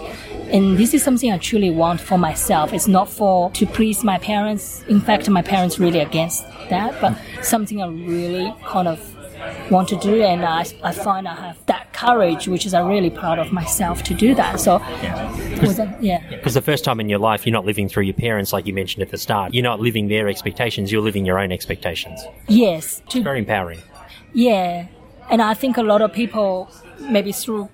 And 0.53 0.79
this 0.79 0.95
is 0.95 1.03
something 1.03 1.33
I 1.33 1.39
truly 1.39 1.71
want 1.71 2.01
for 2.01 2.19
myself. 2.19 2.73
It's 2.73 2.87
not 2.87 3.09
for 3.09 3.51
to 3.53 3.67
please 3.67 4.05
my 4.05 4.19
parents. 4.19 4.85
In 4.89 5.01
fact, 5.01 5.29
my 5.29 5.43
parents 5.43 5.79
really 5.79 6.01
against 6.01 6.47
that, 6.71 7.01
but 7.01 7.17
something 7.43 7.83
I 7.83 7.89
really 7.89 8.55
kind 8.65 8.89
of 8.89 9.16
want 9.71 9.89
to 9.89 9.97
do. 9.97 10.23
And 10.23 10.45
I, 10.45 10.65
I 10.83 10.93
find 10.93 11.27
I 11.29 11.35
have 11.35 11.59
that 11.67 11.93
courage, 11.93 12.49
which 12.49 12.67
is 12.67 12.75
I'm 12.75 12.87
really 12.89 13.11
proud 13.11 13.39
of 13.39 13.53
myself 13.53 14.03
to 14.05 14.15
do 14.15 14.35
that. 14.35 14.61
So, 14.61 14.79
that- 14.79 15.97
yeah. 16.01 16.27
Because 16.29 16.55
the 16.55 16.63
first 16.63 16.85
time 16.85 17.01
in 17.01 17.09
your 17.09 17.19
life, 17.19 17.47
you're 17.47 17.53
not 17.53 17.65
living 17.65 17.89
through 17.89 18.05
your 18.05 18.15
parents, 18.15 18.53
like 18.53 18.67
you 18.67 18.73
mentioned 18.75 19.03
at 19.03 19.11
the 19.11 19.19
start. 19.19 19.55
You're 19.55 19.63
not 19.65 19.81
living 19.81 20.09
their 20.09 20.29
expectations, 20.29 20.91
you're 20.93 21.03
living 21.03 21.25
your 21.25 21.39
own 21.39 21.53
expectations. 21.53 22.21
Yes. 22.49 23.03
To 23.11 23.23
Very 23.23 23.39
empowering. 23.41 23.81
Yeah, 24.33 24.87
and 25.31 25.41
I 25.41 25.55
think 25.55 25.77
a 25.79 25.83
lot 25.83 26.03
of 26.03 26.13
people, 26.13 26.69
maybe 27.01 27.33
through 27.33 27.71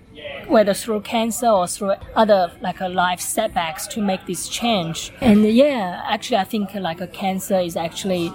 whether 0.47 0.75
through 0.75 1.01
cancer 1.01 1.49
or 1.49 1.67
through 1.67 1.95
other 2.15 2.53
like 2.61 2.81
a 2.81 2.89
life 2.89 3.21
setbacks, 3.21 3.87
to 3.89 4.01
make 4.01 4.25
this 4.27 4.49
change. 4.49 5.13
And 5.21 5.45
yeah, 5.45 6.03
actually, 6.09 6.37
I 6.37 6.45
think 6.45 6.75
like 6.75 7.01
a 7.01 7.07
cancer 7.09 7.59
is 7.59 7.77
actually 7.77 8.33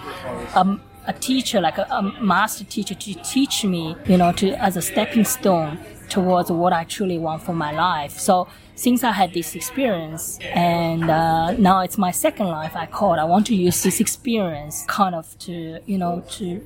um, 0.55 0.81
a 1.07 1.13
teacher, 1.13 1.61
like 1.61 1.77
a, 1.77 1.87
a 1.89 2.01
master 2.21 2.63
teacher, 2.65 2.95
to 2.95 3.13
teach 3.23 3.63
me, 3.63 3.95
you 4.05 4.17
know, 4.17 4.31
to 4.33 4.51
as 4.61 4.77
a 4.77 4.81
stepping 4.81 5.25
stone 5.25 5.79
towards 6.09 6.51
what 6.51 6.73
I 6.73 6.83
truly 6.83 7.17
want 7.17 7.43
for 7.43 7.53
my 7.53 7.71
life. 7.71 8.17
So 8.17 8.47
since 8.75 9.03
I 9.03 9.11
had 9.11 9.33
this 9.33 9.55
experience, 9.55 10.37
and 10.53 11.09
uh, 11.09 11.51
now 11.53 11.81
it's 11.81 11.97
my 11.97 12.11
second 12.11 12.47
life, 12.47 12.75
I 12.75 12.85
call 12.85 13.15
it. 13.15 13.17
I 13.17 13.23
want 13.23 13.47
to 13.47 13.55
use 13.55 13.81
this 13.81 13.99
experience 13.99 14.85
kind 14.87 15.15
of 15.15 15.37
to, 15.39 15.79
you 15.87 15.97
know, 15.97 16.23
to 16.31 16.63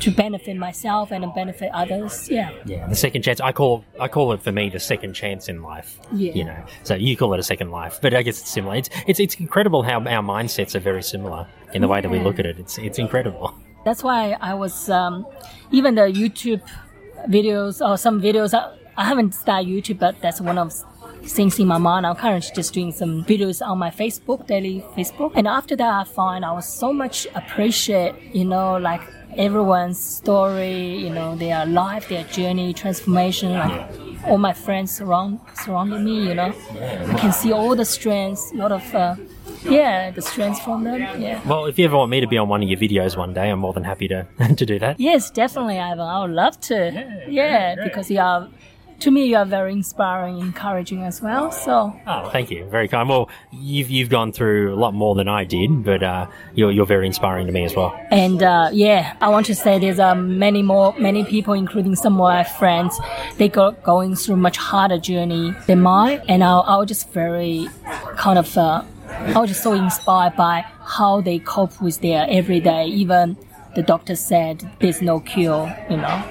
to 0.00 0.10
benefit 0.10 0.56
myself 0.56 1.12
and 1.12 1.24
benefit 1.34 1.70
others. 1.72 2.28
Yeah. 2.28 2.50
Yeah, 2.64 2.88
the 2.88 2.96
second 2.96 3.22
chance. 3.22 3.40
I 3.40 3.52
call 3.52 3.84
I 4.00 4.08
call 4.08 4.32
it 4.32 4.42
for 4.42 4.50
me 4.50 4.70
the 4.70 4.80
second 4.80 5.14
chance 5.14 5.48
in 5.48 5.62
life. 5.62 6.00
Yeah. 6.12 6.32
You 6.32 6.44
know, 6.44 6.64
so 6.82 6.94
you 6.94 7.16
call 7.16 7.32
it 7.32 7.40
a 7.40 7.44
second 7.44 7.70
life, 7.70 8.00
but 8.02 8.12
I 8.12 8.22
guess 8.22 8.40
it's 8.40 8.50
similar. 8.50 8.74
It's 8.76 8.90
it's 9.06 9.20
it's 9.20 9.34
incredible 9.36 9.82
how 9.84 10.00
our 10.00 10.22
mindsets 10.22 10.74
are 10.74 10.80
very 10.80 11.02
similar 11.02 11.46
in 11.72 11.80
the 11.80 11.88
way 11.88 12.00
that 12.00 12.10
we 12.10 12.18
look 12.18 12.40
at 12.40 12.46
it. 12.46 12.58
It's 12.58 12.76
it's 12.78 12.98
incredible. 12.98 13.54
That's 13.86 14.02
why 14.02 14.36
I 14.40 14.52
was 14.54 14.90
um, 14.90 15.24
even 15.70 15.94
the 15.94 16.02
YouTube 16.22 16.60
videos 17.28 17.80
or 17.80 17.96
some 17.96 18.20
videos. 18.20 18.52
I, 18.52 18.76
I 18.96 19.04
haven't 19.04 19.32
started 19.32 19.68
YouTube, 19.68 20.00
but 20.00 20.20
that's 20.20 20.40
one 20.40 20.58
of 20.58 20.72
things 21.22 21.60
in 21.60 21.68
my 21.68 21.78
mind. 21.78 22.04
I'm 22.04 22.16
currently 22.16 22.50
just 22.52 22.74
doing 22.74 22.90
some 22.90 23.24
videos 23.24 23.64
on 23.64 23.78
my 23.78 23.90
Facebook, 23.90 24.48
daily 24.48 24.84
Facebook. 24.96 25.30
And 25.36 25.46
after 25.46 25.76
that, 25.76 25.88
I 25.88 26.02
find 26.02 26.44
I 26.44 26.50
was 26.50 26.66
so 26.66 26.92
much 26.92 27.28
appreciate, 27.36 28.16
you 28.34 28.44
know, 28.44 28.76
like 28.76 29.02
everyone's 29.36 30.02
story, 30.02 30.96
you 30.96 31.10
know, 31.10 31.36
their 31.36 31.64
life, 31.64 32.08
their 32.08 32.24
journey, 32.24 32.74
transformation, 32.74 33.52
like 33.52 33.88
all 34.26 34.38
my 34.38 34.52
friends 34.52 34.96
surround 34.96 35.38
surrounding 35.54 36.04
me, 36.04 36.26
you 36.26 36.34
know. 36.34 36.52
I 36.80 37.14
can 37.20 37.32
see 37.32 37.52
all 37.52 37.76
the 37.76 37.84
strengths, 37.84 38.50
a 38.50 38.56
lot 38.56 38.72
of, 38.72 38.94
uh, 38.96 39.14
yeah, 39.70 40.10
the 40.10 40.22
strengths 40.22 40.60
from 40.60 40.84
them. 40.84 41.00
Yeah. 41.20 41.40
Well, 41.46 41.66
if 41.66 41.78
you 41.78 41.84
ever 41.84 41.96
want 41.96 42.10
me 42.10 42.20
to 42.20 42.26
be 42.26 42.38
on 42.38 42.48
one 42.48 42.62
of 42.62 42.68
your 42.68 42.78
videos 42.78 43.16
one 43.16 43.32
day, 43.34 43.50
I'm 43.50 43.58
more 43.60 43.72
than 43.72 43.84
happy 43.84 44.08
to 44.08 44.26
to 44.56 44.66
do 44.66 44.78
that. 44.78 44.98
Yes, 45.00 45.30
definitely, 45.30 45.78
Ivan. 45.78 46.00
I 46.00 46.20
would 46.22 46.30
love 46.30 46.60
to. 46.62 47.24
Yeah, 47.28 47.76
because 47.84 48.10
you 48.10 48.20
are, 48.20 48.48
to 49.00 49.10
me, 49.10 49.26
you 49.26 49.36
are 49.36 49.44
very 49.44 49.72
inspiring, 49.72 50.38
encouraging 50.38 51.02
as 51.02 51.20
well. 51.20 51.52
So, 51.52 51.94
Oh, 52.06 52.30
thank 52.30 52.50
you, 52.50 52.64
very 52.66 52.88
kind. 52.88 53.08
Well, 53.08 53.28
you've 53.52 53.90
you've 53.90 54.08
gone 54.08 54.32
through 54.32 54.72
a 54.74 54.78
lot 54.78 54.94
more 54.94 55.14
than 55.14 55.28
I 55.28 55.44
did, 55.44 55.84
but 55.84 56.02
uh, 56.02 56.26
you're 56.54 56.72
you're 56.72 56.86
very 56.86 57.06
inspiring 57.06 57.46
to 57.46 57.52
me 57.52 57.64
as 57.64 57.74
well. 57.76 57.92
and 58.10 58.42
uh, 58.42 58.70
yeah, 58.72 59.14
I 59.20 59.28
want 59.28 59.44
to 59.46 59.54
say 59.54 59.78
there's 59.78 59.98
uh, 60.00 60.14
many 60.14 60.62
more, 60.62 60.94
many 60.98 61.24
people, 61.24 61.52
including 61.52 61.94
some 61.94 62.14
of 62.14 62.20
my 62.20 62.42
friends, 62.44 62.98
they 63.36 63.48
go 63.50 63.72
going 63.84 64.14
through 64.16 64.36
much 64.36 64.56
harder 64.56 64.98
journey 64.98 65.54
than 65.66 65.82
mine, 65.82 66.22
and 66.28 66.42
I, 66.42 66.58
I 66.58 66.76
was 66.78 66.88
just 66.88 67.10
very 67.12 67.68
kind 68.16 68.38
of, 68.38 68.56
uh, 68.56 68.82
I 69.08 69.38
was 69.38 69.50
just 69.50 69.62
so 69.62 69.72
inspired 69.72 70.36
by 70.36 70.64
how 70.84 71.20
they 71.20 71.38
cope 71.38 71.80
with 71.80 72.00
their 72.00 72.26
everyday, 72.28 72.86
even. 72.86 73.36
The 73.74 73.82
doctor 73.82 74.16
said 74.16 74.68
there's 74.80 75.02
no 75.02 75.20
cure, 75.20 75.74
you 75.90 75.98
know. 75.98 76.22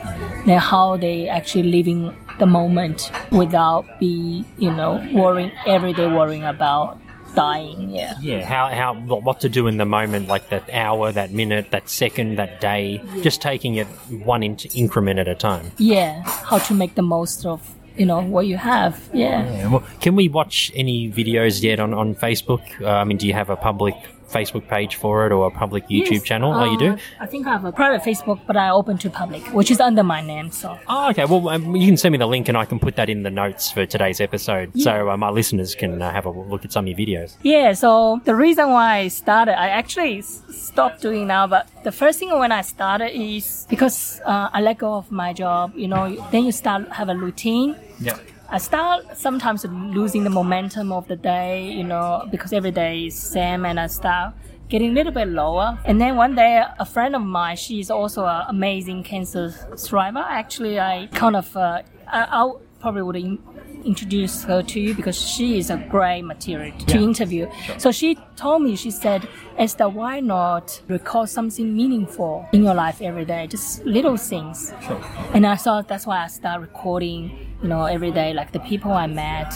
Then 0.47 0.59
how 0.59 0.97
they 0.97 1.27
actually 1.29 1.63
living 1.63 2.15
the 2.39 2.47
moment 2.47 3.11
without 3.31 3.85
be, 3.99 4.43
you 4.57 4.71
know, 4.71 5.07
worrying 5.13 5.51
every 5.67 5.93
day 5.93 6.07
worrying 6.07 6.43
about 6.43 6.99
dying. 7.35 7.91
Yeah. 7.91 8.15
Yeah, 8.19 8.45
how 8.45 8.69
how 8.69 8.95
what 8.95 9.41
to 9.41 9.49
do 9.49 9.67
in 9.67 9.77
the 9.77 9.85
moment, 9.85 10.27
like 10.27 10.49
that 10.49 10.67
hour, 10.73 11.11
that 11.11 11.31
minute, 11.31 11.69
that 11.71 11.87
second, 11.89 12.37
that 12.37 12.61
day, 12.61 13.01
just 13.21 13.41
taking 13.41 13.75
it 13.75 13.87
one 14.09 14.41
in- 14.41 14.57
increment 14.73 15.19
at 15.19 15.27
a 15.27 15.35
time. 15.35 15.71
yeah 15.77 16.23
how 16.23 16.57
to 16.57 16.73
make 16.73 16.95
the 16.95 17.01
most 17.01 17.45
of 17.45 17.74
you 17.97 18.05
know 18.05 18.19
what 18.21 18.45
you 18.47 18.57
have 18.57 19.09
yeah 19.13 19.43
Yeah, 19.51 19.67
well, 19.71 19.83
can 20.01 20.15
we 20.15 20.29
watch 20.29 20.71
any 20.75 21.09
videos 21.11 21.63
yet 21.63 21.79
on 21.79 21.93
on 21.93 22.15
Facebook? 22.15 22.61
Uh, 22.81 23.01
I 23.01 23.03
mean, 23.03 23.17
do 23.17 23.25
you 23.27 23.33
have 23.33 23.49
a 23.49 23.55
public 23.55 23.95
Facebook 24.33 24.67
page 24.67 24.95
for 24.95 25.25
it 25.25 25.31
or 25.31 25.47
a 25.47 25.51
public 25.51 25.83
YouTube 25.87 26.11
Yes, 26.11 26.23
channel? 26.23 26.53
oh, 26.53 26.65
you 26.65 26.77
do. 26.77 26.91
uh, 26.93 26.97
i 27.19 27.25
think 27.25 27.45
i 27.47 27.51
have 27.51 27.65
a 27.65 27.71
private 27.71 28.01
facebook 28.01 28.39
but 28.47 28.57
i 28.57 28.69
open 28.69 28.97
to 28.97 29.09
public 29.09 29.43
which 29.53 29.69
is 29.71 29.79
under 29.79 30.03
my 30.03 30.21
name 30.21 30.51
so 30.51 30.77
Oh, 30.87 31.09
okay. 31.11 31.25
Well, 31.25 31.47
um, 31.49 31.75
you 31.75 31.85
can 31.87 31.97
send 31.97 32.11
me 32.11 32.17
the 32.17 32.27
link, 32.27 32.47
and 32.49 32.57
I 32.57 32.65
can 32.65 32.79
put 32.79 32.95
that 32.95 33.09
in 33.09 33.23
the 33.23 33.29
notes 33.31 33.71
for 33.71 33.85
today's 33.85 34.19
episode, 34.21 34.71
so 34.79 35.09
uh, 35.09 35.17
my 35.17 35.29
listeners 35.29 35.75
can 35.75 36.01
uh, 36.01 36.11
have 36.11 36.25
a 36.25 36.29
look 36.29 36.65
at 36.65 36.71
some 36.71 36.85
of 36.85 36.89
your 36.89 36.97
videos. 36.97 37.35
yeah 37.43 37.73
so 37.73 38.19
the 38.25 38.35
reason 38.35 38.69
why 38.69 38.97
i 38.97 39.07
started 39.07 39.55
i 39.59 39.67
actually 39.69 40.19
s- 40.19 40.41
stopped 40.49 41.01
doing 41.01 41.27
now 41.27 41.45
but 41.47 41.67
the 41.83 41.91
first 41.91 42.19
thing 42.19 42.31
when 42.39 42.51
i 42.51 42.61
started 42.61 43.11
is 43.15 43.65
because 43.69 44.21
uh, 44.25 44.49
i 44.53 44.59
let 44.61 44.77
go 44.77 44.93
of 45.01 45.11
my 45.11 45.31
job 45.33 45.71
you 45.75 45.87
know 45.87 46.03
then 46.31 46.43
you 46.47 46.51
start 46.51 46.81
have 46.99 47.09
a 47.09 47.15
routine 47.25 47.75
Yeah. 47.99 48.17
I 48.49 48.57
start 48.59 49.17
sometimes 49.17 49.65
losing 49.65 50.23
the 50.23 50.29
momentum 50.29 50.91
of 50.91 51.07
the 51.07 51.15
day, 51.15 51.63
you 51.71 51.83
know, 51.83 52.27
because 52.29 52.53
every 52.53 52.71
day 52.71 53.05
is 53.07 53.15
same, 53.15 53.65
and 53.65 53.79
I 53.79 53.87
start 53.87 54.33
getting 54.69 54.91
a 54.91 54.93
little 54.93 55.11
bit 55.11 55.27
lower. 55.27 55.77
And 55.85 55.99
then 55.99 56.15
one 56.15 56.35
day, 56.35 56.63
a 56.79 56.85
friend 56.85 57.15
of 57.15 57.21
mine, 57.23 57.55
she's 57.57 57.89
also 57.89 58.25
an 58.25 58.45
amazing 58.47 59.03
cancer 59.03 59.53
survivor. 59.75 60.19
Actually, 60.27 60.79
I 60.79 61.07
kind 61.07 61.35
of, 61.35 61.55
uh, 61.57 61.81
I, 62.07 62.43
I 62.43 62.53
probably 62.79 63.01
would 63.01 63.15
in- 63.15 63.39
introduce 63.83 64.43
her 64.43 64.63
to 64.63 64.79
you 64.79 64.95
because 64.95 65.19
she 65.19 65.59
is 65.59 65.69
a 65.69 65.77
great 65.77 66.23
material 66.23 66.75
to 66.79 66.97
interview. 66.97 67.47
So 67.77 67.91
she 67.91 68.17
told 68.35 68.63
me, 68.63 68.75
she 68.75 68.89
said, 68.89 69.27
Esther, 69.57 69.87
why 69.89 70.19
not 70.19 70.81
record 70.87 71.29
something 71.29 71.75
meaningful 71.75 72.47
in 72.51 72.63
your 72.63 72.73
life 72.73 73.01
every 73.01 73.25
day? 73.25 73.47
Just 73.47 73.85
little 73.85 74.17
things. 74.17 74.73
Sure. 74.85 75.01
And 75.33 75.45
I 75.45 75.55
thought 75.55 75.87
that's 75.87 76.07
why 76.07 76.23
I 76.23 76.27
start 76.27 76.61
recording, 76.61 77.44
you 77.61 77.69
know, 77.69 77.85
every 77.85 78.11
day, 78.11 78.33
like 78.33 78.51
the 78.51 78.59
people 78.59 78.91
I 78.91 79.07
met. 79.07 79.53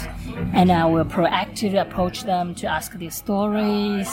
And 0.54 0.72
I 0.72 0.86
will 0.86 1.06
proactively 1.06 1.82
approach 1.82 2.24
them 2.24 2.56
to 2.56 2.67
ask 2.67 2.94
their 2.94 3.12
stories. 3.12 4.10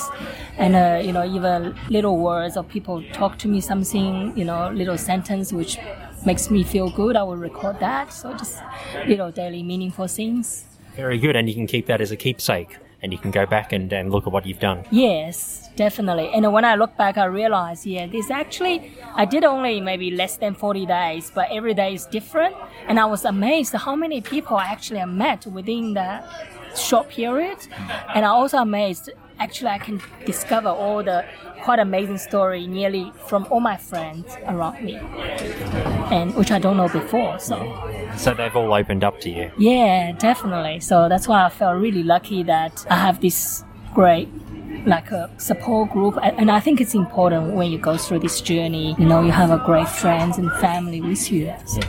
And, 0.59 0.75
uh, 0.75 1.01
you 1.03 1.13
know, 1.13 1.25
even 1.25 1.75
little 1.89 2.19
words 2.19 2.57
or 2.57 2.65
people 2.65 3.03
talk 3.13 3.39
to 3.39 3.49
me 3.49 3.61
something, 3.61 4.37
you 4.37 4.45
know, 4.45 4.71
little 4.71 4.99
sentence 4.99 5.53
which 5.53 5.79
makes 6.25 6.51
me 6.51 6.65
feel 6.65 6.91
good. 6.91 7.17
I 7.17 7.23
will 7.23 7.37
record 7.37 7.81
that. 7.81 8.13
So 8.13 8.33
just 8.33 8.59
little 9.07 9.31
daily 9.31 9.63
meaningful 9.63 10.09
things. 10.09 10.65
Very 10.97 11.19
good, 11.19 11.37
and 11.37 11.47
you 11.47 11.55
can 11.55 11.67
keep 11.67 11.87
that 11.87 12.01
as 12.01 12.11
a 12.11 12.17
keepsake, 12.17 12.79
and 13.03 13.13
you 13.13 13.19
can 13.19 13.31
go 13.31 13.47
back 13.47 13.73
and, 13.73 13.93
and 13.93 14.11
look 14.11 14.27
at 14.27 14.33
what 14.33 14.47
you've 14.47 14.61
done. 14.61 14.85
Yes, 14.91 15.69
definitely. 15.77 16.29
And 16.33 16.53
when 16.53 16.65
I 16.65 16.75
look 16.75 16.97
back, 16.97 17.19
I 17.19 17.27
realize, 17.27 17.87
yeah, 17.87 18.07
this 18.07 18.31
actually, 18.31 18.93
I 19.15 19.25
did 19.25 19.45
only 19.45 19.81
maybe 19.81 20.11
less 20.11 20.37
than 20.37 20.55
40 20.55 20.87
days, 20.87 21.31
but 21.35 21.49
every 21.51 21.75
day 21.75 21.95
is 21.95 22.07
different. 22.07 22.55
And 22.89 22.99
I 22.99 23.05
was 23.05 23.25
amazed 23.25 23.75
how 23.75 23.95
many 23.95 24.21
people 24.21 24.59
actually 24.59 25.01
I 25.01 25.05
actually 25.05 25.05
met 25.07 25.47
within 25.47 25.95
that 25.95 26.25
short 26.77 27.09
period. 27.09 27.59
And 28.15 28.25
I 28.25 28.29
also 28.29 28.59
amazed, 28.59 29.11
actually, 29.39 29.71
I 29.71 29.79
can 29.79 30.01
discover 30.25 30.69
all 30.69 31.03
the 31.03 31.25
quite 31.63 31.79
amazing 31.79 32.19
story 32.19 32.67
nearly 32.67 33.13
from 33.27 33.47
all 33.51 33.61
my 33.61 33.77
friends 33.77 34.37
around 34.47 34.85
me. 34.85 34.97
And 36.11 36.35
which 36.35 36.51
I 36.51 36.59
don't 36.59 36.77
know 36.77 36.89
before, 36.89 37.39
so. 37.39 37.57
So 38.17 38.35
they've 38.35 38.55
all 38.55 38.73
opened 38.73 39.03
up 39.05 39.21
to 39.21 39.31
you. 39.31 39.51
Yeah, 39.59 40.13
definitely. 40.13 40.81
So 40.81 41.09
that's 41.09 41.27
why 41.27 41.45
I 41.45 41.49
felt 41.49 41.81
really 41.81 42.03
lucky 42.03 42.43
that 42.45 42.87
I 42.89 42.97
have 42.97 43.21
this 43.21 43.65
great 43.95 44.29
like 44.87 45.11
a 45.11 45.29
support 45.39 45.91
group 45.91 46.17
and 46.23 46.51
I 46.51 46.61
think 46.61 46.81
it's 46.81 46.95
important 46.95 47.55
when 47.55 47.71
you 47.71 47.79
go 47.79 47.97
through 47.97 48.21
this 48.21 48.41
journey, 48.41 48.95
you 48.99 49.05
know, 49.05 49.23
you 49.23 49.33
have 49.33 49.51
a 49.51 49.59
great 49.65 49.89
friends 49.89 50.39
and 50.39 50.51
family 50.55 51.01
with 51.01 51.31
you. 51.31 51.53
So- 51.67 51.81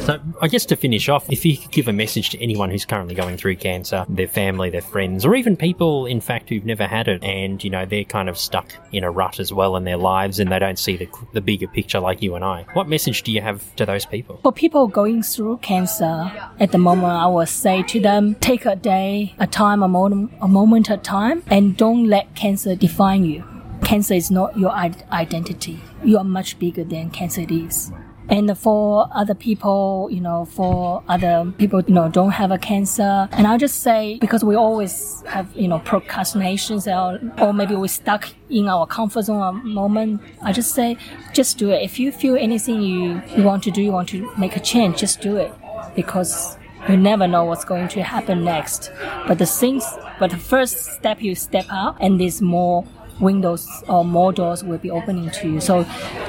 So 0.00 0.18
I 0.40 0.48
guess 0.48 0.64
to 0.66 0.76
finish 0.76 1.08
off, 1.08 1.30
if 1.30 1.44
you 1.44 1.56
could 1.56 1.70
give 1.70 1.88
a 1.88 1.92
message 1.92 2.30
to 2.30 2.42
anyone 2.42 2.70
who's 2.70 2.84
currently 2.84 3.14
going 3.14 3.36
through 3.36 3.56
cancer, 3.56 4.04
their 4.08 4.26
family, 4.28 4.70
their 4.70 4.80
friends, 4.82 5.24
or 5.26 5.34
even 5.34 5.56
people, 5.56 6.06
in 6.06 6.20
fact, 6.20 6.48
who've 6.48 6.64
never 6.64 6.86
had 6.86 7.06
it, 7.08 7.22
and 7.22 7.62
you 7.62 7.70
know 7.70 7.84
they're 7.84 8.04
kind 8.04 8.28
of 8.28 8.36
stuck 8.38 8.72
in 8.92 9.04
a 9.04 9.10
rut 9.10 9.38
as 9.40 9.52
well 9.52 9.76
in 9.76 9.84
their 9.84 9.96
lives, 9.96 10.38
and 10.40 10.50
they 10.50 10.58
don't 10.58 10.78
see 10.78 10.96
the, 10.96 11.08
the 11.32 11.40
bigger 11.40 11.66
picture 11.66 12.00
like 12.00 12.22
you 12.22 12.34
and 12.34 12.44
I. 12.44 12.64
What 12.74 12.88
message 12.88 13.22
do 13.22 13.32
you 13.32 13.40
have 13.42 13.74
to 13.76 13.84
those 13.86 14.06
people? 14.06 14.40
For 14.42 14.52
people 14.52 14.88
going 14.88 15.22
through 15.22 15.58
cancer 15.58 16.30
at 16.60 16.72
the 16.72 16.78
moment, 16.78 17.12
I 17.12 17.26
would 17.26 17.48
say 17.48 17.82
to 17.82 18.00
them, 18.00 18.34
take 18.36 18.64
a 18.66 18.76
day, 18.76 19.34
a 19.38 19.46
time, 19.46 19.82
a 19.82 19.88
moment, 19.88 20.32
a 20.40 20.48
moment 20.48 20.90
at 20.90 21.00
a 21.00 21.02
time, 21.02 21.42
and 21.48 21.76
don't 21.76 22.06
let 22.08 22.34
cancer 22.34 22.43
define 22.76 23.24
you. 23.24 23.42
Cancer 23.84 24.14
is 24.14 24.30
not 24.30 24.58
your 24.58 24.70
identity. 24.70 25.80
You 26.04 26.18
are 26.18 26.24
much 26.24 26.58
bigger 26.58 26.84
than 26.84 27.10
cancer 27.10 27.44
is. 27.48 27.90
And 28.28 28.56
for 28.58 29.08
other 29.12 29.34
people, 29.34 30.08
you 30.10 30.20
know, 30.20 30.46
for 30.46 31.02
other 31.08 31.52
people, 31.58 31.82
you 31.86 31.94
know, 31.94 32.08
don't 32.08 32.30
have 32.30 32.50
a 32.50 32.58
cancer. 32.58 33.28
And 33.32 33.46
I'll 33.46 33.58
just 33.58 33.82
say, 33.82 34.18
because 34.18 34.42
we 34.42 34.54
always 34.54 35.22
have, 35.26 35.54
you 35.54 35.68
know, 35.68 35.78
procrastinations 35.78 36.86
or, 36.86 37.20
or 37.38 37.52
maybe 37.52 37.74
we're 37.74 37.88
stuck 37.88 38.28
in 38.48 38.68
our 38.68 38.86
comfort 38.86 39.22
zone 39.22 39.60
moment, 39.68 40.22
I 40.42 40.52
just 40.52 40.74
say, 40.74 40.96
just 41.34 41.58
do 41.58 41.70
it. 41.70 41.82
If 41.82 41.98
you 41.98 42.12
feel 42.12 42.36
anything 42.36 42.80
you, 42.80 43.22
you 43.36 43.42
want 43.42 43.62
to 43.64 43.70
do, 43.70 43.82
you 43.82 43.92
want 43.92 44.08
to 44.10 44.30
make 44.36 44.56
a 44.56 44.60
change, 44.60 44.98
just 44.98 45.20
do 45.20 45.36
it. 45.36 45.52
Because 45.94 46.56
you 46.88 46.96
never 46.96 47.26
know 47.26 47.44
what's 47.44 47.64
going 47.64 47.88
to 47.88 48.02
happen 48.02 48.44
next. 48.44 48.92
But 49.26 49.38
the 49.38 49.46
things, 49.46 49.84
but 50.18 50.30
the 50.30 50.36
first 50.36 50.84
step 50.94 51.22
you 51.22 51.34
step 51.34 51.66
out 51.70 51.96
and 52.00 52.20
there's 52.20 52.42
more 52.42 52.84
windows 53.20 53.68
or 53.88 54.04
more 54.04 54.32
doors 54.32 54.64
will 54.64 54.78
be 54.78 54.90
opening 54.90 55.30
to 55.30 55.48
you. 55.48 55.60
So 55.60 55.84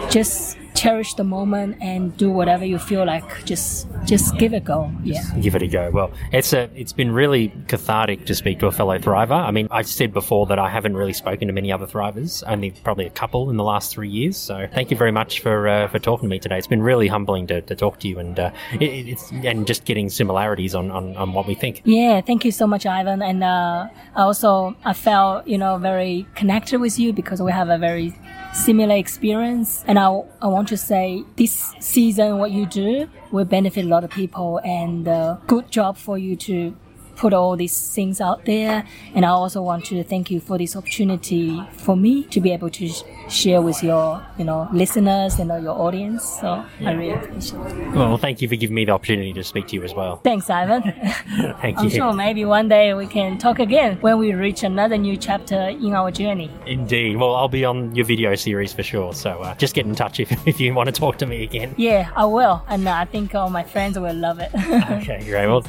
just 0.09 0.57
cherish 0.75 1.13
the 1.15 1.23
moment 1.23 1.77
and 1.81 2.15
do 2.17 2.29
whatever 2.29 2.65
you 2.65 2.77
feel 2.77 3.05
like. 3.05 3.45
Just, 3.45 3.87
just 4.05 4.37
give 4.37 4.53
it 4.53 4.57
a 4.57 4.59
go. 4.59 4.91
Yeah. 5.03 5.23
Give 5.41 5.55
it 5.55 5.61
a 5.61 5.67
go. 5.67 5.89
Well, 5.91 6.11
it's 6.31 6.53
a, 6.53 6.69
it's 6.75 6.93
been 6.93 7.11
really 7.11 7.53
cathartic 7.67 8.25
to 8.25 8.35
speak 8.35 8.59
to 8.59 8.67
a 8.67 8.71
fellow 8.71 8.97
thriver. 8.99 9.31
I 9.31 9.51
mean, 9.51 9.67
I 9.71 9.81
said 9.81 10.13
before 10.13 10.45
that 10.47 10.59
I 10.59 10.69
haven't 10.69 10.95
really 10.95 11.13
spoken 11.13 11.47
to 11.47 11.53
many 11.53 11.71
other 11.71 11.87
thrivers, 11.87 12.43
only 12.47 12.71
probably 12.71 13.05
a 13.05 13.09
couple 13.09 13.49
in 13.49 13.57
the 13.57 13.63
last 13.63 13.91
three 13.91 14.09
years. 14.09 14.37
So 14.37 14.67
thank 14.73 14.91
you 14.91 14.97
very 14.97 15.11
much 15.11 15.39
for 15.39 15.67
uh, 15.67 15.87
for 15.87 15.99
talking 15.99 16.29
to 16.29 16.31
me 16.33 16.39
today. 16.39 16.57
It's 16.57 16.67
been 16.67 16.83
really 16.83 17.07
humbling 17.07 17.47
to, 17.47 17.61
to 17.61 17.75
talk 17.75 17.99
to 18.01 18.07
you 18.07 18.19
and 18.19 18.39
uh, 18.39 18.51
it, 18.73 18.83
it's 18.83 19.31
and 19.31 19.65
just 19.65 19.85
getting 19.85 20.09
similarities 20.09 20.75
on, 20.75 20.91
on, 20.91 21.15
on 21.15 21.33
what 21.33 21.47
we 21.47 21.55
think. 21.55 21.81
Yeah, 21.85 22.21
thank 22.21 22.45
you 22.45 22.51
so 22.51 22.67
much, 22.67 22.85
Ivan. 22.85 23.21
And 23.21 23.43
uh, 23.43 23.87
I 24.15 24.21
also 24.21 24.75
I 24.83 24.93
felt 24.93 25.47
you 25.47 25.57
know 25.57 25.77
very 25.77 26.27
connected 26.35 26.79
with 26.79 26.99
you 26.99 27.13
because 27.13 27.41
we 27.41 27.51
have 27.51 27.69
a 27.69 27.77
very 27.77 28.13
similar 28.55 28.95
experience. 28.95 29.83
And 29.87 29.99
I 29.99 30.07
I 30.41 30.47
want 30.47 30.67
to 30.69 30.77
say 30.77 31.23
this 31.35 31.73
season 31.79 32.39
what 32.39 32.51
you 32.51 32.65
do 32.65 33.09
will 33.31 33.45
benefit 33.45 33.85
a 33.85 33.87
lot 33.87 34.03
of 34.03 34.09
people. 34.09 34.59
And 34.63 35.07
uh, 35.07 35.37
good 35.47 35.69
job 35.69 35.97
for 35.97 36.17
you 36.17 36.35
to 36.47 36.75
put 37.15 37.33
all 37.33 37.55
these 37.55 37.93
things 37.93 38.21
out 38.21 38.45
there. 38.45 38.85
And 39.13 39.25
I 39.25 39.29
also 39.29 39.61
want 39.61 39.85
to 39.85 40.03
thank 40.03 40.31
you 40.31 40.39
for 40.39 40.57
this 40.57 40.75
opportunity 40.75 41.61
for 41.73 41.95
me 41.95 42.23
to 42.25 42.41
be 42.41 42.51
able 42.51 42.69
to 42.71 42.87
sh- 42.87 43.03
share 43.29 43.61
with 43.61 43.83
your 43.83 44.25
you 44.37 44.45
know 44.45 44.67
listeners 44.71 45.39
and 45.39 45.49
your 45.63 45.73
audience. 45.73 46.23
So 46.23 46.63
I 46.81 46.91
really 46.91 47.13
appreciate 47.13 47.59
it. 47.59 47.93
Well, 47.93 48.17
thank 48.17 48.41
you 48.41 48.47
for 48.47 48.55
giving 48.55 48.75
me 48.75 48.85
the 48.85 48.91
opportunity 48.91 49.33
to 49.33 49.43
speak 49.43 49.67
to 49.67 49.75
you 49.75 49.83
as 49.83 49.93
well. 49.93 50.17
Thanks, 50.17 50.49
Ivan. 50.49 50.83
Thank 51.61 51.77
you. 51.77 51.79
I'm 51.79 51.83
you. 51.85 51.89
sure 51.89 52.13
maybe 52.13 52.45
one 52.45 52.67
day 52.67 52.93
we 52.93 53.07
can 53.07 53.37
talk 53.37 53.59
again 53.59 53.97
when 54.01 54.17
we 54.17 54.33
reach 54.33 54.63
another 54.63 54.97
new 54.97 55.17
chapter 55.17 55.69
in 55.69 55.93
our 55.93 56.11
journey. 56.11 56.49
Indeed. 56.65 57.17
Well, 57.17 57.35
I'll 57.35 57.47
be 57.47 57.65
on 57.65 57.95
your 57.95 58.05
video 58.05 58.35
series 58.35 58.73
for 58.73 58.83
sure. 58.83 59.13
So 59.13 59.41
uh, 59.41 59.55
just 59.55 59.73
get 59.73 59.85
in 59.85 59.95
touch 59.95 60.19
if, 60.19 60.31
if 60.47 60.59
you 60.59 60.73
want 60.73 60.87
to 60.87 60.93
talk 60.93 61.17
to 61.17 61.25
me 61.25 61.43
again. 61.43 61.73
Yeah, 61.77 62.11
I 62.15 62.25
will. 62.25 62.63
And 62.67 62.87
uh, 62.87 62.93
I 62.93 63.05
think 63.05 63.35
all 63.35 63.49
my 63.49 63.63
friends 63.63 63.97
will 63.97 64.15
love 64.15 64.39
it. 64.39 64.51
Okay, 64.55 65.23
great. 65.25 65.47
Well, 65.47 65.65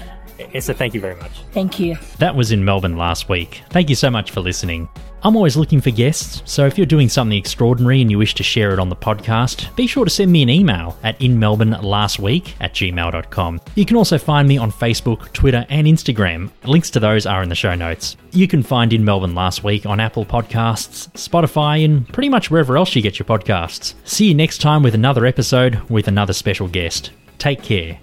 Esther, 0.55 0.75
thank 0.75 0.95
you 0.95 1.01
very 1.01 1.17
much. 1.17 1.36
Thank 1.53 1.79
you. 1.79 1.97
That 2.19 2.37
was 2.37 2.53
in 2.53 2.65
Melbourne 2.65 2.97
last 2.97 3.29
week. 3.29 3.63
Thank 3.71 3.89
you 3.89 3.97
so 3.97 4.11
much 4.11 4.31
for 4.31 4.41
listening. 4.41 4.89
I'm 5.23 5.35
always 5.35 5.57
looking 5.57 5.81
for 5.81 5.91
guests, 5.91 6.43
so 6.45 6.67
if 6.67 6.77
you're 6.79 6.87
doing 6.87 7.09
something 7.09 7.37
extraordinary 7.37 8.01
and 8.01 8.11
you 8.11 8.19
wish 8.19 8.35
to 8.35 8.45
share 8.45 8.73
it 8.73 8.79
on 8.79 8.91
the 8.91 8.95
podcast, 8.95 9.75
be 9.75 9.87
sure 9.89 10.05
to 10.05 10.11
send 10.11 10.31
me 10.31 10.43
an 10.43 10.51
email 10.51 10.97
at 11.03 11.19
inmelbournelastweek 11.19 12.55
at 12.61 12.75
gmail.com. 12.75 13.61
You 13.75 13.85
can 13.85 13.97
also 13.97 14.19
find 14.19 14.47
me 14.47 14.57
on 14.57 14.71
Facebook, 14.71 15.33
Twitter, 15.33 15.67
and 15.69 15.87
Instagram. 15.87 16.51
Links 16.65 16.91
to 16.91 17.01
those 17.01 17.27
are 17.27 17.43
in 17.43 17.49
the 17.49 17.55
show 17.55 17.75
notes. 17.75 18.17
You 18.33 18.47
can 18.47 18.63
find 18.63 18.93
In 18.93 19.05
Melbourne 19.05 19.35
Last 19.35 19.65
Week 19.65 19.85
on 19.85 19.99
Apple 19.99 20.25
Podcasts, 20.25 21.09
Spotify, 21.15 21.85
and 21.85 22.07
pretty 22.09 22.29
much 22.29 22.51
wherever 22.51 22.77
else 22.77 22.95
you 22.95 23.03
get 23.03 23.19
your 23.19 23.27
podcasts. 23.27 23.95
See 24.05 24.29
you 24.29 24.35
next 24.35 24.59
time 24.59 24.83
with 24.83 24.95
another 24.95 25.27
episode 25.27 25.81
with 25.91 26.07
another 26.07 26.35
special 26.35 26.69
guest. 26.69 27.11
Take 27.39 27.63
care. 27.63 27.99